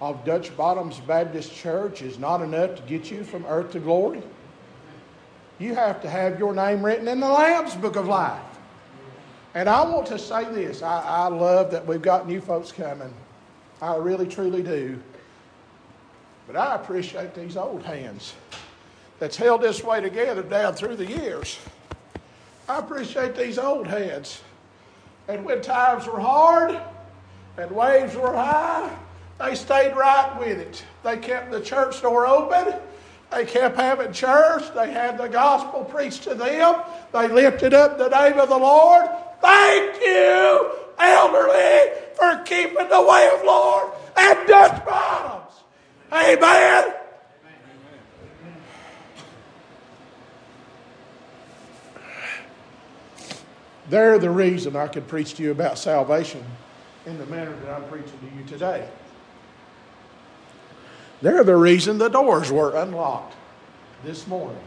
of 0.00 0.24
Dutch 0.24 0.56
Bottoms 0.56 1.00
Baptist 1.00 1.52
Church 1.52 2.02
is 2.02 2.18
not 2.18 2.42
enough 2.42 2.76
to 2.76 2.82
get 2.82 3.10
you 3.10 3.24
from 3.24 3.44
earth 3.46 3.72
to 3.72 3.80
glory? 3.80 4.22
You 5.64 5.74
have 5.74 6.02
to 6.02 6.10
have 6.10 6.38
your 6.38 6.54
name 6.54 6.84
written 6.84 7.08
in 7.08 7.20
the 7.20 7.28
Lamb's 7.28 7.74
Book 7.74 7.96
of 7.96 8.06
Life. 8.06 8.38
And 9.54 9.66
I 9.66 9.82
want 9.82 10.06
to 10.08 10.18
say 10.18 10.44
this 10.52 10.82
I, 10.82 11.00
I 11.00 11.28
love 11.28 11.70
that 11.70 11.86
we've 11.86 12.02
got 12.02 12.28
new 12.28 12.42
folks 12.42 12.70
coming. 12.70 13.10
I 13.80 13.96
really, 13.96 14.26
truly 14.26 14.62
do. 14.62 15.00
But 16.46 16.56
I 16.56 16.74
appreciate 16.74 17.34
these 17.34 17.56
old 17.56 17.82
hands 17.82 18.34
that's 19.18 19.38
held 19.38 19.62
this 19.62 19.82
way 19.82 20.02
together 20.02 20.42
down 20.42 20.74
through 20.74 20.96
the 20.96 21.06
years. 21.06 21.58
I 22.68 22.80
appreciate 22.80 23.34
these 23.34 23.56
old 23.56 23.86
hands. 23.86 24.42
And 25.28 25.46
when 25.46 25.62
times 25.62 26.06
were 26.06 26.20
hard 26.20 26.78
and 27.56 27.70
waves 27.70 28.14
were 28.14 28.34
high, 28.34 28.94
they 29.38 29.54
stayed 29.54 29.96
right 29.96 30.38
with 30.38 30.58
it. 30.58 30.84
They 31.02 31.16
kept 31.16 31.52
the 31.52 31.62
church 31.62 32.02
door 32.02 32.26
open. 32.26 32.78
They 33.34 33.44
kept 33.44 33.76
having 33.76 34.12
church. 34.12 34.62
They 34.74 34.92
had 34.92 35.18
the 35.18 35.26
gospel 35.26 35.84
preached 35.84 36.22
to 36.24 36.34
them. 36.34 36.76
They 37.12 37.26
lifted 37.26 37.74
up 37.74 37.98
the 37.98 38.08
name 38.08 38.38
of 38.38 38.48
the 38.48 38.56
Lord. 38.56 39.06
Thank 39.40 40.00
you, 40.00 40.70
elderly, 40.98 41.90
for 42.14 42.42
keeping 42.44 42.88
the 42.88 43.02
way 43.02 43.30
of 43.34 43.44
Lord 43.44 43.90
and 44.16 44.46
Dutch 44.46 44.84
bottoms. 44.84 45.52
Amen. 46.12 46.94
They're 53.90 54.18
the 54.18 54.30
reason 54.30 54.76
I 54.76 54.86
could 54.86 55.08
preach 55.08 55.34
to 55.34 55.42
you 55.42 55.50
about 55.50 55.76
salvation 55.76 56.42
in 57.04 57.18
the 57.18 57.26
manner 57.26 57.54
that 57.64 57.74
I'm 57.74 57.84
preaching 57.88 58.18
to 58.20 58.38
you 58.38 58.44
today. 58.46 58.88
They're 61.24 61.42
the 61.42 61.56
reason 61.56 61.96
the 61.96 62.10
doors 62.10 62.52
were 62.52 62.76
unlocked 62.76 63.34
this 64.04 64.26
morning. 64.26 64.60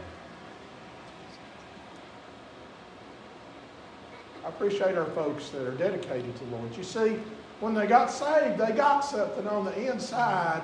I 4.44 4.48
appreciate 4.48 4.98
our 4.98 5.04
folks 5.04 5.50
that 5.50 5.62
are 5.62 5.76
dedicated 5.76 6.36
to 6.36 6.44
the 6.46 6.56
Lord. 6.56 6.76
You 6.76 6.82
see, 6.82 7.20
when 7.60 7.74
they 7.74 7.86
got 7.86 8.10
saved, 8.10 8.58
they 8.58 8.72
got 8.72 9.02
something 9.02 9.46
on 9.46 9.66
the 9.66 9.88
inside 9.88 10.62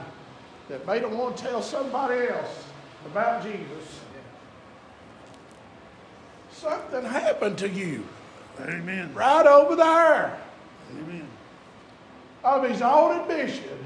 that 0.69 0.85
made 0.85 1.05
them 1.05 1.17
want 1.17 1.37
to 1.37 1.45
tell 1.45 1.63
somebody 1.63 2.27
else 2.27 2.65
about 3.07 3.45
Jesus. 3.45 4.01
Something 6.51 7.05
happened 7.05 7.57
to 7.59 7.69
you. 7.69 8.05
Amen. 8.63 9.15
Right 9.15 9.47
over 9.47 9.77
there. 9.77 10.41
Amen. 10.91 11.29
Of 12.43 12.69
his 12.69 12.83
own 12.83 13.21
admission, 13.21 13.79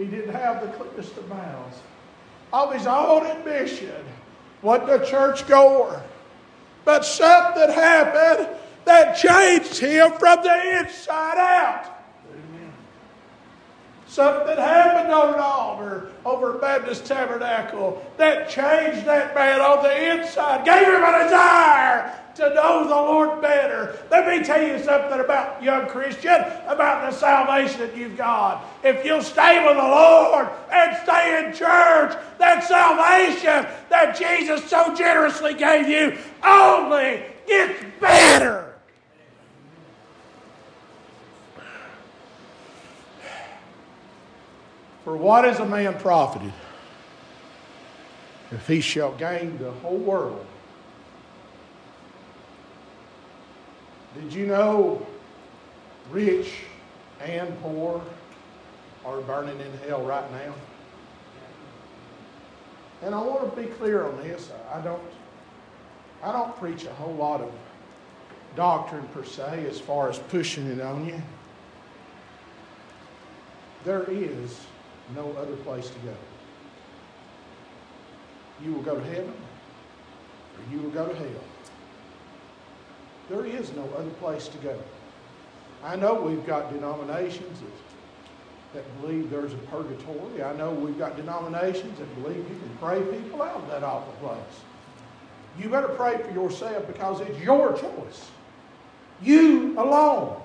he 0.00 0.06
didn't 0.06 0.34
have 0.34 0.62
the 0.62 0.68
cleanest 0.68 1.16
of 1.16 1.28
mouths. 1.28 1.78
Of 2.52 2.72
his 2.72 2.86
own 2.86 3.26
admission, 3.26 4.04
wasn't 4.62 5.02
a 5.02 5.06
church 5.06 5.46
goer. 5.46 6.02
But 6.84 7.04
something 7.04 7.70
happened 7.70 8.48
that 8.86 9.16
changed 9.16 9.78
him 9.78 10.12
from 10.12 10.42
the 10.42 10.78
inside 10.78 11.38
out. 11.38 11.99
Something 14.10 14.56
happened 14.56 15.12
on 15.12 15.34
an 15.34 15.40
altar 15.40 16.08
over 16.24 16.54
Baptist 16.54 17.06
Tabernacle 17.06 18.04
that 18.16 18.50
changed 18.50 19.06
that 19.06 19.36
man 19.36 19.60
on 19.60 19.84
the 19.84 20.10
inside, 20.10 20.64
gave 20.64 20.84
him 20.84 21.04
a 21.04 21.22
desire 21.22 22.12
to 22.34 22.52
know 22.52 22.88
the 22.88 22.90
Lord 22.90 23.40
better. 23.40 23.96
Let 24.10 24.26
me 24.26 24.44
tell 24.44 24.60
you 24.60 24.82
something 24.82 25.20
about 25.20 25.62
young 25.62 25.86
Christian, 25.86 26.42
about 26.66 27.08
the 27.08 27.16
salvation 27.16 27.78
that 27.78 27.96
you've 27.96 28.16
got. 28.16 28.64
If 28.82 29.04
you'll 29.04 29.22
stay 29.22 29.64
with 29.64 29.76
the 29.76 29.82
Lord 29.82 30.48
and 30.72 30.96
stay 31.04 31.44
in 31.44 31.52
church, 31.52 32.18
that 32.38 32.64
salvation 32.64 33.72
that 33.90 34.18
Jesus 34.18 34.68
so 34.68 34.92
generously 34.92 35.54
gave 35.54 35.86
you 35.86 36.18
only 36.42 37.22
gets 37.46 37.84
better. 38.00 38.69
For 45.10 45.16
what 45.16 45.44
is 45.44 45.58
a 45.58 45.66
man 45.66 45.98
profited 45.98 46.52
if 48.52 48.68
he 48.68 48.80
shall 48.80 49.10
gain 49.16 49.58
the 49.58 49.72
whole 49.72 49.96
world? 49.96 50.46
Did 54.14 54.32
you 54.32 54.46
know 54.46 55.04
rich 56.12 56.52
and 57.20 57.60
poor 57.60 58.00
are 59.04 59.20
burning 59.22 59.58
in 59.58 59.88
hell 59.88 60.02
right 60.02 60.30
now? 60.30 60.54
And 63.02 63.12
I 63.12 63.20
want 63.20 63.52
to 63.52 63.60
be 63.60 63.66
clear 63.66 64.04
on 64.04 64.16
this. 64.18 64.52
I 64.72 64.80
don't, 64.80 65.02
I 66.22 66.30
don't 66.30 66.56
preach 66.56 66.84
a 66.84 66.94
whole 66.94 67.14
lot 67.14 67.40
of 67.40 67.52
doctrine 68.54 69.08
per 69.08 69.24
se 69.24 69.66
as 69.68 69.80
far 69.80 70.08
as 70.08 70.20
pushing 70.20 70.68
it 70.68 70.80
on 70.80 71.04
you. 71.04 71.20
there 73.84 74.04
is 74.04 74.60
no 75.14 75.32
other 75.32 75.56
place 75.56 75.88
to 75.88 75.98
go. 76.00 76.14
You 78.64 78.72
will 78.72 78.82
go 78.82 78.96
to 78.96 79.04
heaven 79.04 79.32
or 79.32 80.74
you 80.74 80.82
will 80.82 80.90
go 80.90 81.06
to 81.06 81.14
hell. 81.14 81.26
There 83.28 83.46
is 83.46 83.72
no 83.74 83.84
other 83.96 84.10
place 84.10 84.48
to 84.48 84.58
go. 84.58 84.78
I 85.84 85.96
know 85.96 86.14
we've 86.14 86.44
got 86.46 86.72
denominations 86.72 87.60
that, 87.60 88.74
that 88.74 89.00
believe 89.00 89.30
there's 89.30 89.54
a 89.54 89.58
purgatory. 89.58 90.42
I 90.42 90.54
know 90.56 90.72
we've 90.72 90.98
got 90.98 91.16
denominations 91.16 91.98
that 91.98 92.22
believe 92.22 92.38
you 92.38 92.44
can 92.44 92.76
pray 92.80 93.00
people 93.02 93.42
out 93.42 93.56
of 93.56 93.68
that 93.68 93.82
awful 93.82 94.12
place. 94.14 94.64
You 95.58 95.68
better 95.68 95.88
pray 95.88 96.18
for 96.18 96.30
yourself 96.32 96.86
because 96.86 97.20
it's 97.20 97.38
your 97.40 97.72
choice. 97.72 98.30
You 99.22 99.78
alone 99.78 100.40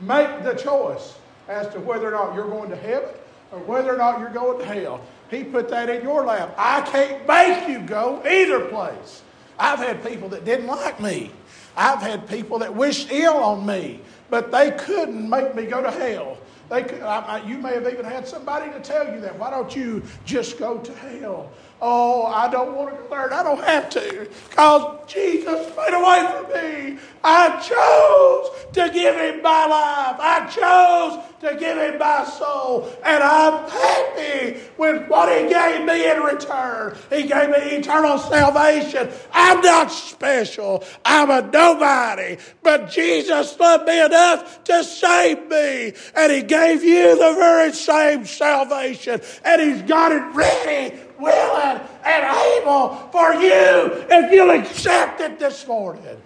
make 0.00 0.42
the 0.42 0.54
choice 0.54 1.14
as 1.48 1.68
to 1.74 1.80
whether 1.80 2.08
or 2.08 2.12
not 2.12 2.34
you're 2.34 2.48
going 2.48 2.70
to 2.70 2.76
heaven 2.76 3.10
or 3.52 3.58
whether 3.60 3.94
or 3.94 3.98
not 3.98 4.20
you're 4.20 4.30
going 4.30 4.58
to 4.58 4.64
hell. 4.64 5.00
He 5.30 5.44
put 5.44 5.68
that 5.70 5.88
in 5.88 6.02
your 6.02 6.24
lap. 6.24 6.54
I 6.58 6.82
can't 6.82 7.26
make 7.26 7.68
you 7.68 7.80
go 7.80 8.22
either 8.26 8.66
place. 8.66 9.22
I've 9.58 9.78
had 9.78 10.04
people 10.04 10.28
that 10.30 10.44
didn't 10.44 10.66
like 10.66 11.00
me. 11.00 11.30
I've 11.76 12.00
had 12.00 12.28
people 12.28 12.58
that 12.60 12.74
wished 12.74 13.10
ill 13.10 13.36
on 13.36 13.66
me, 13.66 14.00
but 14.30 14.52
they 14.52 14.72
couldn't 14.72 15.28
make 15.28 15.54
me 15.54 15.66
go 15.66 15.82
to 15.82 15.90
hell. 15.90 16.38
They 16.70 16.82
could, 16.82 17.02
I, 17.02 17.46
you 17.46 17.58
may 17.58 17.74
have 17.74 17.86
even 17.86 18.04
had 18.04 18.26
somebody 18.26 18.70
to 18.72 18.80
tell 18.80 19.12
you 19.12 19.20
that. 19.20 19.38
Why 19.38 19.50
don't 19.50 19.74
you 19.74 20.02
just 20.24 20.58
go 20.58 20.78
to 20.78 20.94
hell? 20.94 21.50
Oh, 21.86 22.24
I 22.24 22.50
don't 22.50 22.74
want 22.74 22.96
to 22.96 23.04
there. 23.10 23.34
I 23.34 23.42
don't 23.42 23.62
have 23.62 23.90
to 23.90 24.28
because 24.48 25.00
Jesus 25.06 25.76
made 25.76 25.92
a 25.92 26.00
way 26.00 26.26
for 26.32 26.94
me. 26.94 26.98
I 27.22 27.60
chose 27.60 28.72
to 28.72 28.90
give 28.92 29.14
him 29.14 29.42
my 29.42 29.66
life. 29.66 30.16
I 30.18 30.46
chose 30.46 31.24
to 31.40 31.58
give 31.58 31.78
him 31.78 31.98
my 31.98 32.24
soul. 32.24 32.90
And 33.04 33.22
I'm 33.22 33.68
happy 33.68 34.60
with 34.76 35.08
what 35.08 35.28
he 35.28 35.48
gave 35.48 35.84
me 35.84 36.10
in 36.10 36.20
return. 36.20 36.96
He 37.10 37.22
gave 37.22 37.50
me 37.50 37.76
eternal 37.76 38.18
salvation. 38.18 39.10
I'm 39.32 39.60
not 39.60 39.90
special. 39.90 40.84
I'm 41.04 41.30
a 41.30 41.42
nobody. 41.50 42.38
But 42.62 42.90
Jesus 42.90 43.58
loved 43.58 43.86
me 43.86 44.04
enough 44.04 44.64
to 44.64 44.84
save 44.84 45.48
me. 45.48 45.92
And 46.14 46.32
he 46.32 46.42
gave 46.42 46.82
you 46.82 47.16
the 47.16 47.34
very 47.38 47.72
same 47.72 48.26
salvation. 48.26 49.20
And 49.44 49.62
he's 49.62 49.82
got 49.82 50.12
it 50.12 50.22
ready 50.34 50.98
willing, 51.24 51.80
and 52.04 52.60
able 52.60 52.96
for 53.10 53.34
you 53.34 54.06
if 54.10 54.30
you'll 54.30 54.50
accept 54.50 55.20
it 55.20 55.38
this 55.38 55.66
morning. 55.66 56.20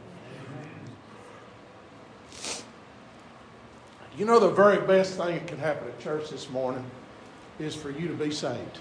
You 4.17 4.25
know, 4.25 4.41
the 4.41 4.51
very 4.51 4.85
best 4.85 5.17
thing 5.17 5.35
that 5.35 5.47
can 5.47 5.59
happen 5.59 5.87
at 5.87 6.01
church 6.01 6.29
this 6.31 6.51
morning 6.51 6.85
is 7.61 7.75
for 7.75 7.91
you 7.91 8.09
to 8.09 8.15
be 8.15 8.33
saved. 8.33 8.79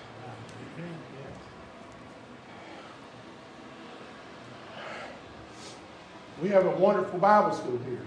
We 6.41 6.49
have 6.49 6.65
a 6.65 6.71
wonderful 6.71 7.19
Bible 7.19 7.55
school 7.55 7.79
here. 7.87 8.05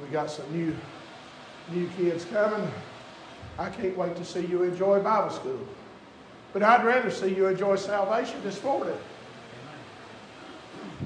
We 0.00 0.08
got 0.08 0.30
some 0.30 0.50
new, 0.52 0.76
new 1.70 1.88
kids 1.96 2.24
coming. 2.24 2.68
I 3.58 3.68
can't 3.68 3.96
wait 3.96 4.16
to 4.16 4.24
see 4.24 4.46
you 4.46 4.62
enjoy 4.64 5.00
Bible 5.00 5.30
school. 5.30 5.60
But 6.52 6.62
I'd 6.62 6.84
rather 6.84 7.10
see 7.10 7.34
you 7.34 7.46
enjoy 7.46 7.76
salvation 7.76 8.42
this 8.42 8.62
morning. 8.62 8.96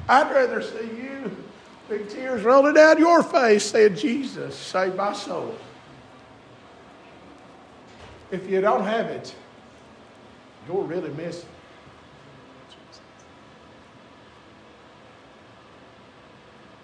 I'd 0.09 0.31
rather 0.31 0.61
see 0.61 0.87
you, 0.97 1.37
big 1.89 2.09
tears 2.09 2.43
rolling 2.43 2.75
down 2.75 2.99
your 2.99 3.23
face, 3.23 3.65
saying, 3.65 3.97
Jesus, 3.97 4.57
save 4.57 4.97
my 4.97 5.13
soul. 5.13 5.55
If 8.31 8.51
you 8.51 8.61
don't 8.61 8.85
have 8.85 9.07
it, 9.07 9.35
you're 10.67 10.83
really 10.83 11.11
missing. 11.11 11.49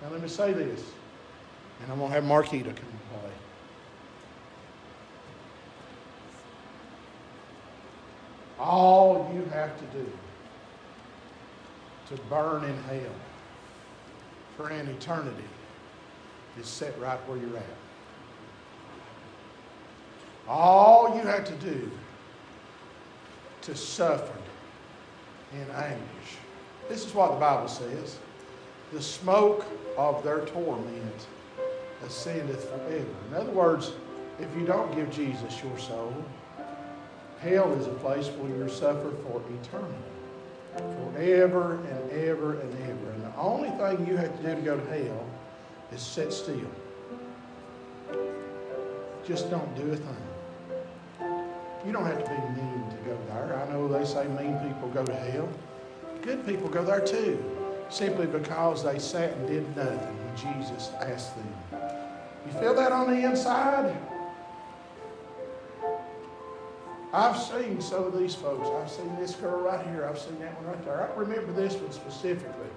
Now, 0.01 0.11
let 0.11 0.21
me 0.21 0.29
say 0.29 0.53
this, 0.53 0.83
and 1.83 1.93
I'm 1.93 1.99
going 1.99 2.11
to 2.11 2.15
have 2.15 2.25
Marquita 2.25 2.65
come 2.65 2.75
play. 2.75 3.31
All 8.63 9.29
you 9.35 9.45
have 9.47 9.77
to 9.77 9.99
do 9.99 10.07
to 12.11 12.23
burn 12.31 12.63
in 12.63 12.77
hell 12.85 13.13
for 14.57 14.69
an 14.69 14.87
eternity 14.87 15.43
is 16.61 16.69
set 16.69 16.97
right 17.01 17.19
where 17.29 17.39
you're 17.39 17.57
at. 17.57 17.65
All 20.47 21.17
you 21.17 21.23
have 21.23 21.45
to 21.45 21.55
do 21.55 21.91
to 23.63 23.75
suffer 23.75 24.33
in 25.53 25.71
anguish. 25.75 26.37
This 26.89 27.05
is 27.05 27.15
what 27.15 27.33
the 27.33 27.41
Bible 27.41 27.69
says. 27.69 28.19
The 28.93 29.03
smoke 29.03 29.65
of 29.97 30.23
their 30.23 30.45
torment 30.47 31.27
ascendeth 32.07 32.69
forever. 32.69 33.07
In 33.29 33.35
other 33.35 33.51
words, 33.51 33.93
if 34.39 34.55
you 34.57 34.65
don't 34.65 34.95
give 34.95 35.11
Jesus 35.11 35.63
your 35.65 35.77
soul, 35.79 36.15
Hell 37.43 37.73
is 37.73 37.89
a 37.89 37.95
place 37.95 38.29
where 38.29 38.57
you 38.57 38.69
suffer 38.69 39.11
for 39.25 39.43
eternity, 39.51 39.95
forever 40.77 41.75
and 41.91 42.11
ever 42.13 42.61
and 42.61 42.73
ever. 42.85 43.11
And 43.11 43.25
the 43.25 43.37
only 43.37 43.71
thing 43.71 44.07
you 44.07 44.17
have 44.17 44.37
to 44.37 44.43
do 44.45 44.55
to 44.55 44.61
go 44.61 44.77
to 44.79 44.87
hell 44.87 45.27
is 45.93 46.01
sit 46.01 46.33
still. 46.33 46.71
Just 49.27 49.51
don't 49.51 49.75
do 49.75 49.91
a 49.91 49.97
thing. 49.97 50.17
You 51.85 51.93
don't 51.93 52.07
have 52.07 52.23
to 52.23 52.31
be 52.31 52.61
mean 52.61 52.85
to 52.91 52.97
go 53.05 53.19
there. 53.27 53.61
I 53.61 53.73
know 53.73 53.89
they 53.89 54.05
say 54.05 54.29
mean 54.29 54.57
people 54.61 54.89
go 54.95 55.05
to 55.05 55.15
hell. 55.15 55.49
Good 56.23 56.47
people 56.47 56.69
go 56.69 56.85
there 56.85 57.05
too, 57.05 57.43
simply 57.91 58.27
because 58.27 58.85
they 58.85 59.01
sat 59.01 59.33
and 59.33 59.49
did 59.49 59.77
nothing 59.77 59.99
when 59.99 60.37
Jesus 60.37 60.93
asked 61.01 61.35
them. 61.35 61.81
You 62.47 62.53
feel 62.61 62.75
that 62.77 62.93
on 62.93 63.11
the 63.11 63.29
inside? 63.29 63.97
I've 67.13 67.37
seen 67.37 67.81
some 67.81 68.05
of 68.05 68.19
these 68.19 68.35
folks. 68.35 68.69
I've 68.69 68.91
seen 68.91 69.15
this 69.17 69.35
girl 69.35 69.61
right 69.61 69.85
here. 69.89 70.07
I've 70.07 70.19
seen 70.19 70.39
that 70.41 70.57
one 70.63 70.75
right 70.75 70.85
there. 70.85 71.11
I 71.13 71.19
remember 71.19 71.53
this 71.53 71.75
one 71.75 71.93
specifically. 71.93 72.71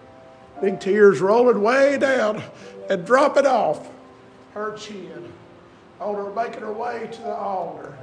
Big 0.61 0.79
tears 0.79 1.21
rolling 1.21 1.61
way 1.61 1.97
down 1.97 2.43
and 2.89 3.05
dropping 3.05 3.45
off 3.45 3.89
her 4.53 4.75
chin 4.77 5.31
on 5.99 6.15
her 6.15 6.31
making 6.33 6.61
her 6.61 6.73
way 6.73 7.07
to 7.11 7.21
the 7.21 7.33
altar. 7.33 7.97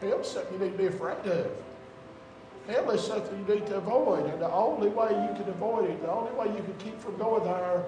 Hell's 0.00 0.32
something 0.32 0.52
you 0.54 0.66
need 0.66 0.72
to 0.72 0.78
be 0.78 0.86
afraid 0.86 1.26
of. 1.26 1.50
Hell 2.68 2.90
is 2.90 3.04
something 3.04 3.44
you 3.48 3.54
need 3.54 3.66
to 3.66 3.76
avoid. 3.76 4.26
And 4.26 4.40
the 4.40 4.52
only 4.52 4.88
way 4.88 5.10
you 5.10 5.42
can 5.42 5.48
avoid 5.48 5.90
it, 5.90 6.00
the 6.02 6.10
only 6.10 6.32
way 6.32 6.46
you 6.56 6.62
can 6.62 6.74
keep 6.78 7.00
from 7.00 7.16
going 7.16 7.42
there 7.44 7.84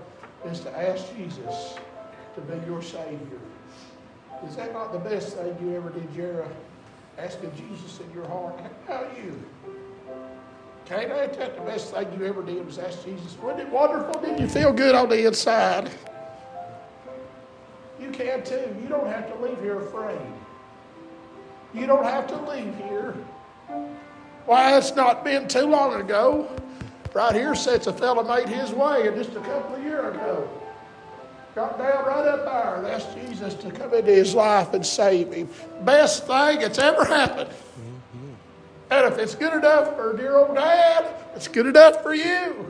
is 0.46 0.60
to 0.60 0.76
ask 0.76 1.14
Jesus 1.16 1.76
to 2.34 2.40
be 2.40 2.66
your 2.66 2.82
Savior. 2.82 3.38
Is 4.48 4.56
that 4.56 4.72
not 4.72 4.92
the 4.92 4.98
best 4.98 5.36
thing 5.36 5.56
you 5.60 5.76
ever 5.76 5.90
did, 5.90 6.12
Jera? 6.14 6.48
Asking 7.18 7.52
Jesus 7.54 8.00
in 8.00 8.12
your 8.14 8.26
heart, 8.26 8.58
how 8.86 9.02
about 9.02 9.16
you? 9.16 9.42
Can't 10.86 11.12
I 11.12 11.26
that 11.26 11.56
the 11.56 11.62
best 11.62 11.94
thing 11.94 12.08
you 12.18 12.26
ever 12.26 12.42
did 12.42 12.64
was 12.64 12.78
ask 12.78 13.04
Jesus? 13.04 13.36
Wasn't 13.42 13.60
it 13.60 13.68
wonderful? 13.68 14.20
Didn't 14.20 14.40
you 14.40 14.48
feel 14.48 14.72
good 14.72 14.94
on 14.94 15.08
the 15.08 15.26
inside? 15.26 15.90
You 18.00 18.10
can 18.10 18.42
too. 18.42 18.74
You 18.82 18.88
don't 18.88 19.06
have 19.06 19.28
to 19.28 19.44
leave 19.44 19.60
here 19.60 19.80
afraid. 19.80 20.18
You 21.74 21.86
don't 21.86 22.04
have 22.04 22.26
to 22.28 22.50
leave 22.50 22.74
here. 22.76 23.14
Why, 24.46 24.76
it's 24.76 24.96
not 24.96 25.22
been 25.22 25.46
too 25.46 25.66
long 25.66 26.00
ago. 26.00 26.48
Right 27.14 27.34
here 27.34 27.54
sits 27.54 27.86
a 27.86 27.92
fellow 27.92 28.24
made 28.24 28.48
his 28.48 28.72
way 28.72 29.04
just 29.14 29.30
a 29.30 29.40
couple 29.40 29.76
of 29.76 29.82
years 29.82 30.14
ago. 30.14 30.48
Got 31.54 31.78
down 31.78 32.04
right 32.04 32.28
up 32.28 32.44
there 32.44 32.76
and 32.76 32.86
asked 32.86 33.16
Jesus 33.16 33.54
to 33.54 33.70
come 33.72 33.92
into 33.92 34.12
his 34.12 34.34
life 34.34 34.72
and 34.72 34.86
save 34.86 35.32
him. 35.32 35.48
Best 35.82 36.26
thing 36.26 36.60
that's 36.60 36.78
ever 36.78 37.04
happened. 37.04 37.50
Mm-hmm. 37.50 38.32
And 38.92 39.12
if 39.12 39.18
it's 39.18 39.34
good 39.34 39.54
enough 39.54 39.96
for 39.96 40.16
dear 40.16 40.36
old 40.36 40.54
dad, 40.54 41.12
it's 41.34 41.48
good 41.48 41.66
enough 41.66 42.02
for 42.02 42.14
you. 42.14 42.69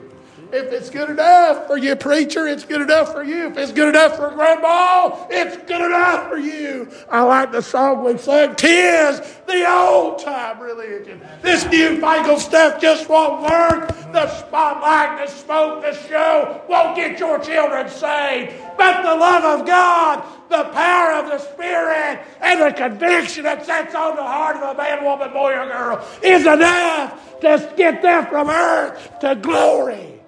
If 0.53 0.73
it's 0.73 0.91
good 0.91 1.11
enough 1.11 1.69
for 1.69 1.77
you, 1.77 1.95
preacher, 1.95 2.49
it's 2.49 2.65
good 2.65 2.83
enough 2.83 3.13
for 3.13 3.23
you. 3.23 3.49
If 3.49 3.57
it's 3.57 3.73
good 3.73 3.91
enough 3.91 4.17
for 4.17 4.31
grandma, 4.31 5.27
it's 5.31 5.57
good 5.59 5.81
enough 5.81 6.29
for 6.29 6.39
you. 6.39 6.91
I 7.09 7.23
like 7.23 7.53
the 7.53 7.63
song 7.63 8.05
we 8.05 8.19
sang, 8.19 8.57
Tis 8.57 9.21
the 9.47 9.71
old 9.71 10.19
time 10.19 10.61
religion. 10.61 11.21
This 11.43 11.65
newfangled 11.67 12.41
stuff 12.41 12.81
just 12.81 13.09
won't 13.09 13.43
work. 13.43 13.89
The 14.13 14.29
spotlight, 14.39 15.25
the 15.25 15.33
smoke, 15.33 15.83
the 15.83 15.95
show 16.09 16.63
won't 16.69 16.97
get 16.97 17.19
your 17.21 17.39
children 17.39 17.89
saved. 17.89 18.55
But 18.77 19.03
the 19.03 19.15
love 19.15 19.61
of 19.61 19.67
God, 19.67 20.25
the 20.49 20.65
power 20.73 21.13
of 21.13 21.27
the 21.27 21.39
Spirit, 21.39 22.21
and 22.41 22.61
the 22.61 22.73
conviction 22.73 23.45
that 23.45 23.65
sets 23.65 23.95
on 23.95 24.17
the 24.17 24.23
heart 24.23 24.57
of 24.57 24.63
a 24.63 24.75
man, 24.75 25.05
woman, 25.05 25.33
boy, 25.33 25.53
or 25.53 25.67
girl 25.67 26.05
is 26.23 26.47
enough 26.47 27.41
to 27.41 27.73
get 27.77 28.03
them 28.03 28.27
from 28.27 28.51
earth 28.51 29.21
to 29.21 29.37
glory. 29.37 30.20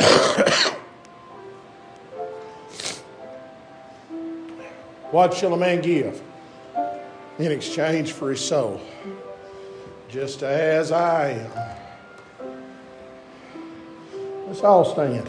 What 5.10 5.34
shall 5.34 5.52
a 5.54 5.56
man 5.56 5.82
give 5.82 6.22
in 7.40 7.50
exchange 7.50 8.12
for 8.12 8.30
his 8.30 8.40
soul? 8.40 8.80
Just 10.08 10.44
as 10.44 10.92
I 10.92 11.30
am. 11.30 11.50
Let's 14.46 14.62
all 14.62 14.84
stand. 14.84 15.28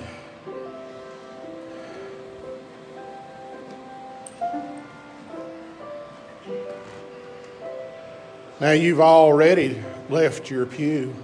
Now 8.60 8.72
you've 8.72 9.02
already 9.02 9.84
left 10.10 10.52
your 10.52 10.68
pew. 10.68 11.16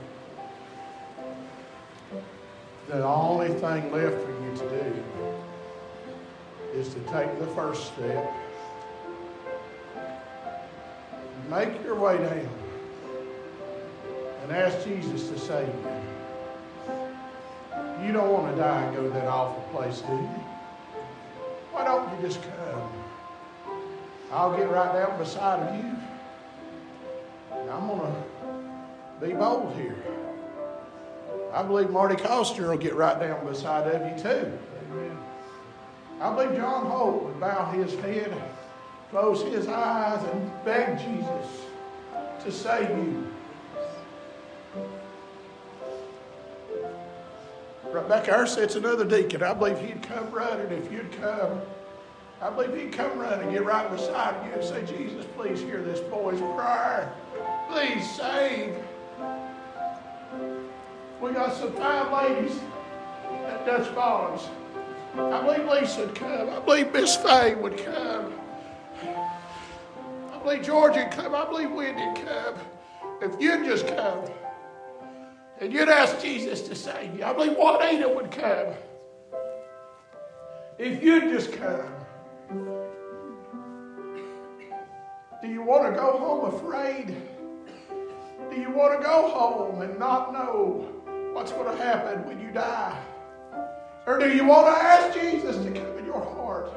The 2.88 3.04
only 3.04 3.50
thing 3.50 3.92
left 3.92 4.16
for 4.16 4.32
you 4.32 4.56
to 4.56 4.70
do 4.70 5.04
is 6.74 6.94
to 6.94 7.00
take 7.02 7.38
the 7.38 7.48
first 7.48 7.94
step. 7.94 8.34
Make 11.50 11.84
your 11.84 11.96
way 11.96 12.18
down 12.18 12.50
and 14.44 14.52
ask 14.54 14.86
Jesus 14.86 15.28
to 15.30 15.38
save 15.38 15.68
you. 15.68 15.98
You 18.06 18.14
don't 18.14 18.32
want 18.32 18.56
to 18.56 18.62
die 18.62 18.84
and 18.84 18.96
go 18.96 19.04
to 19.04 19.10
that 19.10 19.28
awful 19.28 19.64
place, 19.78 20.00
do 20.02 20.14
you? 20.14 20.42
Why 21.72 21.84
don't 21.84 22.10
you 22.16 22.22
just 22.26 22.42
come? 22.42 22.92
I'll 24.32 24.56
get 24.56 24.70
right 24.70 24.94
down 24.94 25.18
beside 25.18 25.60
of 25.60 25.76
you. 25.76 25.92
I'm 27.52 27.88
going 27.88 28.14
to 29.20 29.26
be 29.26 29.34
bold 29.34 29.76
here. 29.76 29.98
I 31.54 31.64
believe 31.64 31.90
Marty 31.90 32.16
Costner 32.16 32.70
will 32.70 32.78
get 32.78 32.96
right 32.96 33.20
down 33.20 33.46
beside 33.46 33.88
of 33.88 34.18
you 34.18 34.24
too. 34.24 34.58
I 36.20 36.34
believe 36.34 36.58
John 36.58 36.88
Holt 36.88 37.24
would 37.24 37.40
bow 37.40 37.70
his 37.72 37.94
head, 37.96 38.34
close 39.12 39.44
his 39.44 39.68
eyes, 39.68 40.24
and 40.32 40.52
beg 40.66 40.98
Jesus 40.98 41.48
to 42.44 42.52
save 42.52 42.90
you. 42.90 43.28
Right 47.92 48.10
back 48.10 48.26
there 48.26 48.46
sits 48.48 48.76
another 48.76 49.06
deacon. 49.06 49.44
I 49.44 49.54
believe 49.54 49.80
he'd 49.80 50.04
come 50.04 50.30
running 50.32 50.72
if 50.72 50.92
you'd 50.92 51.12
come. 51.22 51.62
I 52.42 52.50
believe 52.50 52.76
he'd 52.76 52.94
come 52.94 53.18
running, 53.18 53.52
get 53.52 53.64
right 53.64 53.90
beside 53.90 54.46
you, 54.46 54.54
and 54.54 54.64
say, 54.64 54.86
Jesus, 54.86 55.26
please 55.36 55.60
hear 55.62 55.82
this 55.82 56.00
boy's 56.02 56.40
prayer. 56.40 57.12
Please 57.70 58.10
save. 58.16 58.76
We 61.20 61.32
got 61.32 61.54
some 61.56 61.74
fine 61.74 62.12
ladies 62.12 62.60
at 63.48 63.66
Dutch 63.66 63.94
Bottoms. 63.96 64.48
I 65.16 65.42
believe 65.42 65.68
Lisa 65.68 66.02
would 66.02 66.14
come. 66.14 66.50
I 66.50 66.60
believe 66.60 66.94
Miss 66.94 67.16
Fay 67.18 67.56
would 67.56 67.78
come. 67.84 68.34
I 69.04 70.38
believe 70.44 70.62
Georgia 70.62 71.06
would 71.06 71.12
come. 71.12 71.34
I 71.34 71.46
believe 71.46 71.72
Wendy 71.72 72.06
would 72.06 72.28
come. 72.28 72.56
If 73.20 73.42
you'd 73.42 73.66
just 73.66 73.88
come 73.88 74.26
and 75.60 75.74
you'd 75.74 75.90
ask 75.90 76.22
Jesus 76.22 76.62
to 76.68 76.76
save 76.76 77.18
you, 77.18 77.26
I 77.26 77.34
believe 77.34 77.58
Juanita 77.58 78.10
would 78.10 78.30
come. 78.30 78.76
If 80.78 81.02
you'd 81.02 81.32
just 81.32 81.52
come. 81.54 81.90
Do 85.42 85.48
you 85.48 85.64
want 85.64 85.92
to 85.92 86.00
go 86.00 86.20
home 86.20 86.54
afraid? 86.54 87.16
Do 88.52 88.62
you 88.62 88.70
want 88.70 89.00
to 89.00 89.04
go 89.04 89.30
home 89.30 89.82
and 89.82 89.98
not 89.98 90.32
know 90.32 90.97
what's 91.38 91.52
going 91.52 91.78
to 91.78 91.84
happen 91.84 92.26
when 92.26 92.42
you 92.42 92.50
die? 92.50 93.00
Or 94.08 94.18
do 94.18 94.36
you 94.36 94.44
want 94.44 94.76
to 94.76 94.84
ask 94.84 95.20
Jesus 95.20 95.56
to 95.58 95.70
come 95.70 95.96
in 96.00 96.04
your 96.04 96.20
heart? 96.20 96.72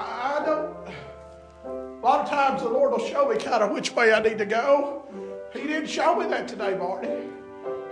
I 0.00 0.42
don't. 0.46 0.74
A 1.66 2.00
lot 2.02 2.20
of 2.20 2.30
times 2.30 2.62
the 2.62 2.70
Lord 2.70 2.92
will 2.92 3.06
show 3.06 3.28
me 3.28 3.36
kind 3.36 3.62
of 3.62 3.70
which 3.70 3.94
way 3.94 4.14
I 4.14 4.22
need 4.22 4.38
to 4.38 4.46
go. 4.46 5.04
He 5.52 5.64
didn't 5.64 5.90
show 5.90 6.18
me 6.18 6.26
that 6.28 6.48
today, 6.48 6.74
Marty. 6.74 7.10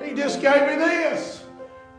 He 0.03 0.15
just 0.15 0.41
gave 0.41 0.63
me 0.63 0.77
this. 0.77 1.45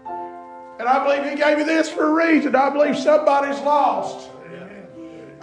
And 0.08 0.90
I 0.90 1.04
believe 1.06 1.32
He 1.32 1.38
gave 1.38 1.60
me 1.60 1.64
this 1.64 1.88
for 1.88 2.06
a 2.06 2.28
reason. 2.28 2.56
I 2.56 2.72
believe 2.72 2.98
somebody's 2.98 3.60
lost. 3.60 4.32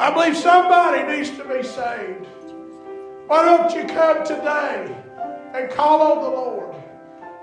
I 0.01 0.13
believe 0.13 0.37
somebody 0.37 1.17
needs 1.17 1.31
to 1.31 1.45
be 1.45 1.63
saved. 1.63 2.27
Why 3.29 3.45
don't 3.45 3.73
you 3.73 3.87
come 3.95 4.27
today 4.27 4.97
and 5.55 5.71
call 5.71 6.03
on 6.03 6.23
the 6.25 6.29
Lord? 6.29 6.68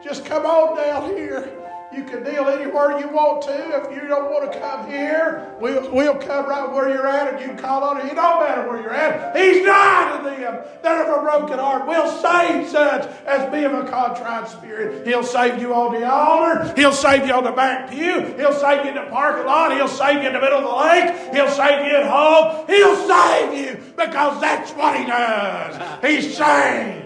Just 0.05 0.23
come 0.23 0.45
on 0.45 0.77
down 0.77 1.17
here 1.17 1.65
you 1.95 2.03
can 2.03 2.23
kneel 2.23 2.47
anywhere 2.49 2.99
you 2.99 3.07
want 3.09 3.41
to. 3.43 3.53
If 3.53 3.95
you 3.95 4.07
don't 4.07 4.29
want 4.29 4.51
to 4.51 4.59
come 4.59 4.89
here, 4.89 5.55
we'll, 5.59 5.89
we'll 5.93 6.17
come 6.17 6.45
right 6.45 6.69
where 6.69 6.89
you're 6.89 7.07
at 7.07 7.33
and 7.33 7.39
you 7.39 7.47
can 7.47 7.57
call 7.57 7.83
on 7.83 8.01
him. 8.01 8.07
It 8.07 8.15
don't 8.15 8.41
matter 8.41 8.67
where 8.67 8.81
you're 8.81 8.93
at. 8.93 9.35
He's 9.35 9.65
died 9.65 10.17
to 10.17 10.29
them 10.29 10.65
that 10.81 11.05
have 11.05 11.17
a 11.17 11.21
broken 11.21 11.57
heart. 11.57 11.87
We'll 11.87 12.11
save 12.21 12.67
such 12.67 13.09
as 13.25 13.51
be 13.51 13.63
of 13.63 13.73
a 13.73 13.89
contrite 13.89 14.49
spirit. 14.49 15.07
He'll 15.07 15.23
save 15.23 15.61
you 15.61 15.73
on 15.73 15.99
the 15.99 16.09
altar. 16.09 16.73
He'll 16.75 16.91
save 16.91 17.25
you 17.25 17.33
on 17.33 17.45
the 17.45 17.51
back 17.51 17.89
pew. 17.89 18.35
He'll 18.35 18.53
save 18.53 18.83
you 18.83 18.91
in 18.91 18.95
the 18.95 19.09
parking 19.09 19.45
lot. 19.45 19.73
He'll 19.73 19.87
save 19.87 20.21
you 20.21 20.27
in 20.27 20.33
the 20.33 20.41
middle 20.41 20.59
of 20.59 20.63
the 20.65 20.75
lake. 20.75 21.33
He'll 21.33 21.49
save 21.49 21.87
you 21.87 21.95
at 21.95 22.09
home. 22.09 22.67
He'll 22.67 23.07
save 23.07 23.53
you 23.57 23.93
because 23.95 24.41
that's 24.41 24.71
what 24.71 24.99
he 24.99 25.05
does. 25.05 26.03
He 26.03 26.21
saves. 26.21 27.04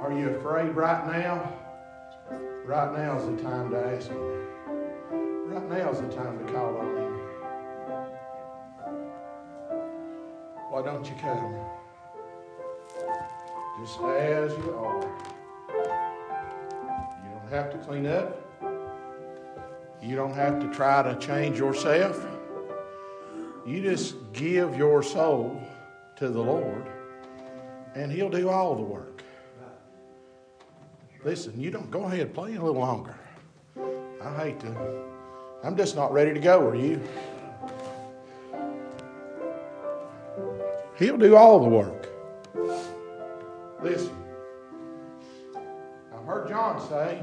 Are 0.00 0.12
you 0.12 0.28
afraid 0.28 0.76
right 0.76 1.04
now? 1.10 1.52
Right 2.64 2.96
now 2.96 3.18
is 3.18 3.26
the 3.26 3.42
time 3.42 3.70
to 3.72 3.76
ask 3.76 4.08
Him. 4.08 4.46
Right 5.50 5.68
now 5.68 5.90
is 5.90 6.00
the 6.00 6.08
time 6.08 6.38
to 6.38 6.52
call 6.52 6.76
on 6.76 6.96
Him. 6.96 7.12
Why 10.70 10.82
don't 10.84 11.04
you 11.04 11.14
come? 11.20 11.56
Just 13.80 14.00
as 14.00 14.52
you 14.52 14.76
are. 14.76 15.02
You 17.24 17.30
don't 17.32 17.50
have 17.50 17.72
to 17.72 17.78
clean 17.78 18.06
up. 18.06 18.40
You 20.00 20.14
don't 20.14 20.34
have 20.34 20.60
to 20.60 20.72
try 20.72 21.02
to 21.02 21.18
change 21.18 21.58
yourself. 21.58 22.24
You 23.66 23.82
just 23.82 24.32
give 24.32 24.76
your 24.76 25.02
soul 25.02 25.60
to 26.16 26.28
the 26.28 26.40
Lord, 26.40 26.86
and 27.94 28.10
He'll 28.10 28.30
do 28.30 28.48
all 28.48 28.74
the 28.74 28.82
work. 28.82 29.22
Listen, 31.24 31.60
you 31.60 31.70
don't 31.70 31.90
go 31.90 32.04
ahead, 32.04 32.34
play 32.34 32.54
a 32.54 32.62
little 32.62 32.80
longer. 32.80 33.18
I 34.22 34.44
hate 34.44 34.60
to. 34.60 35.04
I'm 35.62 35.76
just 35.76 35.96
not 35.96 36.12
ready 36.12 36.32
to 36.32 36.40
go, 36.40 36.68
are 36.68 36.74
you? 36.74 37.00
He'll 40.98 41.18
do 41.18 41.36
all 41.36 41.60
the 41.60 41.68
work. 41.68 42.08
Listen, 43.82 44.16
I've 45.54 46.24
heard 46.24 46.48
John 46.48 46.80
say, 46.88 47.22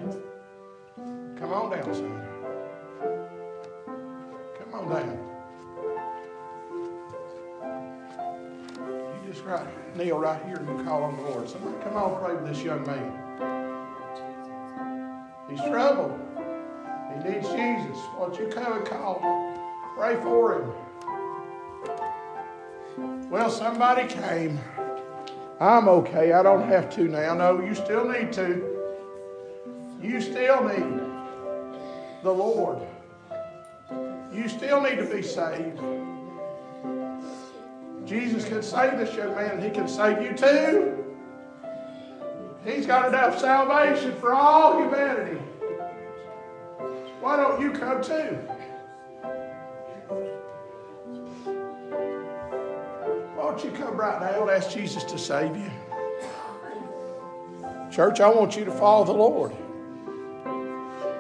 Come 1.44 1.52
on 1.52 1.72
down, 1.72 1.94
son. 1.94 2.28
Come 4.60 4.74
on 4.74 4.90
down. 4.90 5.23
Right, 9.46 9.96
kneel 9.98 10.20
right 10.20 10.44
here 10.46 10.58
and 10.58 10.86
call 10.86 11.04
on 11.04 11.16
the 11.18 11.24
Lord. 11.24 11.50
Somebody 11.50 11.76
come 11.84 11.96
on, 11.96 12.24
pray 12.24 12.36
with 12.36 12.48
this 12.48 12.64
young 12.64 12.86
man. 12.86 13.12
He's 15.50 15.62
troubled. 15.62 16.20
He 17.14 17.30
needs 17.30 17.48
Jesus. 17.50 17.98
Won't 18.18 18.40
you 18.40 18.48
come 18.48 18.74
and 18.74 18.86
call? 18.86 19.22
Pray 19.96 20.16
for 20.22 20.60
him. 20.60 20.72
Well, 23.30 23.50
somebody 23.50 24.08
came. 24.08 24.60
I'm 25.60 25.88
okay. 25.88 26.34
I 26.34 26.44
don't 26.44 26.68
have 26.68 26.90
to 26.96 27.08
now. 27.08 27.34
No, 27.36 27.62
you 27.62 27.76
still 27.76 28.08
need 28.10 28.34
to. 28.34 28.70
You 30.02 30.22
still 30.22 30.64
need 30.64 31.02
the 32.24 32.32
Lord. 32.32 32.80
You 34.34 34.48
still 34.50 34.82
need 34.82 34.98
to 34.98 35.06
be 35.06 35.22
saved. 35.22 35.80
Jesus 38.06 38.46
can 38.46 38.62
save 38.62 38.98
this 38.98 39.16
young 39.16 39.36
man, 39.36 39.62
he 39.62 39.70
can 39.70 39.88
save 39.88 40.22
you 40.22 40.34
too. 40.34 41.04
He's 42.66 42.86
got 42.86 43.10
enough 43.10 43.40
salvation 43.40 44.14
for 44.20 44.34
all 44.34 44.82
humanity. 44.82 45.40
Why 47.20 47.38
don't 47.38 47.62
you 47.62 47.72
come 47.72 48.02
too? 48.02 48.38
Why 53.36 53.50
don't 53.50 53.64
you 53.64 53.72
come 53.72 53.96
right 53.96 54.22
now 54.22 54.42
and 54.42 54.52
ask 54.52 54.72
Jesus 54.72 55.04
to 55.06 55.18
save 55.18 55.56
you? 55.56 55.72
Church, 57.92 58.20
I 58.20 58.30
want 58.30 58.58
you 58.58 58.66
to 58.66 58.72
follow 58.72 59.06
the 59.06 59.14
Lord. 59.14 59.56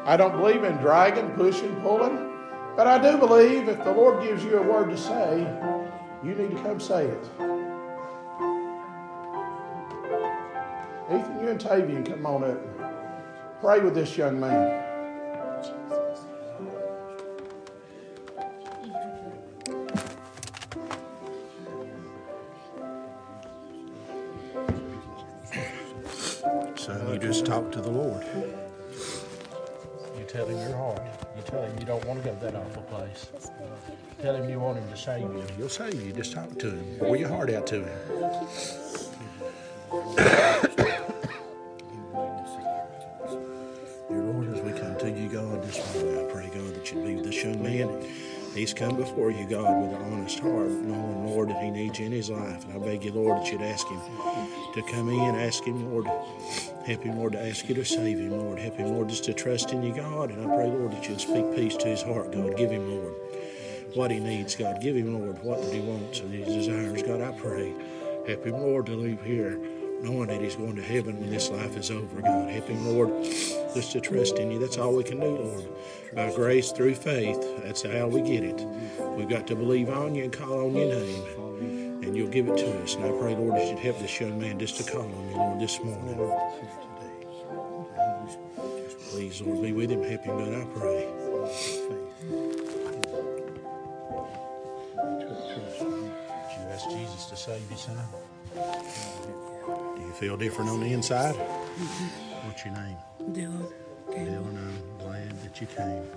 I 0.06 0.18
don't 0.18 0.36
believe 0.36 0.64
in 0.64 0.76
dragging, 0.78 1.30
pushing, 1.32 1.76
pulling, 1.82 2.34
but 2.76 2.88
I 2.88 2.98
do 3.00 3.18
believe 3.18 3.70
if 3.70 3.84
the 3.84 3.92
Lord 3.92 4.24
gives 4.24 4.44
you 4.44 4.58
a 4.58 4.62
word 4.62 4.90
to 4.90 4.98
say, 4.98 5.48
you 6.24 6.36
need 6.36 6.52
to 6.52 6.64
come 6.64 6.80
say 6.80 7.06
it. 7.06 7.30
Ethan, 11.10 11.40
you 11.42 11.50
and 11.50 11.60
Tavian 11.60 12.06
come 12.06 12.26
on 12.26 12.44
up. 12.44 13.60
Pray 13.60 13.80
with 13.82 13.94
this 13.94 14.18
young 14.18 14.40
man. 14.40 14.83
Save 35.74 36.06
you. 36.06 36.14
Just 36.14 36.34
talk 36.34 36.60
to 36.60 36.70
him. 36.70 36.98
Pour 37.00 37.16
your 37.18 37.30
heart 37.30 37.50
out 37.50 37.66
to 37.66 37.84
him. 37.84 37.86
Dear 44.08 44.22
Lord, 44.22 44.54
as 44.54 44.62
we 44.62 44.72
come 44.80 44.96
to 45.00 45.10
you, 45.10 45.30
God, 45.30 45.64
this 45.64 45.96
morning, 45.96 46.20
I 46.20 46.32
pray, 46.32 46.48
God, 46.54 46.76
that 46.76 46.92
you'd 46.92 47.04
be 47.04 47.16
with 47.16 47.26
this 47.26 47.44
young 47.44 47.64
man. 47.64 48.06
He's 48.54 48.72
come 48.72 48.98
before 48.98 49.32
you, 49.32 49.48
God, 49.48 49.82
with 49.82 50.00
an 50.00 50.14
honest 50.14 50.38
heart, 50.38 50.70
knowing, 50.70 51.26
Lord, 51.26 51.50
that 51.50 51.64
he 51.64 51.72
needs 51.72 51.98
you 51.98 52.06
in 52.06 52.12
his 52.12 52.30
life. 52.30 52.66
And 52.66 52.74
I 52.74 52.78
beg 52.78 53.04
you, 53.04 53.12
Lord, 53.12 53.42
that 53.42 53.52
you'd 53.52 53.64
ask 53.64 53.88
him 53.88 54.00
to 54.76 54.84
come 54.92 55.10
in, 55.10 55.36
ask 55.36 55.64
him, 55.64 55.92
Lord, 55.92 56.06
help 56.86 57.02
him, 57.02 57.18
Lord, 57.18 57.34
to 57.34 57.44
ask 57.44 57.68
you 57.68 57.74
to 57.74 57.84
save 57.84 58.20
him, 58.20 58.30
Lord. 58.30 58.60
Help 58.60 58.76
him, 58.76 58.90
Lord, 58.90 59.10
just 59.10 59.24
to 59.24 59.34
trust 59.34 59.72
in 59.72 59.82
you, 59.82 59.92
God. 59.92 60.30
And 60.30 60.40
I 60.40 60.56
pray, 60.56 60.68
Lord, 60.68 60.92
that 60.92 61.10
you'd 61.10 61.20
speak 61.20 61.56
peace 61.56 61.76
to 61.78 61.88
his 61.88 62.04
heart, 62.04 62.32
God. 62.32 62.56
Give 62.58 62.70
him, 62.70 62.92
Lord, 62.92 63.16
what 63.96 64.12
he 64.12 64.20
needs, 64.20 64.56
God. 64.56 64.82
Give 64.82 64.96
him, 64.96 65.20
Lord, 65.20 65.42
what 65.44 65.64
he 65.74 65.80
wants 65.80 66.20
and 66.20 66.34
his 66.34 66.48
desires, 66.48 67.04
God. 67.04 67.22
I 67.22 67.32
pray. 67.32 67.74
Help 68.28 68.46
him, 68.46 68.54
Lord, 68.54 68.86
to 68.88 68.96
leave 68.96 69.22
here 69.22 69.60
knowing 70.04 70.28
that 70.28 70.42
he's 70.42 70.56
going 70.58 70.76
to 70.76 70.82
heaven 70.82 71.18
when 71.20 71.30
this 71.30 71.50
life 71.50 71.78
is 71.78 71.90
over, 71.90 72.22
God. 72.22 72.50
Help 72.50 72.68
him, 72.68 72.86
Lord, 72.86 73.24
just 73.24 73.94
to 73.94 74.02
trust 74.02 74.38
in 74.38 74.52
you. 74.52 74.60
That's 74.60 74.78
all 74.78 74.94
we 74.94 75.04
can 75.04 75.20
do, 75.20 75.28
Lord. 75.28 75.66
By 76.14 76.34
grace 76.36 76.72
through 76.72 76.96
faith, 76.96 77.40
that's 77.64 77.84
how 77.84 78.08
we 78.08 78.22
get 78.22 78.44
it. 78.44 78.62
We've 79.16 79.30
got 79.30 79.48
to 79.48 79.56
believe 79.56 79.90
on 79.90 80.14
you 80.14 80.26
and 80.26 80.34
call 80.34 80.66
on 80.66 80.76
your 80.76 80.94
name, 80.94 82.04
and 82.04 82.16
you'll 82.18 82.30
give 82.30 82.50
it 82.50 82.58
to 82.58 82.84
us. 82.84 82.96
And 82.96 83.06
I 83.06 83.12
pray, 83.12 83.34
Lord, 83.34 83.56
that 83.56 83.70
you'd 83.70 83.80
help 83.80 84.00
this 84.00 84.20
young 84.20 84.40
man 84.40 84.60
just 84.60 84.78
to 84.78 84.92
call 84.92 85.04
on 85.04 85.30
you, 85.30 85.38
Lord, 85.38 85.60
this 85.62 85.80
morning. 85.82 86.18
Please, 89.10 89.42
Lord, 89.42 89.62
be 89.62 89.72
with 89.72 89.90
him. 89.90 90.04
Help 90.04 90.22
him, 90.22 90.38
God, 90.38 90.54
I 90.54 90.66
pray. 90.78 92.63
Did 95.34 95.88
you 95.88 96.68
ask 96.70 96.90
Jesus 96.90 97.26
to 97.26 97.36
save 97.36 97.70
you, 97.70 97.78
son? 97.78 97.98
Do 98.54 100.02
you 100.02 100.14
feel 100.14 100.38
different 100.38 100.70
on 100.70 100.80
the 100.80 100.94
inside? 100.94 101.36
What's 101.36 102.64
your 102.66 102.74
name? 102.76 102.98
Dylan. 103.32 103.72
Dylan, 104.10 104.58
I'm 104.58 104.98
glad 105.00 105.32
that 105.44 105.60
you 105.60 105.68
came. 105.68 106.08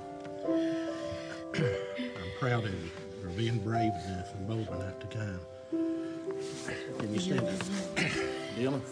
I'm 1.54 2.30
proud 2.38 2.64
of 2.64 2.72
you 2.72 2.90
for 3.22 3.28
being 3.30 3.58
brave 3.58 3.92
enough 4.06 4.34
and 4.34 4.46
bold 4.46 4.68
enough 4.68 4.98
to 5.00 5.06
come. 5.06 5.40
Can 6.98 7.14
you 7.14 7.20
stand 7.20 7.40
up? 7.40 7.60
Dylan? 8.56 8.82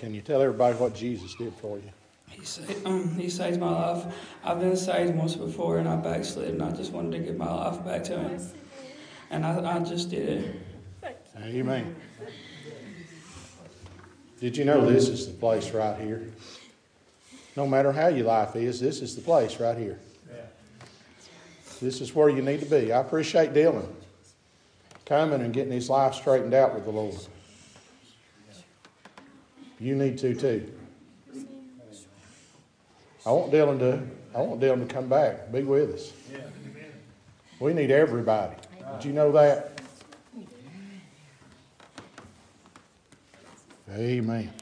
Can 0.00 0.14
you 0.14 0.22
tell 0.22 0.40
everybody 0.40 0.74
what 0.76 0.94
Jesus 0.94 1.34
did 1.34 1.52
for 1.56 1.76
you? 1.76 1.90
He 2.30 2.42
saved, 2.42 2.86
um, 2.86 3.14
he 3.16 3.28
saved 3.28 3.60
my 3.60 3.70
life. 3.70 4.14
I've 4.42 4.58
been 4.58 4.74
saved 4.74 5.14
once 5.14 5.34
before 5.34 5.76
and 5.76 5.86
I 5.86 5.96
backslid 5.96 6.48
and 6.48 6.62
I 6.62 6.70
just 6.72 6.90
wanted 6.90 7.18
to 7.18 7.18
give 7.18 7.36
my 7.36 7.52
life 7.52 7.84
back 7.84 8.02
to 8.04 8.18
him. 8.18 8.40
And 9.28 9.44
I, 9.44 9.76
I 9.76 9.78
just 9.80 10.08
did 10.08 10.28
it. 11.04 11.16
Amen. 11.36 11.94
Did 14.40 14.56
you 14.56 14.64
know 14.64 14.90
this 14.90 15.08
is 15.08 15.26
the 15.26 15.34
place 15.34 15.70
right 15.72 16.00
here? 16.00 16.32
No 17.54 17.66
matter 17.66 17.92
how 17.92 18.08
your 18.08 18.26
life 18.26 18.56
is, 18.56 18.80
this 18.80 19.02
is 19.02 19.14
the 19.14 19.20
place 19.20 19.60
right 19.60 19.76
here. 19.76 19.98
This 21.82 22.00
is 22.00 22.14
where 22.14 22.30
you 22.30 22.40
need 22.40 22.60
to 22.60 22.66
be. 22.66 22.90
I 22.90 23.00
appreciate 23.00 23.52
Dylan 23.52 23.88
coming 25.04 25.42
and 25.42 25.52
getting 25.52 25.72
his 25.72 25.90
life 25.90 26.14
straightened 26.14 26.54
out 26.54 26.74
with 26.74 26.84
the 26.84 26.90
Lord. 26.90 27.16
You 29.80 29.96
need 29.96 30.18
to 30.18 30.34
too. 30.34 30.70
I 33.24 33.30
want 33.32 33.50
Dylan 33.50 33.78
to 33.78 34.02
I 34.34 34.42
want 34.42 34.60
Dylan 34.60 34.86
to 34.86 34.94
come 34.94 35.08
back, 35.08 35.50
be 35.50 35.62
with 35.62 35.94
us. 35.94 36.12
We 37.58 37.72
need 37.74 37.90
everybody. 37.90 38.54
Did 38.92 39.04
you 39.06 39.12
know 39.12 39.32
that? 39.32 39.80
Amen. 43.90 44.52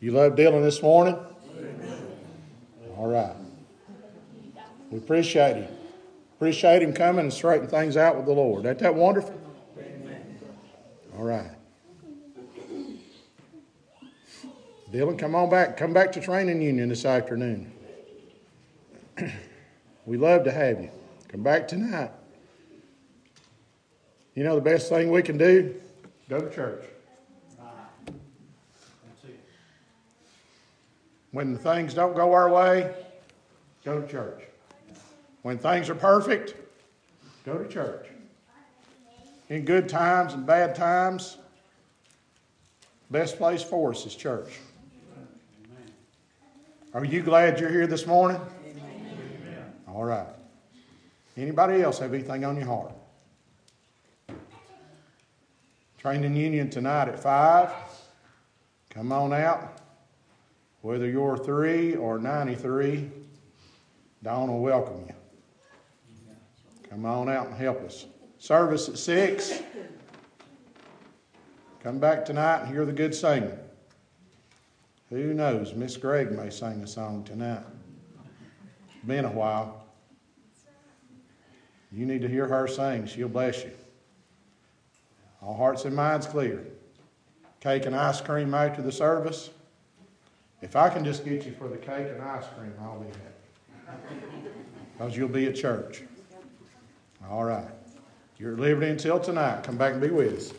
You 0.00 0.10
love 0.10 0.34
Dylan 0.34 0.62
this 0.62 0.82
morning? 0.82 1.16
All 2.96 3.08
right. 3.08 3.34
We 4.90 4.98
appreciate 4.98 5.56
him. 5.56 5.73
Appreciate 6.36 6.82
him 6.82 6.92
coming 6.92 7.20
and 7.20 7.32
straightening 7.32 7.70
things 7.70 7.96
out 7.96 8.16
with 8.16 8.26
the 8.26 8.32
Lord. 8.32 8.66
Ain't 8.66 8.78
that 8.80 8.94
wonderful? 8.94 9.40
Amen. 9.78 10.38
All 11.16 11.24
right. 11.24 11.50
Dylan, 14.92 15.18
come 15.18 15.34
on 15.34 15.50
back. 15.50 15.76
Come 15.76 15.92
back 15.92 16.12
to 16.12 16.20
training 16.20 16.62
union 16.62 16.88
this 16.88 17.04
afternoon. 17.04 17.72
we 20.06 20.16
love 20.16 20.44
to 20.44 20.52
have 20.52 20.80
you. 20.80 20.90
Come 21.28 21.42
back 21.42 21.66
tonight. 21.66 22.10
You 24.34 24.42
know 24.42 24.54
the 24.54 24.60
best 24.60 24.88
thing 24.88 25.10
we 25.10 25.22
can 25.22 25.38
do? 25.38 25.74
Go 26.28 26.40
to 26.40 26.50
church. 26.54 26.84
When 31.30 31.56
things 31.58 31.94
don't 31.94 32.14
go 32.14 32.32
our 32.32 32.48
way, 32.48 32.94
go 33.84 34.00
to 34.00 34.06
church. 34.06 34.42
When 35.44 35.58
things 35.58 35.90
are 35.90 35.94
perfect, 35.94 36.54
go 37.44 37.58
to 37.58 37.68
church. 37.68 38.06
In 39.50 39.66
good 39.66 39.90
times 39.90 40.32
and 40.32 40.46
bad 40.46 40.74
times, 40.74 41.36
best 43.10 43.36
place 43.36 43.62
for 43.62 43.90
us 43.90 44.06
is 44.06 44.16
church. 44.16 44.58
Are 46.94 47.04
you 47.04 47.22
glad 47.22 47.60
you're 47.60 47.68
here 47.68 47.86
this 47.86 48.06
morning? 48.06 48.40
All 49.86 50.04
right. 50.06 50.28
Anybody 51.36 51.82
else 51.82 51.98
have 51.98 52.14
anything 52.14 52.46
on 52.46 52.56
your 52.56 52.64
heart? 52.64 52.94
Training 55.98 56.36
union 56.36 56.70
tonight 56.70 57.08
at 57.08 57.18
5. 57.18 57.70
Come 58.88 59.12
on 59.12 59.34
out. 59.34 59.76
Whether 60.80 61.06
you're 61.06 61.36
3 61.36 61.96
or 61.96 62.18
93, 62.18 63.10
Don 64.22 64.48
will 64.48 64.60
welcome 64.62 65.04
you. 65.06 65.14
Come 66.94 67.06
on 67.06 67.28
out 67.28 67.48
and 67.48 67.56
help 67.56 67.82
us. 67.82 68.06
Service 68.38 68.88
at 68.88 68.96
6. 68.96 69.62
Come 71.82 71.98
back 71.98 72.24
tonight 72.24 72.60
and 72.60 72.68
hear 72.68 72.84
the 72.84 72.92
good 72.92 73.12
singing. 73.12 73.58
Who 75.10 75.34
knows? 75.34 75.74
Miss 75.74 75.96
Gregg 75.96 76.30
may 76.30 76.50
sing 76.50 76.80
a 76.84 76.86
song 76.86 77.24
tonight. 77.24 77.64
Been 79.08 79.24
a 79.24 79.32
while. 79.32 79.86
You 81.90 82.06
need 82.06 82.22
to 82.22 82.28
hear 82.28 82.46
her 82.46 82.68
sing. 82.68 83.06
She'll 83.06 83.28
bless 83.28 83.64
you. 83.64 83.72
All 85.42 85.56
hearts 85.56 85.86
and 85.86 85.96
minds 85.96 86.28
clear. 86.28 86.64
Cake 87.58 87.86
and 87.86 87.96
ice 87.96 88.20
cream 88.20 88.54
after 88.54 88.82
the 88.82 88.92
service. 88.92 89.50
If 90.62 90.76
I 90.76 90.90
can 90.90 91.04
just 91.04 91.24
get 91.24 91.44
you 91.44 91.54
for 91.58 91.66
the 91.66 91.76
cake 91.76 92.06
and 92.08 92.22
ice 92.22 92.44
cream, 92.56 92.72
I'll 92.80 93.00
be 93.00 93.08
happy. 93.08 94.14
Because 94.96 95.16
you'll 95.16 95.26
be 95.26 95.46
at 95.46 95.56
church. 95.56 96.04
All 97.30 97.44
right. 97.44 97.64
You're 98.38 98.52
at 98.52 98.58
liberty 98.58 98.90
until 98.90 99.18
tonight. 99.18 99.64
Come 99.64 99.76
back 99.76 99.92
and 99.92 100.00
be 100.00 100.08
with 100.08 100.36
us. 100.36 100.52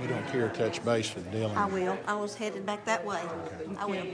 We 0.00 0.06
don't 0.06 0.26
care 0.28 0.48
to 0.48 0.54
touch 0.54 0.84
base 0.84 1.14
with 1.14 1.30
Dylan. 1.32 1.56
I 1.56 1.66
will. 1.66 1.98
I 2.06 2.14
was 2.14 2.34
headed 2.34 2.64
back 2.64 2.84
that 2.84 3.04
way. 3.04 3.20
I 3.78 3.86
will. 3.86 4.04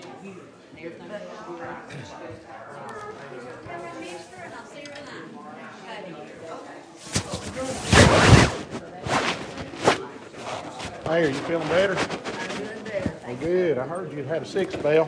Hey, 11.04 11.24
are 11.24 11.28
you 11.28 11.34
feeling 11.34 11.68
better? 11.68 11.96
I'm 11.98 12.56
doing 12.56 12.82
better. 12.84 13.12
Well, 13.26 13.36
good. 13.36 13.76
I 13.78 13.86
heard 13.86 14.10
you 14.12 14.24
had 14.24 14.40
a 14.42 14.46
six 14.46 14.74
bell. 14.76 15.04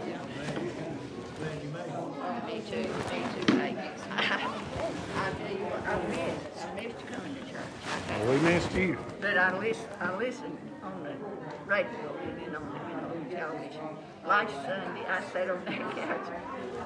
Me 2.46 2.62
too, 2.70 2.76
me 2.76 2.86
too, 2.86 3.54
baby. 3.56 3.78
I 4.12 4.20
tell 4.36 5.50
you 5.50 5.64
what, 5.64 5.88
I 5.88 6.06
missed, 6.08 6.66
I 6.66 6.74
missed 6.74 7.06
coming 7.06 7.34
to 7.34 7.40
church. 7.50 7.60
I 7.88 8.24
Well, 8.24 8.34
we 8.34 8.40
missed 8.40 8.72
you. 8.74 8.98
But 9.22 9.38
I 9.38 9.58
listen, 9.58 9.86
I 9.98 10.14
listen 10.16 10.58
on 10.82 11.02
the 11.02 11.14
radio 11.66 11.88
and 12.44 12.56
on 12.56 12.62
the, 12.70 12.78
you 12.90 12.96
know, 13.00 13.40
television. 13.40 13.80
Last 14.26 14.52
Sunday, 14.52 15.06
I 15.08 15.22
sat 15.32 15.48
on 15.48 15.64
that 15.64 15.96
couch 15.96 16.28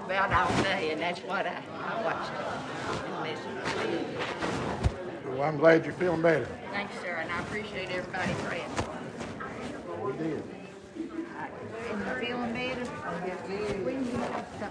about 0.04 0.32
all 0.32 0.62
day, 0.62 0.92
and 0.92 1.00
that's 1.00 1.20
what 1.20 1.46
I, 1.46 1.60
I 1.82 2.04
watched 2.04 2.30
and 3.06 3.22
listened 3.22 3.58
to. 5.24 5.30
Well, 5.30 5.42
I'm 5.42 5.58
glad 5.58 5.84
you're 5.84 5.94
feeling 5.94 6.22
better. 6.22 6.46
Thanks, 6.72 6.94
sir, 7.00 7.18
and 7.20 7.30
I 7.30 7.40
appreciate 7.40 7.90
everybody 7.90 8.32
praying 8.44 8.68
for 8.76 8.82
me. 8.82 8.96
We 9.86 9.96
did. 9.96 9.99
And 11.90 12.00
you 12.00 12.26
feeling 12.26 12.52
better? 12.52 12.84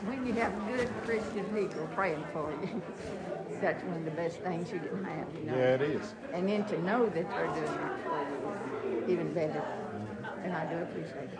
When 0.05 0.25
you, 0.25 0.33
have 0.33 0.67
good 0.67 0.89
Christian 1.03 1.45
people 1.45 1.87
praying 1.95 2.23
for 2.33 2.51
you, 2.61 2.81
that's 3.61 3.83
one 3.83 3.97
of 3.97 4.05
the 4.05 4.11
best 4.11 4.37
things 4.39 4.71
you 4.71 4.79
can 4.79 5.03
have, 5.03 5.27
you 5.35 5.45
know? 5.45 5.55
Yeah, 5.55 5.75
it 5.75 5.81
is. 5.81 6.13
And 6.33 6.47
then 6.47 6.65
to 6.65 6.81
know 6.83 7.05
that 7.05 7.29
they're 7.29 7.47
doing 7.47 7.63
it 7.63 8.03
for 8.03 8.27
you, 8.87 9.05
even 9.07 9.33
better. 9.33 9.63
And 10.43 10.53
I 10.53 10.65
do 10.65 10.77
appreciate 10.83 11.31
it. 11.33 11.39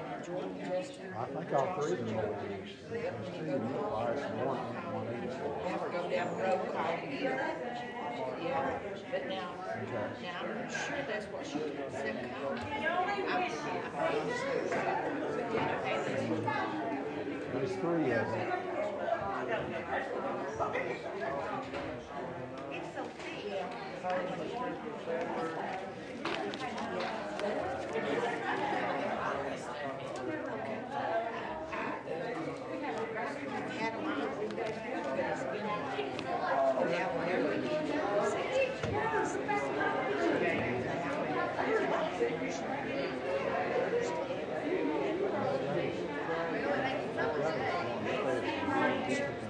I 0.31 1.25
think 1.25 1.53
all 1.53 1.81
three 1.81 1.99
of 1.99 2.07
them 2.07 2.17
are. 2.19 2.23
There's 2.89 3.11
two, 3.35 3.43
Nikolai's 3.43 4.21
and 4.21 4.45
one, 4.45 4.63
one 4.95 5.07
each. 5.23 5.35
Go 5.91 6.09
down 6.09 6.27
the 6.37 6.43
road 6.43 6.71
you. 7.11 7.29
Yeah, 8.41 8.79
but 9.11 9.23
now, 9.27 9.49
now 10.21 10.39
I'm 10.41 10.69
sure 10.69 11.01
that's 11.07 11.25
what 11.25 11.45
she 11.45 11.59
said. 11.91 12.15
There's 17.53 17.73
three 17.73 18.11
of 18.11 18.25
them. 18.31 18.47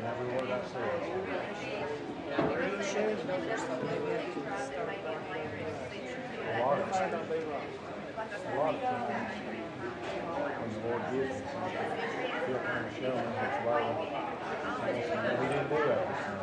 Every 0.04 0.28
word 0.36 0.52
I 0.52 0.54
said. 0.66 0.90
A 6.42 6.60
lot 6.60 6.80
of 6.80 6.92
times. 6.92 7.14
A 8.32 8.56
lot 8.58 8.76
of 8.76 8.82
times. 8.82 9.36
When 10.62 10.70
the 10.74 10.80
Lord 10.88 11.04
gives 11.12 11.36
me 11.36 11.46
something, 11.52 12.91
Of 13.04 13.16
which 13.16 13.58
way. 13.66 13.84
He 15.42 15.48
didn't 15.48 15.70
do 15.70 15.76
that 15.88 16.42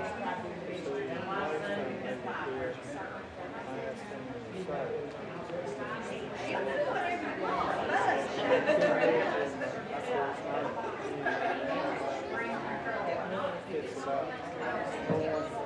this 13.70 14.04
time. 14.04 15.57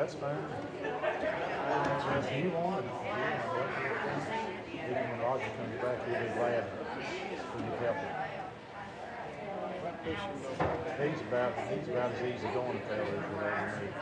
That's 0.00 0.14
fine. 0.14 0.32
You 2.40 2.48
want 2.56 2.84
even 4.88 5.04
when 5.10 5.20
Roger 5.20 5.44
comes 5.60 5.76
back, 5.84 6.00
he'll 6.08 6.16
be 6.16 6.32
glad 6.40 6.64
we 7.52 7.60
can 7.60 7.76
help 7.84 7.98
him. 8.00 8.16
He's 11.04 11.20
about, 11.28 11.52
he's 11.68 11.88
about 11.88 12.12
as 12.12 12.22
easy 12.24 12.48
going 12.48 12.76
a 12.76 12.82
fellow 12.88 13.04
as 13.04 13.24
you'll 13.28 13.44
ever 13.44 13.68
meet. 13.76 13.92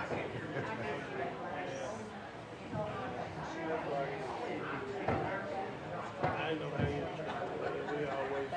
I 6.22 6.54
know 6.54 6.70
how 6.78 6.86
you, 6.86 7.04
we 7.98 8.06
always, 8.06 8.48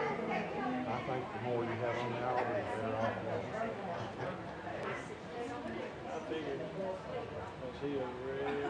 I 0.88 0.98
think 1.06 1.24
the 1.34 1.40
more 1.46 1.62
you 1.64 1.70
have 1.70 1.98
on 2.02 2.10
the 2.10 2.18
altar, 2.26 2.58
the 2.58 2.82
better 2.82 2.98
off 2.98 3.14
you 3.22 3.30
are. 3.30 3.46
I 6.10 6.18
figured, 6.30 6.62
he 7.82 7.90
was 7.94 8.14
really, 8.26 8.63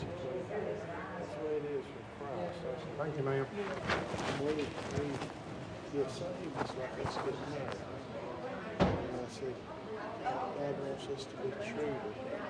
that's 0.00 0.22
the 0.22 0.28
way, 0.28 0.42
that's 0.50 1.34
the 1.36 1.42
way 1.44 1.54
it 1.60 1.66
is 1.76 1.84
with 1.84 2.08
Christ. 2.16 2.58
Thank 2.98 3.16
you, 3.16 3.22
ma'am. 3.22 3.46
when 4.40 4.56
we, 4.56 4.64
get 5.90 6.10
saved, 6.10 6.54
it's 6.60 6.74
like 6.78 6.94
it's 7.02 7.16
getting 7.18 7.50
married. 7.50 7.82
And 8.80 9.16
I 9.18 9.28
said, 9.28 9.56
God 10.22 10.76
wants 10.86 11.04
us 11.10 11.26
to 11.26 11.34
be 11.42 11.50
true 11.66 11.90
to 11.90 12.10
Him. 12.16 12.40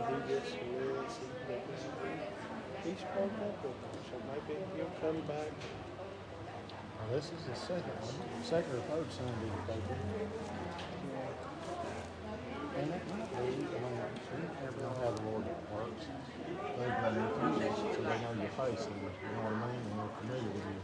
He 0.00 0.16
gets 0.32 0.50
the 0.56 0.66
rest, 0.96 1.20
He 1.20 2.90
He's 2.90 3.04
broke 3.12 3.36
up 3.44 3.56
with 3.60 3.76
them, 3.76 3.96
so 4.08 4.16
maybe 4.32 4.56
He'll 4.76 4.94
come 5.04 5.20
back. 5.28 5.52
Well, 6.96 7.08
this 7.12 7.26
is 7.28 7.42
the 7.44 7.56
second 7.56 7.96
one, 8.00 8.44
second 8.44 8.72
or 8.72 8.82
third 8.88 9.08
Sunday 9.12 9.50
that 9.52 9.66
they 9.68 9.80
do. 9.84 10.00
And 12.80 12.88
it 12.88 13.04
might 13.12 13.28
I 13.28 13.44
mean, 13.44 13.60
you 13.60 14.80
know 14.80 14.96
how 14.96 15.12
the 15.12 15.20
Lord 15.28 15.44
works. 15.68 16.08
They've 16.48 16.96
been 16.96 17.12
infused, 17.20 17.76
so 17.92 18.00
they 18.00 18.16
know 18.24 18.32
your 18.40 18.48
face, 18.56 18.88
and 18.88 18.96
you 18.96 19.04
know 19.04 19.44
what 19.44 19.52
I 19.52 19.68
mean, 19.68 19.84
and 19.84 20.00
they're 20.00 20.16
familiar 20.16 20.48
with 20.48 20.64
you. 20.64 20.80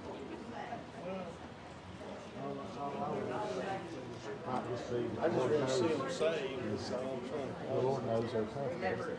Might 4.44 4.68
just 4.68 4.84
be, 4.92 5.08
I 5.16 5.24
just 5.24 5.40
Lord 5.40 5.56
want 5.56 5.64
to 5.64 5.72
see 5.72 5.88
them 5.88 5.96
knows, 5.96 6.12
saved, 6.12 6.76
so 6.84 7.00
I'm 7.00 7.24
trying 7.32 7.48
to. 7.48 7.64
the 7.64 7.80
Lord 7.80 8.04
knows 8.04 8.28
their 8.28 8.44
comfort. 8.44 9.16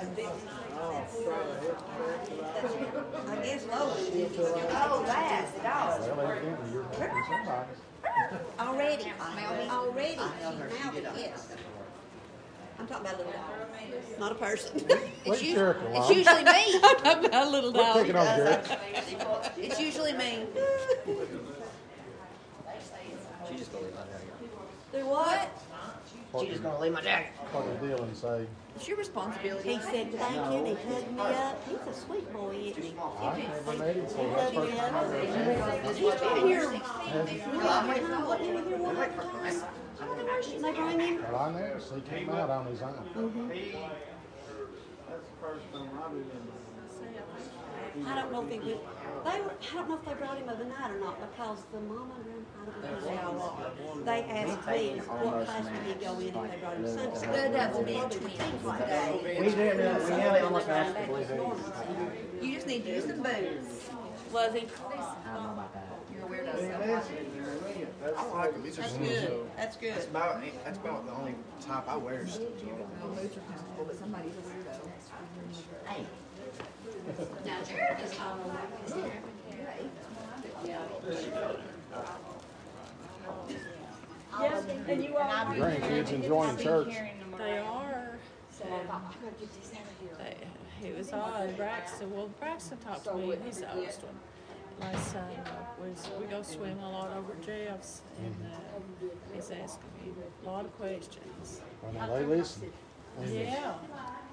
I'll 0.00 1.06
try 1.24 1.42
to 1.44 1.54
help 1.60 1.80
back 1.98 2.26
till 2.26 2.44
I 2.44 3.32
I 3.32 3.42
guess 3.42 3.66
Lois 3.66 4.08
did. 4.10 4.30
Oh, 4.38 5.02
that's 5.06 5.52
the 5.52 5.60
dog. 5.62 6.00
Well, 6.16 6.20
evidently 6.20 6.72
you're 6.72 6.84
helping 6.84 7.24
somebody. 7.28 7.68
Already, 8.58 9.12
already, 9.70 10.14
she 10.14 10.18
mouthed 10.18 11.18
yes. 11.18 11.48
I'm 12.78 12.86
talking 12.86 13.06
about 13.06 13.14
a 13.16 13.18
little 13.18 13.32
dog, 13.32 14.18
not 14.18 14.32
a 14.32 14.34
person. 14.36 14.80
Quit 14.80 15.12
It's 15.26 15.42
usually, 15.42 15.54
jerking, 15.54 15.88
it's 15.88 15.98
Lon. 16.08 16.14
usually 16.16 16.44
me. 16.44 16.80
I'm 16.82 16.96
talking 16.96 17.24
about 17.26 17.46
a 17.46 17.50
little 17.50 17.72
Quit 17.72 17.84
dog. 17.84 17.96
picking 17.98 18.16
on 18.16 18.24
Garrett. 18.24 18.78
It's 19.58 19.80
usually 19.80 20.12
me. 20.14 20.46
Do 24.92 25.06
what? 25.06 25.48
What 26.32 26.44
She's 26.44 26.54
did, 26.54 26.62
gonna 26.62 26.80
leave 26.80 26.92
my 26.92 27.00
jacket. 27.00 27.32
what 27.52 27.80
did 27.80 27.90
Dylan 27.90 28.14
say? 28.14 28.46
It's 28.76 28.88
your 28.88 28.96
responsibility. 28.98 29.74
He 29.74 29.80
said 29.82 30.12
thank 30.14 30.34
you 30.34 30.58
and 30.58 30.66
he 30.66 30.74
hugged 30.74 31.12
me 31.12 31.20
up. 31.22 31.68
He's 31.68 31.86
a 31.86 32.00
sweet 32.00 32.32
boy, 32.32 32.54
isn't 32.54 32.82
he? 32.82 32.94
I 32.98 33.38
never 33.38 33.78
met 33.78 33.96
him 33.96 34.04
before. 34.04 34.24
He 34.24 34.34
That's 34.34 34.54
hugged 34.54 34.54
first 34.54 34.72
me 34.72 34.78
time 34.78 34.94
up. 34.94 35.04
I've 35.04 35.14
ever 35.14 35.58
met 35.58 35.84
him. 35.84 35.94
He's 35.94 36.20
been 36.20 36.46
here. 36.46 36.72
Yeah, 36.72 38.24
wasn't 38.24 38.46
he 38.46 38.68
here 38.68 38.78
one 38.78 38.96
other 38.96 39.10
time? 39.10 39.64
And 40.00 40.64
they 40.64 40.72
bring 40.72 41.00
him. 41.00 41.22
Well, 41.22 41.36
I 41.36 41.52
never 41.52 41.80
see 41.80 42.00
him 42.00 42.30
out 42.30 42.50
on 42.50 42.66
his 42.66 42.82
own. 42.82 42.94
I 48.06 48.14
don't 48.14 48.32
know 48.32 48.42
if 48.42 48.50
he 48.50 48.58
was, 48.58 48.66
they, 49.24 49.30
I 49.30 49.74
don't 49.74 49.88
know 49.88 49.96
if 49.96 50.04
they 50.04 50.14
brought 50.14 50.38
him 50.38 50.48
overnight 50.48 50.90
or 50.92 51.00
not 51.00 51.20
because 51.20 51.64
the 51.72 51.80
mama 51.80 52.14
and 52.24 52.39
grandpa, 52.70 53.08
I 53.10 53.22
don't 53.22 53.38
long, 53.38 54.04
they 54.04 54.22
asked 54.24 54.66
me 54.68 55.00
what 55.00 55.44
class 55.46 55.64
would 55.64 55.82
he 55.82 55.94
go 56.04 56.12
in 56.18 56.26
if 56.26 56.32
they 56.50 56.56
brought 56.58 56.76
him 56.76 56.82
to 56.84 56.88
Sunday 56.94 57.16
school. 57.18 57.32
Good, 57.34 57.52
that's 57.54 57.76
Well, 57.76 57.84
me, 57.86 57.94
probably 57.94 58.16
twins 58.18 58.34
things 58.34 58.62
today. 58.62 59.20
that. 59.24 59.40
We 59.40 59.50
did, 59.50 59.76
we 59.78 60.10
had 60.20 60.36
it 60.36 60.42
almost 60.42 60.68
last 60.68 60.94
couple 60.94 61.16
of. 61.16 62.42
You 62.42 62.54
just 62.54 62.66
need 62.66 62.84
to 62.84 62.90
use 62.90 63.04
some 63.06 63.22
boots. 63.22 63.90
Was 64.32 64.54
he? 64.54 64.60
I 64.60 65.34
don't 65.34 65.42
know 65.42 65.52
about 65.52 65.74
that. 65.74 65.86
You're 66.14 66.24
a 66.24 66.28
weirdo. 66.28 66.52
so 66.58 66.64
I 68.16 68.38
like 68.38 68.52
them. 68.52 68.62
These 68.62 68.78
are 68.78 68.82
That's 68.82 68.94
smooth. 68.94 69.08
good, 69.08 69.50
that's 69.56 69.76
good. 69.76 69.94
That's 69.94 70.06
about 70.06 70.42
that's 70.64 70.78
about 70.78 71.06
the 71.06 71.12
only 71.12 71.34
type 71.60 71.88
I 71.88 71.96
wear. 71.96 72.26
still. 72.26 72.46
Well, 73.02 73.10
boots 73.14 73.36
are 73.36 73.40
comfortable, 73.40 73.84
but 73.86 73.98
somebody's 73.98 74.32
a 74.32 74.42
weirdo. 74.46 74.90
Hey, 75.86 76.06
Now, 77.44 77.56
Jared 77.64 78.00
is 78.04 78.12
um, 78.18 78.40
on 78.40 78.56
Your 85.56 85.66
grandkids 85.66 86.12
enjoying 86.12 86.56
church. 86.56 86.94
They 87.38 87.58
are. 87.58 88.18
They, 90.18 90.88
it 90.88 90.96
was 90.96 91.12
odd. 91.12 91.56
Braxton, 91.56 92.14
well, 92.14 92.28
Braxton 92.38 92.78
talked 92.78 93.04
to 93.04 93.14
me. 93.14 93.36
He's 93.44 93.58
the 93.60 93.74
oldest 93.74 94.02
one. 94.02 94.14
My 94.80 94.98
son 94.98 95.28
was, 95.78 96.08
we 96.18 96.26
go 96.26 96.42
swim 96.42 96.78
a 96.80 96.90
lot 96.90 97.10
over 97.16 97.32
at 97.32 97.42
Jeff's, 97.44 98.00
and 98.18 98.34
uh, 98.50 98.56
he's 99.34 99.50
asking 99.50 99.90
me 100.02 100.12
a 100.42 100.48
lot 100.48 100.64
of 100.64 100.74
questions. 100.78 101.60
Well, 101.82 101.92
now 101.92 102.14
they 102.14 102.24
listen. 102.24 102.72
And 103.18 103.30
Yeah. 103.30 103.74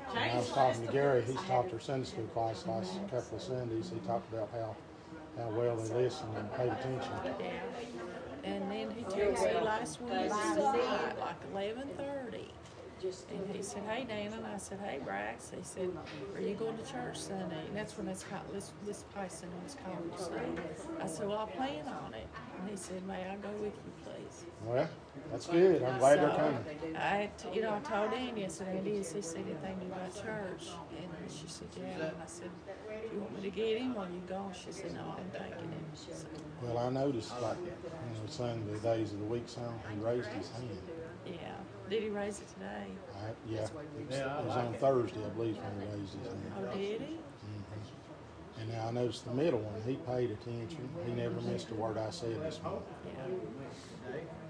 When 0.10 0.24
I 0.24 0.36
was 0.38 0.50
talking 0.50 0.86
to 0.88 0.94
Gary, 0.94 1.22
he's 1.24 1.42
taught 1.44 1.70
their 1.70 1.82
Sunday 1.82 2.06
school 2.08 2.28
class 2.28 2.66
last 2.66 2.94
couple 3.12 3.38
of 3.38 3.44
Sundays. 3.44 3.92
He 3.94 4.00
talked 4.08 4.32
about 4.34 4.50
how, 4.54 4.74
how 5.38 5.50
well 5.50 5.76
they 5.76 5.94
listen 6.04 6.28
and 6.38 6.54
paid 6.54 6.70
attention. 6.72 7.12
Yeah. 7.40 7.60
And 8.48 8.72
then 8.72 8.90
he 8.92 9.04
texted 9.04 9.54
me 9.60 9.66
last 9.66 10.00
Wednesday 10.02 10.32
night, 10.38 11.20
like 11.20 11.36
eleven 11.52 11.90
thirty. 11.98 12.48
And 13.30 13.56
he 13.56 13.62
said, 13.62 13.84
"Hey, 13.84 14.06
Dan," 14.06 14.34
and 14.34 14.46
I 14.46 14.58
said, 14.58 14.80
"Hey, 14.80 15.00
Brax." 15.06 15.54
He 15.56 15.64
said, 15.64 15.90
"Are 16.36 16.42
you 16.42 16.56
going 16.56 16.78
to 16.78 16.84
church 16.84 17.18
Sunday?" 17.18 17.62
And 17.68 17.76
that's 17.76 17.96
when 17.98 18.08
it's 18.08 18.24
called 18.24 18.42
this 18.52 18.72
this 18.86 19.04
Python 19.14 19.50
was 19.64 19.76
called 19.84 20.20
Sunday. 20.20 20.62
I 21.00 21.08
said, 21.08 21.28
"Well, 21.28 21.38
I 21.48 21.52
plan 21.56 21.88
on 21.88 22.14
it." 22.16 22.28
And 22.60 22.70
he 22.70 22.76
said, 22.76 23.06
"May 23.06 23.30
I 23.30 23.36
go 23.36 23.50
with 23.62 23.74
you, 23.76 23.92
please?" 24.04 24.46
Well, 24.66 24.90
that's 25.32 25.48
good. 25.48 25.84
I'm 25.84 26.00
glad 26.00 26.20
they're 26.20 26.30
coming. 26.30 26.96
I, 26.98 27.30
t- 27.38 27.50
you 27.54 27.62
know, 27.62 27.76
I 27.76 27.80
told 27.80 28.14
Andy, 28.14 28.46
I 28.46 28.48
said, 28.48 28.68
Andy, 28.68 28.98
has 28.98 29.12
he 29.12 29.22
said 29.22 29.44
anything 29.46 29.78
about 29.92 30.14
church? 30.16 30.68
And 30.98 31.32
she 31.32 31.48
said, 31.48 31.68
yeah. 31.78 32.08
And 32.08 32.16
I 32.22 32.26
said, 32.26 32.50
do 33.10 33.16
you 33.16 33.22
want 33.22 33.36
me 33.36 33.50
to 33.50 33.56
get 33.56 33.78
him 33.80 33.96
or 33.98 34.06
you 34.06 34.22
go? 34.28 34.52
She 34.54 34.72
said, 34.72 34.94
no, 34.94 35.16
I'm 35.18 35.30
taking 35.32 35.70
him. 35.70 35.86
So, 35.96 36.14
Well, 36.62 36.78
I 36.78 36.90
noticed 36.90 37.32
like 37.42 37.58
when 37.58 38.22
we 38.24 38.30
sung 38.30 38.66
the 38.72 38.78
Days 38.80 39.14
of 39.14 39.20
the 39.20 39.26
Week 39.26 39.48
song, 39.48 39.80
he 39.92 40.04
raised 40.04 40.30
his 40.30 40.50
hand. 40.52 40.70
yeah. 41.26 41.56
Did 41.90 42.04
he 42.04 42.10
raise 42.10 42.40
it 42.40 42.48
today? 42.50 42.86
I, 43.16 43.30
yeah, 43.50 43.60
it 43.64 43.72
was, 43.74 44.18
it 44.18 44.46
was 44.46 44.58
on 44.58 44.74
Thursday, 44.74 45.20
I 45.26 45.30
believe, 45.30 45.58
when 45.58 45.88
he 45.88 45.98
raised 45.98 46.14
his 46.18 46.28
hand. 46.28 46.54
Oh, 46.60 46.74
did 46.76 47.02
he? 47.02 47.14
Mhm. 47.16 48.60
And 48.60 48.70
now 48.72 48.88
I 48.88 48.92
noticed 48.92 49.26
the 49.26 49.34
middle 49.34 49.60
one, 49.60 49.82
he 49.86 49.96
paid 49.96 50.32
attention. 50.32 50.90
He 51.06 51.14
never 51.14 51.40
missed 51.42 51.70
a 51.72 51.76
word 51.76 51.98
I 51.98 52.10
said 52.10 52.42
this 52.44 52.60
morning. 52.64 52.82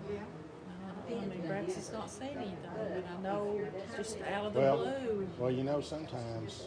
Yeah. 0.09 0.19
I 1.09 1.25
mean, 1.25 1.41
Braxton's 1.47 1.91
not 1.93 2.09
saying 2.09 2.35
anything, 2.35 2.57
but 2.75 3.03
I 3.17 3.21
know 3.21 3.61
just 3.95 4.17
out 4.23 4.47
of 4.47 4.53
the 4.53 4.59
Well, 4.59 4.77
blue. 4.77 5.27
well, 5.39 5.51
you 5.51 5.63
know, 5.63 5.79
sometimes 5.79 6.63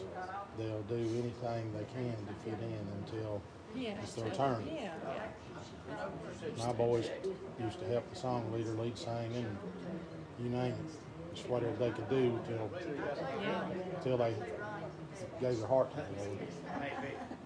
they'll 0.57 0.83
do 0.83 0.95
anything 0.97 1.73
they 1.75 1.85
can 1.93 2.15
to 2.27 2.33
fit 2.45 2.59
in 2.63 2.87
until 3.05 3.43
Yeah. 3.75 4.01
it's 4.03 4.15
their 4.15 4.31
turn. 4.31 4.67
Yeah, 4.73 4.93
yeah. 5.89 6.07
My 6.67 6.73
boys 6.73 7.11
used 7.59 7.81
to 7.81 7.87
help 7.87 8.09
the 8.11 8.17
song 8.17 8.51
leader 8.53 8.71
lead 8.73 8.97
sing 8.97 9.35
and 9.35 9.59
you 10.43 10.51
name 10.51 10.73
it. 10.73 11.35
Just 11.35 11.49
whatever 11.49 11.77
they 11.77 11.91
could 11.91 12.09
do 12.09 12.39
till, 12.47 12.71
Yeah. 13.41 13.65
till 14.03 14.17
they 14.17 14.35
gave 15.41 15.59
their 15.59 15.69
heart 15.69 15.91
to 15.93 15.97
the 15.97 16.03
Lord. 16.29 16.39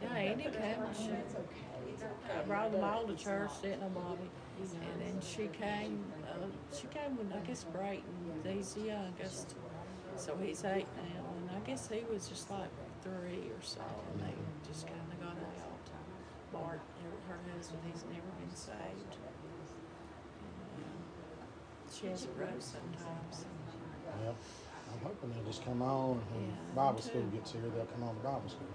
Yeah, 0.03 0.09
Andy 0.14 0.45
came 0.45 0.82
and 0.82 0.97
she 0.97 1.11
I 1.12 2.42
brought 2.47 2.72
them 2.72 2.84
all 2.84 3.07
to 3.07 3.14
church, 3.14 3.51
didn't 3.62 3.82
I, 3.82 3.88
Bobby? 3.88 4.30
And 4.61 5.01
then 5.01 5.20
she 5.20 5.49
came, 5.49 6.05
uh, 6.24 6.47
she 6.74 6.86
came 6.88 7.16
with, 7.16 7.32
I 7.34 7.40
guess, 7.47 7.64
Brayton, 7.64 8.05
he's 8.47 8.74
the 8.74 8.82
youngest. 8.82 9.55
So 10.16 10.36
he's 10.40 10.64
eight 10.64 10.86
now, 10.97 11.24
and 11.38 11.51
I 11.57 11.66
guess 11.66 11.88
he 11.88 12.03
was 12.12 12.28
just 12.28 12.51
like 12.51 12.70
three 13.03 13.51
or 13.51 13.62
so, 13.62 13.80
and 14.12 14.20
they 14.22 14.32
just 14.68 14.86
kind 14.86 15.01
of 15.12 15.20
got 15.20 15.30
out. 15.30 16.53
Bart, 16.53 16.80
her 17.28 17.38
husband, 17.57 17.80
he's 17.92 18.05
never 18.05 18.30
been 18.38 18.55
saved. 18.55 19.16
She 21.95 22.09
has 22.09 22.24
a 22.24 22.28
road 22.40 22.59
sometimes. 22.59 23.47
Well, 24.18 24.34
I'm 24.34 25.01
hoping 25.07 25.30
they'll 25.30 25.45
just 25.47 25.64
come 25.64 25.80
on 25.80 26.18
when 26.34 26.51
Yeah, 26.51 26.74
Bible 26.74 27.01
school 27.01 27.22
too. 27.22 27.36
gets 27.38 27.53
here, 27.53 27.62
they'll 27.70 27.86
come 27.86 28.03
on 28.03 28.16
to 28.16 28.22
Bible 28.22 28.51
school. 28.51 28.66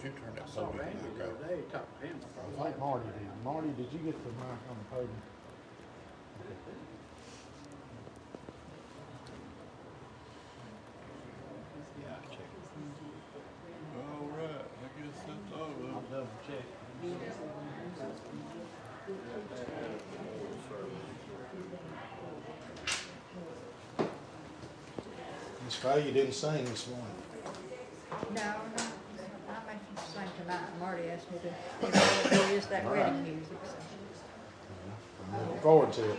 You 0.00 0.10
turn 0.14 0.34
that 0.36 0.46
podium 0.54 0.78
back 0.78 1.74
up. 1.74 1.88
I 1.98 2.06
think 2.06 2.78
Marty 2.78 3.06
did. 3.18 3.44
Marty, 3.44 3.68
did 3.74 3.92
you 3.92 3.98
get 3.98 4.14
the 4.22 4.30
mic 4.38 4.62
on 4.70 4.76
the 4.78 4.86
podium? 4.94 5.22
Yeah, 12.00 12.14
I 12.14 12.26
checked. 12.30 12.56
All 13.98 14.28
right, 14.38 14.64
I 14.64 14.88
guess 15.02 15.18
that's 15.26 15.50
all 15.52 15.66
of 15.66 15.78
them. 15.78 15.94
I'll 15.94 16.02
double 16.10 16.38
check. 16.46 16.64
Oh, 25.84 25.96
you 25.96 26.12
didn't 26.12 26.32
sing 26.34 26.64
this 26.66 26.88
morning. 26.88 27.06
No, 28.34 28.42
no, 28.42 28.84
I 29.48 29.56
may 29.66 29.78
sing 30.12 30.28
tonight. 30.42 30.60
Marty 30.78 31.04
asked 31.08 31.30
me 31.32 31.38
to, 31.38 31.86
you 31.86 32.36
know, 32.38 32.52
use 32.54 32.66
that 32.66 32.84
wedding 32.84 33.22
music, 33.22 33.56
so. 33.64 33.74
I'm 35.32 35.46
looking 35.46 35.60
forward 35.60 35.92
to 35.94 36.10
it. 36.10 36.18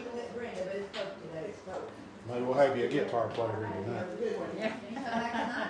Maybe 2.29 2.41
we'll 2.43 2.53
have 2.53 2.77
you 2.77 2.85
a 2.85 2.87
guitar 2.87 3.27
player 3.29 3.49
here 3.57 3.83
tonight. 3.83 4.75
Yeah. 4.93 5.67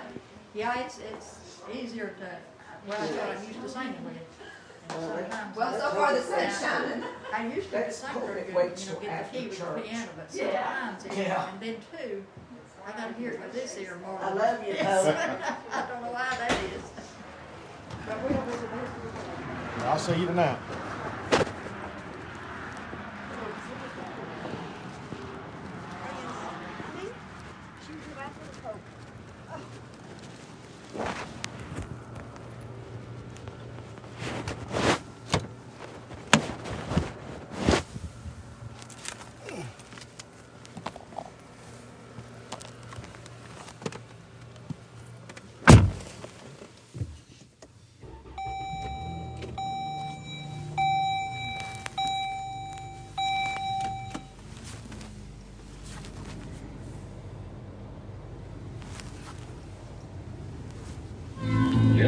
Yeah, 0.54 0.80
it's, 0.84 0.98
it's 0.98 1.38
easier 1.72 2.14
to, 2.20 2.36
well, 2.86 2.98
that's 3.00 3.12
what 3.12 3.36
I'm 3.38 3.46
used 3.48 3.62
to 3.62 3.68
singing 3.68 4.04
with. 4.04 4.16
And 4.90 5.00
sometimes- 5.00 5.56
Well, 5.56 5.80
so 5.80 5.90
far 5.96 6.14
the 6.14 6.20
sun's 6.22 6.60
shining. 6.60 7.04
I 7.32 7.46
used 7.54 7.70
to 7.70 7.90
sing 7.92 8.10
pretty 8.20 8.52
good, 8.52 8.80
you 8.80 8.86
know, 8.92 9.00
get 9.00 9.32
the 9.32 9.38
key 9.38 9.48
with 9.48 9.58
the 9.58 9.80
piano, 9.80 10.08
but 10.16 10.30
sometimes, 10.32 11.04
it- 11.04 11.12
and 11.28 11.60
then 11.60 11.76
two, 11.96 12.24
I 12.86 12.92
gotta 12.92 13.12
hear 13.14 13.30
it 13.32 13.40
with 13.40 13.52
this 13.52 13.76
ear 13.78 13.98
more. 14.04 14.18
I 14.20 14.32
love 14.32 14.66
you, 14.66 14.72
this. 14.72 14.82
I 15.72 15.86
don't 15.88 16.02
know 16.02 16.12
why 16.12 16.28
that 16.38 16.52
is. 16.52 16.82
But 18.06 18.22
we'll 18.22 18.42
visit 18.42 18.68
this. 18.72 19.84
I'll 19.84 19.98
see 19.98 20.20
you 20.20 20.26
tonight. 20.26 20.58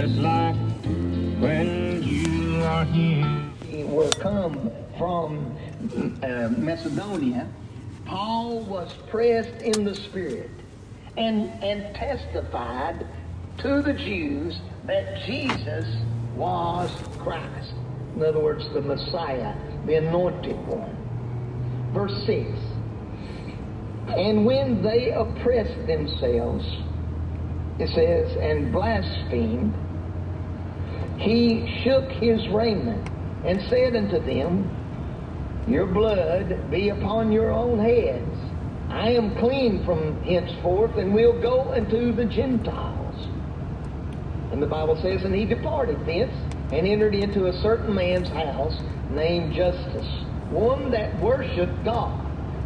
Just 0.04 0.16
like 0.16 0.54
when 1.40 2.02
you 2.02 2.62
are 2.62 2.84
here. 2.84 3.86
Will 3.86 4.12
come 4.12 4.70
from 4.98 5.56
uh, 6.22 6.50
Macedonia. 6.58 7.48
Paul 8.04 8.60
was 8.64 8.92
pressed 9.08 9.62
in 9.62 9.82
the 9.82 9.94
spirit 9.94 10.50
and, 11.16 11.50
and 11.64 11.96
testified 11.96 13.06
to 13.60 13.80
the 13.80 13.94
Jews 13.94 14.60
that 14.84 15.24
Jesus 15.24 15.86
was 16.36 16.90
Christ. 17.18 17.72
In 18.14 18.24
other 18.24 18.40
words, 18.40 18.68
the 18.74 18.82
Messiah, 18.82 19.54
the 19.86 19.94
anointed 19.94 20.66
one. 20.66 20.94
Verse 21.94 22.26
6 22.26 22.50
And 24.08 24.44
when 24.44 24.82
they 24.82 25.12
oppressed 25.12 25.86
themselves, 25.86 26.66
it 27.78 27.88
says, 27.88 28.36
and 28.36 28.70
blasphemed, 28.70 29.74
he 31.24 31.80
shook 31.82 32.10
his 32.12 32.46
raiment 32.48 33.08
and 33.46 33.60
said 33.70 33.96
unto 33.96 34.18
them, 34.20 35.64
Your 35.66 35.86
blood 35.86 36.70
be 36.70 36.90
upon 36.90 37.32
your 37.32 37.50
own 37.50 37.78
heads. 37.78 38.38
I 38.90 39.10
am 39.10 39.34
clean 39.38 39.84
from 39.84 40.22
henceforth, 40.22 40.96
and 40.96 41.14
will 41.14 41.40
go 41.40 41.72
unto 41.72 42.12
the 42.12 42.26
Gentiles. 42.26 43.26
And 44.52 44.62
the 44.62 44.66
Bible 44.66 45.00
says, 45.00 45.24
And 45.24 45.34
he 45.34 45.46
departed 45.46 46.04
thence, 46.06 46.32
and 46.70 46.86
entered 46.86 47.14
into 47.14 47.46
a 47.46 47.52
certain 47.62 47.94
man's 47.94 48.28
house 48.28 48.78
named 49.10 49.54
Justus, 49.54 50.06
one 50.50 50.90
that 50.90 51.18
worshipped 51.20 51.84
God, 51.84 52.23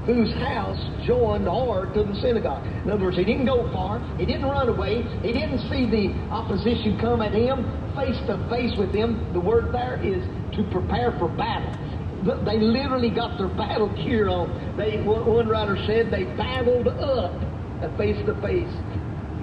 whose 0.09 0.32
house 0.40 0.80
joined 1.04 1.46
hard 1.46 1.92
to 1.92 2.02
the 2.02 2.14
synagogue. 2.22 2.64
In 2.64 2.90
other 2.90 3.04
words, 3.04 3.18
he 3.18 3.24
didn't 3.24 3.44
go 3.44 3.70
far, 3.72 4.00
he 4.16 4.24
didn't 4.24 4.48
run 4.48 4.70
away, 4.70 5.02
he 5.20 5.34
didn't 5.34 5.61
see 5.68 5.84
the 5.84 6.16
opposition 6.32 6.98
come 6.98 7.20
at 7.20 7.34
him 7.34 7.68
face 7.94 8.16
to 8.26 8.40
face 8.48 8.72
with 8.78 8.90
them. 8.94 9.28
The 9.34 9.40
word 9.40 9.70
there 9.70 10.00
is 10.02 10.24
to 10.56 10.64
prepare 10.72 11.12
for 11.18 11.28
battle. 11.28 11.76
They 12.24 12.59
literally 12.59 13.11
got 13.11 13.36
their 13.36 13.48
battle 13.48 13.94
gear 13.94 14.28
on. 14.30 14.76
They, 14.78 14.96
one 15.04 15.46
writer 15.46 15.76
said 15.86 16.11
they 16.11 16.24
battled 16.24 16.88
up 16.88 17.36
a 17.84 17.94
face 17.98 18.16
to 18.24 18.34
face 18.40 18.72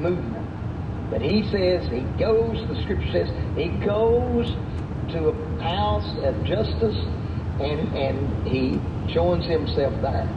movement. 0.01 0.49
But 1.11 1.21
he 1.21 1.43
says 1.51 1.85
he 1.93 2.01
goes, 2.17 2.57
the 2.67 2.81
scripture 2.81 3.11
says, 3.13 3.29
he 3.55 3.69
goes 3.85 4.49
to 5.13 5.29
a 5.29 5.61
house 5.61 6.09
of 6.25 6.43
Justus 6.43 6.97
and, 7.61 7.93
and 7.95 8.47
he 8.47 8.81
joins 9.13 9.45
himself 9.45 9.93
there. 10.01 10.27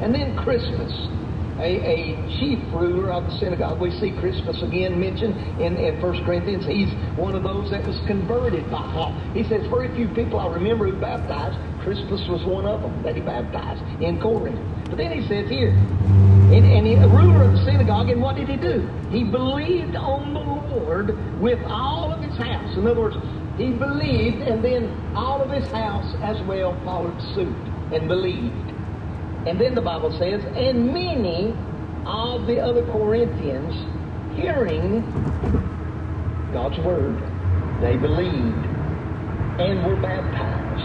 And 0.00 0.14
then 0.14 0.36
Crispus, 0.36 0.92
a, 1.58 1.82
a 1.82 2.38
chief 2.38 2.58
ruler 2.72 3.10
of 3.10 3.26
the 3.26 3.36
synagogue. 3.38 3.80
We 3.80 3.90
see 3.98 4.12
Crispus 4.12 4.62
again 4.62 5.00
mentioned 5.00 5.34
in, 5.60 5.76
in 5.76 6.00
1 6.00 6.24
Corinthians. 6.24 6.64
He's 6.64 6.92
one 7.18 7.34
of 7.34 7.42
those 7.42 7.70
that 7.70 7.84
was 7.84 7.98
converted 8.06 8.70
by 8.70 8.82
Paul. 8.92 9.12
He 9.34 9.42
says, 9.42 9.66
very 9.66 9.92
few 9.94 10.08
people 10.08 10.38
I 10.38 10.46
remember 10.46 10.88
who 10.88 11.00
baptized. 11.00 11.58
Crispus 11.82 12.28
was 12.28 12.44
one 12.44 12.64
of 12.66 12.82
them 12.82 13.02
that 13.02 13.16
he 13.16 13.20
baptized 13.20 13.82
in 14.00 14.20
Corinth. 14.20 14.60
But 14.88 14.98
then 14.98 15.10
he 15.10 15.26
says 15.26 15.50
here, 15.50 15.70
and, 15.70 16.64
and 16.64 16.86
he, 16.86 16.94
a 16.94 17.08
ruler 17.08 17.42
of 17.42 17.52
the 17.52 17.64
synagogue, 17.64 18.08
and 18.08 18.22
what 18.22 18.36
did 18.36 18.48
he 18.48 18.56
do? 18.56 18.88
He 19.10 19.24
believed 19.24 19.96
on 19.96 20.32
the 20.32 20.40
Lord 20.40 21.40
with 21.40 21.58
all 21.66 22.12
of 22.12 22.22
his 22.22 22.36
house. 22.36 22.76
In 22.76 22.86
other 22.86 23.00
words, 23.00 23.16
he 23.56 23.72
believed, 23.72 24.42
and 24.42 24.64
then 24.64 25.12
all 25.14 25.42
of 25.42 25.50
his 25.50 25.68
house 25.70 26.14
as 26.22 26.40
well 26.46 26.78
followed 26.84 27.20
suit 27.34 27.56
and 27.92 28.06
believed. 28.06 28.77
And 29.48 29.58
then 29.58 29.74
the 29.74 29.80
Bible 29.80 30.12
says, 30.18 30.44
and 30.44 30.92
many 30.92 31.56
of 32.04 32.46
the 32.46 32.60
other 32.60 32.84
Corinthians, 32.92 33.72
hearing 34.36 35.00
God's 36.52 36.76
word, 36.84 37.16
they 37.80 37.96
believed 37.96 38.60
and 39.56 39.86
were 39.86 39.96
baptized. 39.96 40.84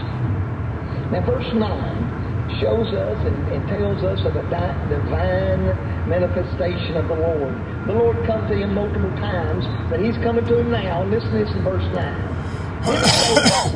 Now, 1.12 1.20
verse 1.26 1.52
9 1.52 2.58
shows 2.58 2.88
us 2.94 3.18
and, 3.26 3.36
and 3.52 3.68
tells 3.68 4.02
us 4.02 4.24
of 4.24 4.34
a 4.34 4.48
di- 4.48 4.88
divine 4.88 6.08
manifestation 6.08 6.96
of 6.96 7.08
the 7.08 7.20
Lord. 7.20 7.52
The 7.86 7.92
Lord 7.92 8.16
comes 8.24 8.48
to 8.48 8.56
him 8.56 8.72
multiple 8.72 9.12
times, 9.20 9.66
but 9.90 10.00
he's 10.00 10.16
coming 10.24 10.46
to 10.46 10.60
him 10.60 10.70
now. 10.70 11.04
Listen 11.04 11.32
to 11.32 11.44
this 11.44 11.52
in 11.52 11.62
verse 11.64 11.84
9. 11.94 12.30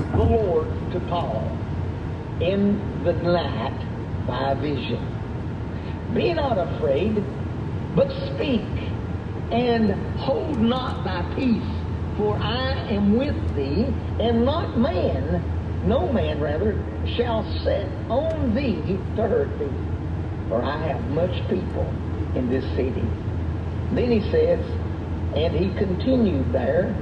The 0.18 0.24
Lord 0.24 0.66
to 0.93 1.01
Paul 1.09 1.45
in 2.41 3.05
the 3.05 3.12
night 3.12 3.98
by 4.29 4.55
vision. 4.55 5.01
Be 6.14 6.33
not 6.35 6.59
afraid, 6.59 7.16
but 7.97 8.09
speak, 8.35 8.62
and 9.51 9.93
hold 10.20 10.59
not 10.59 11.05
thy 11.05 11.35
peace, 11.35 12.18
for 12.18 12.37
I 12.37 12.72
am 12.91 13.16
with 13.16 13.35
thee, 13.57 13.87
and 14.20 14.45
not 14.45 14.79
man, 14.79 15.89
no 15.89 16.12
man 16.12 16.41
rather, 16.41 16.74
shall 17.16 17.43
set 17.64 17.89
on 18.11 18.55
thee 18.55 18.99
to 19.16 19.22
hurt 19.22 19.59
thee. 19.59 20.49
For 20.49 20.62
I 20.62 20.89
have 20.89 21.03
much 21.11 21.33
people 21.49 21.87
in 22.37 22.49
this 22.51 22.64
city. 22.76 23.05
Then 23.95 24.11
he 24.11 24.20
says, 24.31 24.61
and 25.35 25.55
he 25.55 25.74
continued 25.79 26.53
there 26.53 26.95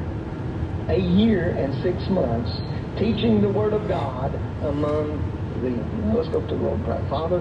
a 0.89 0.99
year 0.99 1.51
and 1.51 1.75
six 1.83 2.09
months, 2.11 2.51
teaching 2.99 3.43
the 3.43 3.49
word 3.49 3.73
of 3.73 3.89
God 3.89 4.35
among 4.63 5.26
Now 5.63 6.17
let's 6.17 6.29
go 6.29 6.41
to 6.41 6.47
the 6.47 6.61
Lord 6.61 6.85
pray. 6.85 7.01
Father, 7.09 7.41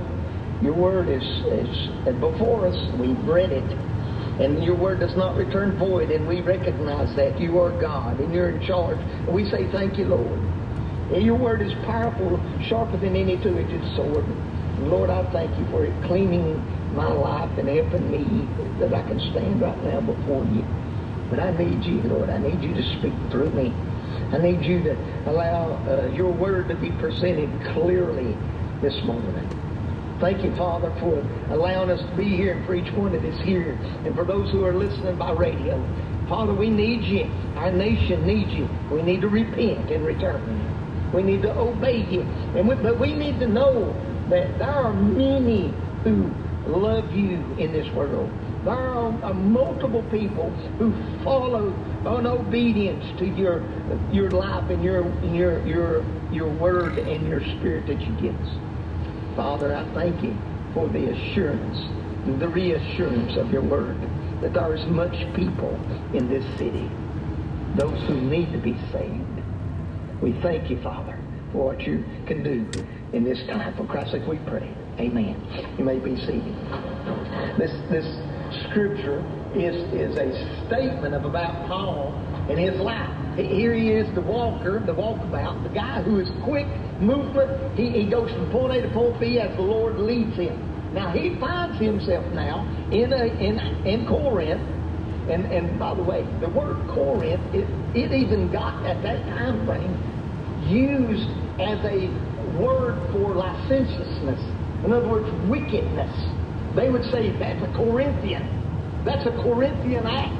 your 0.62 0.74
word 0.74 1.10
is, 1.10 1.24
is 1.24 2.20
before 2.20 2.68
us. 2.68 2.78
We've 3.00 3.20
read 3.28 3.52
it. 3.52 3.68
And 4.40 4.64
your 4.64 4.76
word 4.76 5.00
does 5.00 5.16
not 5.16 5.38
return 5.38 5.78
void, 5.80 6.12
and 6.12 6.28
we 6.28 6.42
recognize 6.42 7.16
that. 7.16 7.40
You 7.40 7.60
are 7.60 7.72
God, 7.80 8.20
and 8.20 8.34
you're 8.34 8.50
in 8.50 8.68
charge. 8.68 8.98
And 9.00 9.34
we 9.34 9.50
say, 9.50 9.72
Thank 9.72 9.98
you, 9.98 10.06
Lord. 10.06 10.40
And 11.14 11.24
your 11.24 11.38
word 11.38 11.62
is 11.62 11.72
powerful, 11.86 12.40
sharper 12.68 12.98
than 12.98 13.16
any 13.16 13.38
two-edged 13.38 13.96
sword. 13.96 14.26
And 14.26 14.90
Lord, 14.90 15.10
I 15.10 15.24
thank 15.32 15.58
you 15.58 15.66
for 15.72 15.86
it 15.86 15.94
cleaning 16.08 16.60
my 16.96 17.08
life 17.08 17.52
and 17.58 17.70
helping 17.70 18.12
me 18.12 18.48
that 18.80 18.94
I 18.94 19.08
can 19.08 19.20
stand 19.32 19.62
right 19.62 19.78
now 19.84 20.02
before 20.02 20.44
you. 20.52 20.64
But 21.30 21.40
I 21.40 21.56
need 21.56 21.84
you, 21.86 22.02
Lord. 22.10 22.30
I 22.30 22.40
need 22.40 22.62
you 22.62 22.74
to 22.74 22.84
speak 23.00 23.14
through 23.32 23.52
me. 23.52 23.72
I 24.32 24.38
need 24.38 24.66
you 24.66 24.84
to 24.84 25.30
allow 25.30 25.74
uh, 25.88 26.08
your 26.08 26.32
word 26.32 26.68
to 26.70 26.76
be 26.76 26.92
presented 26.92 27.50
clearly 27.74 28.36
this 28.82 29.04
morning. 29.04 29.48
Thank 30.20 30.44
you, 30.44 30.56
Father, 30.56 30.92
for 31.00 31.20
allowing 31.54 31.90
us 31.90 32.00
to 32.00 32.16
be 32.16 32.36
here 32.36 32.54
and 32.54 32.66
for 32.66 32.74
each 32.74 32.92
one 32.94 33.12
that 33.12 33.24
is 33.24 33.40
here 33.42 33.74
and 34.06 34.16
for 34.16 34.24
those 34.24 34.50
who 34.52 34.64
are 34.66 34.74
listening 34.74 35.18
by 35.18 35.32
radio. 35.32 35.78
Father, 36.28 36.54
we 36.54 36.70
need 36.70 37.04
you. 37.04 37.30
Our 37.58 37.72
nation 37.72 38.26
needs 38.26 38.52
you. 38.52 38.68
We 38.92 39.04
need 39.04 39.22
to 39.22 39.28
repent 39.28 39.92
and 39.92 40.06
return. 40.06 41.12
We 41.14 41.22
need 41.22 41.44
to 41.44 41.52
obey 41.56 42.04
you. 42.10 42.22
And 42.56 42.68
we, 42.68 42.76
but 42.76 43.00
we 43.00 43.14
need 43.14 43.40
to 43.40 43.48
know 43.48 43.94
that 44.30 44.58
there 44.58 44.72
are 44.72 44.94
many 44.94 45.72
who 46.04 46.32
love 46.66 47.14
you 47.14 47.44
in 47.60 47.72
this 47.72 47.88
world. 47.94 48.32
There 48.66 48.74
are, 48.74 49.34
multiple 49.34 50.04
people 50.12 50.50
who 50.80 50.92
follow 51.24 51.68
in 52.18 52.26
obedience 52.26 53.06
to 53.20 53.26
your 53.26 53.64
your 54.12 54.32
life 54.32 54.70
and 54.70 54.84
your 54.84 55.08
your 55.24 55.66
your 55.66 56.06
your 56.32 56.50
word 56.50 56.98
and 56.98 57.28
your 57.28 57.42
spirit 57.58 57.86
that 57.88 58.02
you 58.02 58.12
give 58.20 58.36
us. 58.36 59.36
Father, 59.36 59.76
I 59.76 59.84
thank 59.94 60.24
you 60.24 60.36
for 60.74 60.88
the 60.90 61.12
assurance, 61.12 61.78
the 62.40 62.50
reassurance 62.50 63.38
of 63.38 63.52
your 63.52 63.62
word 63.62 63.98
that 64.42 64.54
there 64.54 64.76
is 64.76 64.86
much 64.88 65.16
people 65.36 65.74
in 66.14 66.30
this 66.30 66.46
city, 66.58 66.90
those 67.76 68.00
who 68.08 68.20
need 68.22 68.52
to 68.52 68.58
be 68.58 68.76
saved. 68.92 69.22
We 70.22 70.34
thank 70.42 70.70
you, 70.70 70.82
Father, 70.82 71.18
for 71.52 71.66
what 71.66 71.82
you 71.82 72.04
can 72.28 72.44
do 72.44 72.70
in 73.14 73.24
this 73.24 73.40
time. 73.48 73.76
For 73.76 73.86
Christ's 73.86 74.14
sake 74.14 74.28
we 74.28 74.38
pray. 74.40 74.70
Amen. 75.00 75.36
You 75.78 75.84
may 75.84 76.00
be 76.00 76.16
seated. 76.18 76.56
This 77.58 77.72
this 77.90 78.06
scripture 78.70 79.24
is 79.56 79.76
is 79.94 80.18
a 80.18 80.66
statement 80.68 81.14
of 81.14 81.26
about 81.26 81.68
Paul 81.68 82.14
and 82.50 82.60
his 82.60 82.80
life. 82.80 83.10
Here 83.36 83.74
he 83.74 83.90
is, 83.90 84.14
the 84.16 84.22
walker, 84.22 84.80
the 84.86 84.94
walkabout, 84.94 85.64
the 85.64 85.74
guy 85.74 86.02
who 86.04 86.20
is 86.20 86.30
quick 86.44 86.68
movement. 87.02 87.78
He, 87.78 87.92
he 87.92 88.10
goes 88.10 88.32
from 88.32 88.50
point 88.52 88.74
A 88.78 88.82
to 88.82 88.90
point 88.94 89.20
B 89.20 89.40
as 89.40 89.56
the 89.56 89.62
Lord 89.62 90.00
leads 90.00 90.36
him. 90.38 90.94
Now 90.94 91.12
he 91.12 91.38
finds 91.40 91.78
himself 91.80 92.24
now 92.34 92.64
in 92.92 93.12
a 93.12 93.26
in 93.26 93.60
in 93.86 94.08
Corinth. 94.08 94.62
And 95.30 95.46
and 95.52 95.80
by 95.80 95.96
the 95.96 96.04
way, 96.04 96.24
the 96.40 96.50
word 96.50 96.78
Corinth, 96.88 97.42
it, 97.54 97.68
it 97.96 98.14
even 98.14 98.52
got 98.52 98.86
at 98.86 99.02
that 99.04 99.26
time 99.36 99.66
frame 99.66 99.98
used 100.68 101.30
as 101.60 101.80
a 101.84 102.08
word 102.58 102.96
for 103.12 103.34
licentiousness. 103.36 104.40
In 104.86 104.94
other 104.94 105.08
words, 105.08 105.28
wickedness. 105.50 106.14
They 106.76 106.90
would 106.90 107.04
say 107.06 107.32
that's 107.32 107.64
a 107.64 107.72
Corinthian. 107.74 108.44
That's 109.06 109.26
a 109.26 109.32
Corinthian 109.44 110.06
act. 110.06 110.34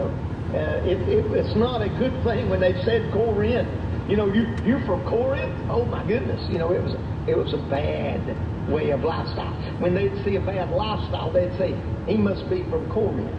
Uh, 0.00 0.82
it, 0.84 0.98
it, 1.08 1.26
it's 1.32 1.54
not 1.54 1.82
a 1.82 1.88
good 1.88 2.12
thing 2.24 2.48
when 2.48 2.60
they 2.60 2.72
said 2.84 3.12
Corinth. 3.12 3.68
You 4.08 4.16
know, 4.16 4.26
you 4.32 4.56
you're 4.64 4.84
from 4.86 5.04
Corinth. 5.04 5.54
Oh 5.70 5.84
my 5.84 6.04
goodness. 6.06 6.48
You 6.50 6.58
know, 6.58 6.72
it 6.72 6.82
was 6.82 6.94
it 7.28 7.36
was 7.36 7.52
a 7.52 7.58
bad 7.68 8.20
way 8.68 8.90
of 8.90 9.04
lifestyle. 9.04 9.52
When 9.78 9.94
they'd 9.94 10.24
see 10.24 10.36
a 10.36 10.40
bad 10.40 10.70
lifestyle, 10.70 11.30
they'd 11.30 11.56
say 11.58 11.76
he 12.06 12.16
must 12.16 12.48
be 12.48 12.62
from 12.64 12.90
Corinth. 12.90 13.36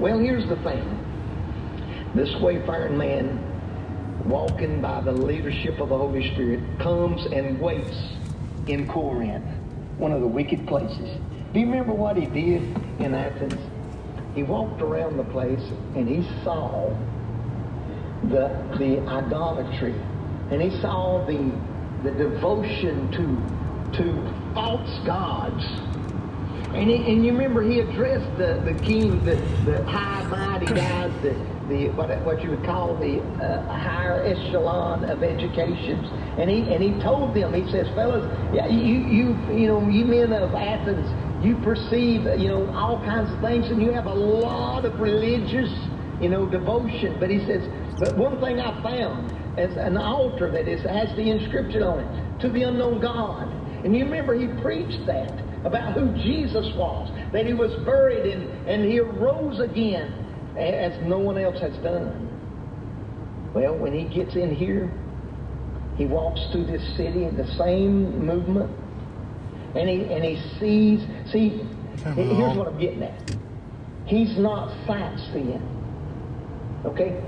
Well, 0.00 0.18
here's 0.18 0.48
the 0.48 0.56
thing. 0.56 0.84
This 2.14 2.34
wayfaring 2.40 2.96
man, 2.96 3.38
walking 4.28 4.80
by 4.80 5.00
the 5.02 5.12
leadership 5.12 5.78
of 5.80 5.90
the 5.90 5.98
Holy 5.98 6.32
Spirit, 6.32 6.60
comes 6.80 7.24
and 7.26 7.60
waits 7.60 7.96
in 8.66 8.88
Corinth, 8.88 9.44
one 9.98 10.12
of 10.12 10.20
the 10.20 10.26
wicked 10.26 10.66
places. 10.66 11.18
Do 11.52 11.60
you 11.60 11.66
remember 11.66 11.92
what 11.92 12.16
he 12.16 12.26
did 12.26 12.62
in 13.00 13.14
Athens? 13.14 13.60
He 14.34 14.42
walked 14.42 14.82
around 14.82 15.16
the 15.16 15.24
place 15.24 15.62
and 15.94 16.08
he 16.08 16.22
saw 16.44 16.94
the 18.24 18.48
the 18.78 19.00
idolatry, 19.06 19.94
and 20.50 20.60
he 20.60 20.70
saw 20.80 21.24
the 21.26 21.52
the 22.02 22.10
devotion 22.10 23.10
to 23.12 23.96
to 23.96 24.54
false 24.54 24.98
gods. 25.06 25.64
And, 26.74 26.90
he, 26.90 26.96
and 26.96 27.24
you 27.24 27.32
remember 27.32 27.62
he 27.62 27.80
addressed 27.80 28.36
the, 28.36 28.60
the 28.64 28.74
king, 28.84 29.24
the, 29.24 29.36
the 29.64 29.82
high 29.84 30.24
mighty 30.24 30.66
guys, 30.66 31.10
the, 31.22 31.34
the 31.68 31.90
what, 31.90 32.08
what 32.24 32.42
you 32.42 32.50
would 32.50 32.64
call 32.64 32.96
the 32.96 33.20
uh, 33.42 33.66
higher 33.66 34.22
echelon 34.24 35.04
of 35.04 35.22
educations, 35.22 36.06
and 36.38 36.50
he 36.50 36.62
and 36.72 36.82
he 36.82 36.92
told 37.02 37.34
them, 37.34 37.52
he 37.54 37.70
says, 37.70 37.86
fellas, 37.94 38.24
yeah, 38.54 38.66
you 38.66 39.06
you 39.06 39.26
you 39.52 39.66
know 39.66 39.88
you 39.88 40.04
men 40.04 40.32
of 40.32 40.54
Athens, 40.54 41.06
you 41.44 41.56
perceive 41.62 42.22
you 42.38 42.48
know 42.48 42.70
all 42.74 43.02
kinds 43.04 43.32
of 43.32 43.40
things, 43.40 43.66
and 43.66 43.82
you 43.82 43.92
have 43.92 44.06
a 44.06 44.14
lot 44.14 44.84
of 44.84 44.98
religious 45.00 45.70
you 46.20 46.28
know 46.28 46.46
devotion. 46.46 47.16
But 47.18 47.30
he 47.30 47.44
says, 47.46 47.66
but 47.98 48.16
one 48.16 48.40
thing 48.40 48.60
I 48.60 48.82
found 48.82 49.32
is 49.58 49.76
an 49.76 49.96
altar 49.96 50.50
that 50.50 50.68
is 50.68 50.82
has 50.82 51.14
the 51.16 51.30
inscription 51.30 51.82
on 51.82 52.00
it 52.00 52.40
to 52.40 52.48
the 52.48 52.62
unknown 52.62 53.00
God. 53.00 53.52
And 53.84 53.96
you 53.96 54.04
remember 54.04 54.34
he 54.34 54.48
preached 54.62 55.06
that 55.06 55.32
about 55.64 55.94
who 55.94 56.12
Jesus 56.22 56.66
was, 56.76 57.10
that 57.32 57.46
he 57.46 57.54
was 57.54 57.72
buried 57.84 58.26
and, 58.26 58.68
and 58.68 58.84
he 58.84 58.98
arose 58.98 59.60
again 59.60 60.25
as 60.58 61.00
no 61.06 61.18
one 61.18 61.38
else 61.38 61.60
has 61.60 61.76
done. 61.78 62.30
Well, 63.54 63.76
when 63.76 63.92
he 63.92 64.04
gets 64.04 64.36
in 64.36 64.54
here, 64.54 64.92
he 65.96 66.06
walks 66.06 66.40
through 66.52 66.66
this 66.66 66.82
city 66.96 67.24
in 67.24 67.36
the 67.36 67.46
same 67.56 68.24
movement, 68.24 68.70
and 69.74 69.88
he 69.88 70.02
and 70.12 70.24
he 70.24 70.36
sees. 70.60 71.00
See, 71.32 71.62
here's 72.14 72.56
what 72.56 72.68
I'm 72.68 72.78
getting 72.78 73.02
at. 73.02 73.36
He's 74.06 74.36
not 74.38 74.68
sightseeing. 74.86 75.62
Okay, 76.84 77.24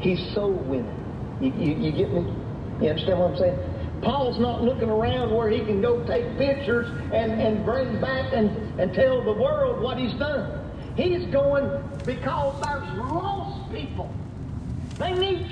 he's 0.00 0.18
soul 0.34 0.52
winning. 0.52 0.94
You, 1.40 1.52
you, 1.52 1.74
you 1.76 1.92
get 1.92 2.12
me? 2.12 2.22
You 2.80 2.90
understand 2.90 3.20
what 3.20 3.32
I'm 3.32 3.36
saying? 3.36 3.58
Paul's 4.02 4.38
not 4.38 4.62
looking 4.62 4.88
around 4.88 5.34
where 5.34 5.50
he 5.50 5.58
can 5.58 5.82
go 5.82 6.04
take 6.06 6.38
pictures 6.38 6.86
and, 7.12 7.32
and 7.32 7.64
bring 7.64 8.00
back 8.00 8.32
and, 8.32 8.80
and 8.80 8.94
tell 8.94 9.22
the 9.24 9.32
world 9.32 9.82
what 9.82 9.98
he's 9.98 10.14
done. 10.14 10.57
He's 10.98 11.26
going 11.26 11.70
because 12.04 12.60
there's 12.60 12.98
lost 12.98 13.72
people. 13.72 14.12
They 14.98 15.12
need 15.12 15.46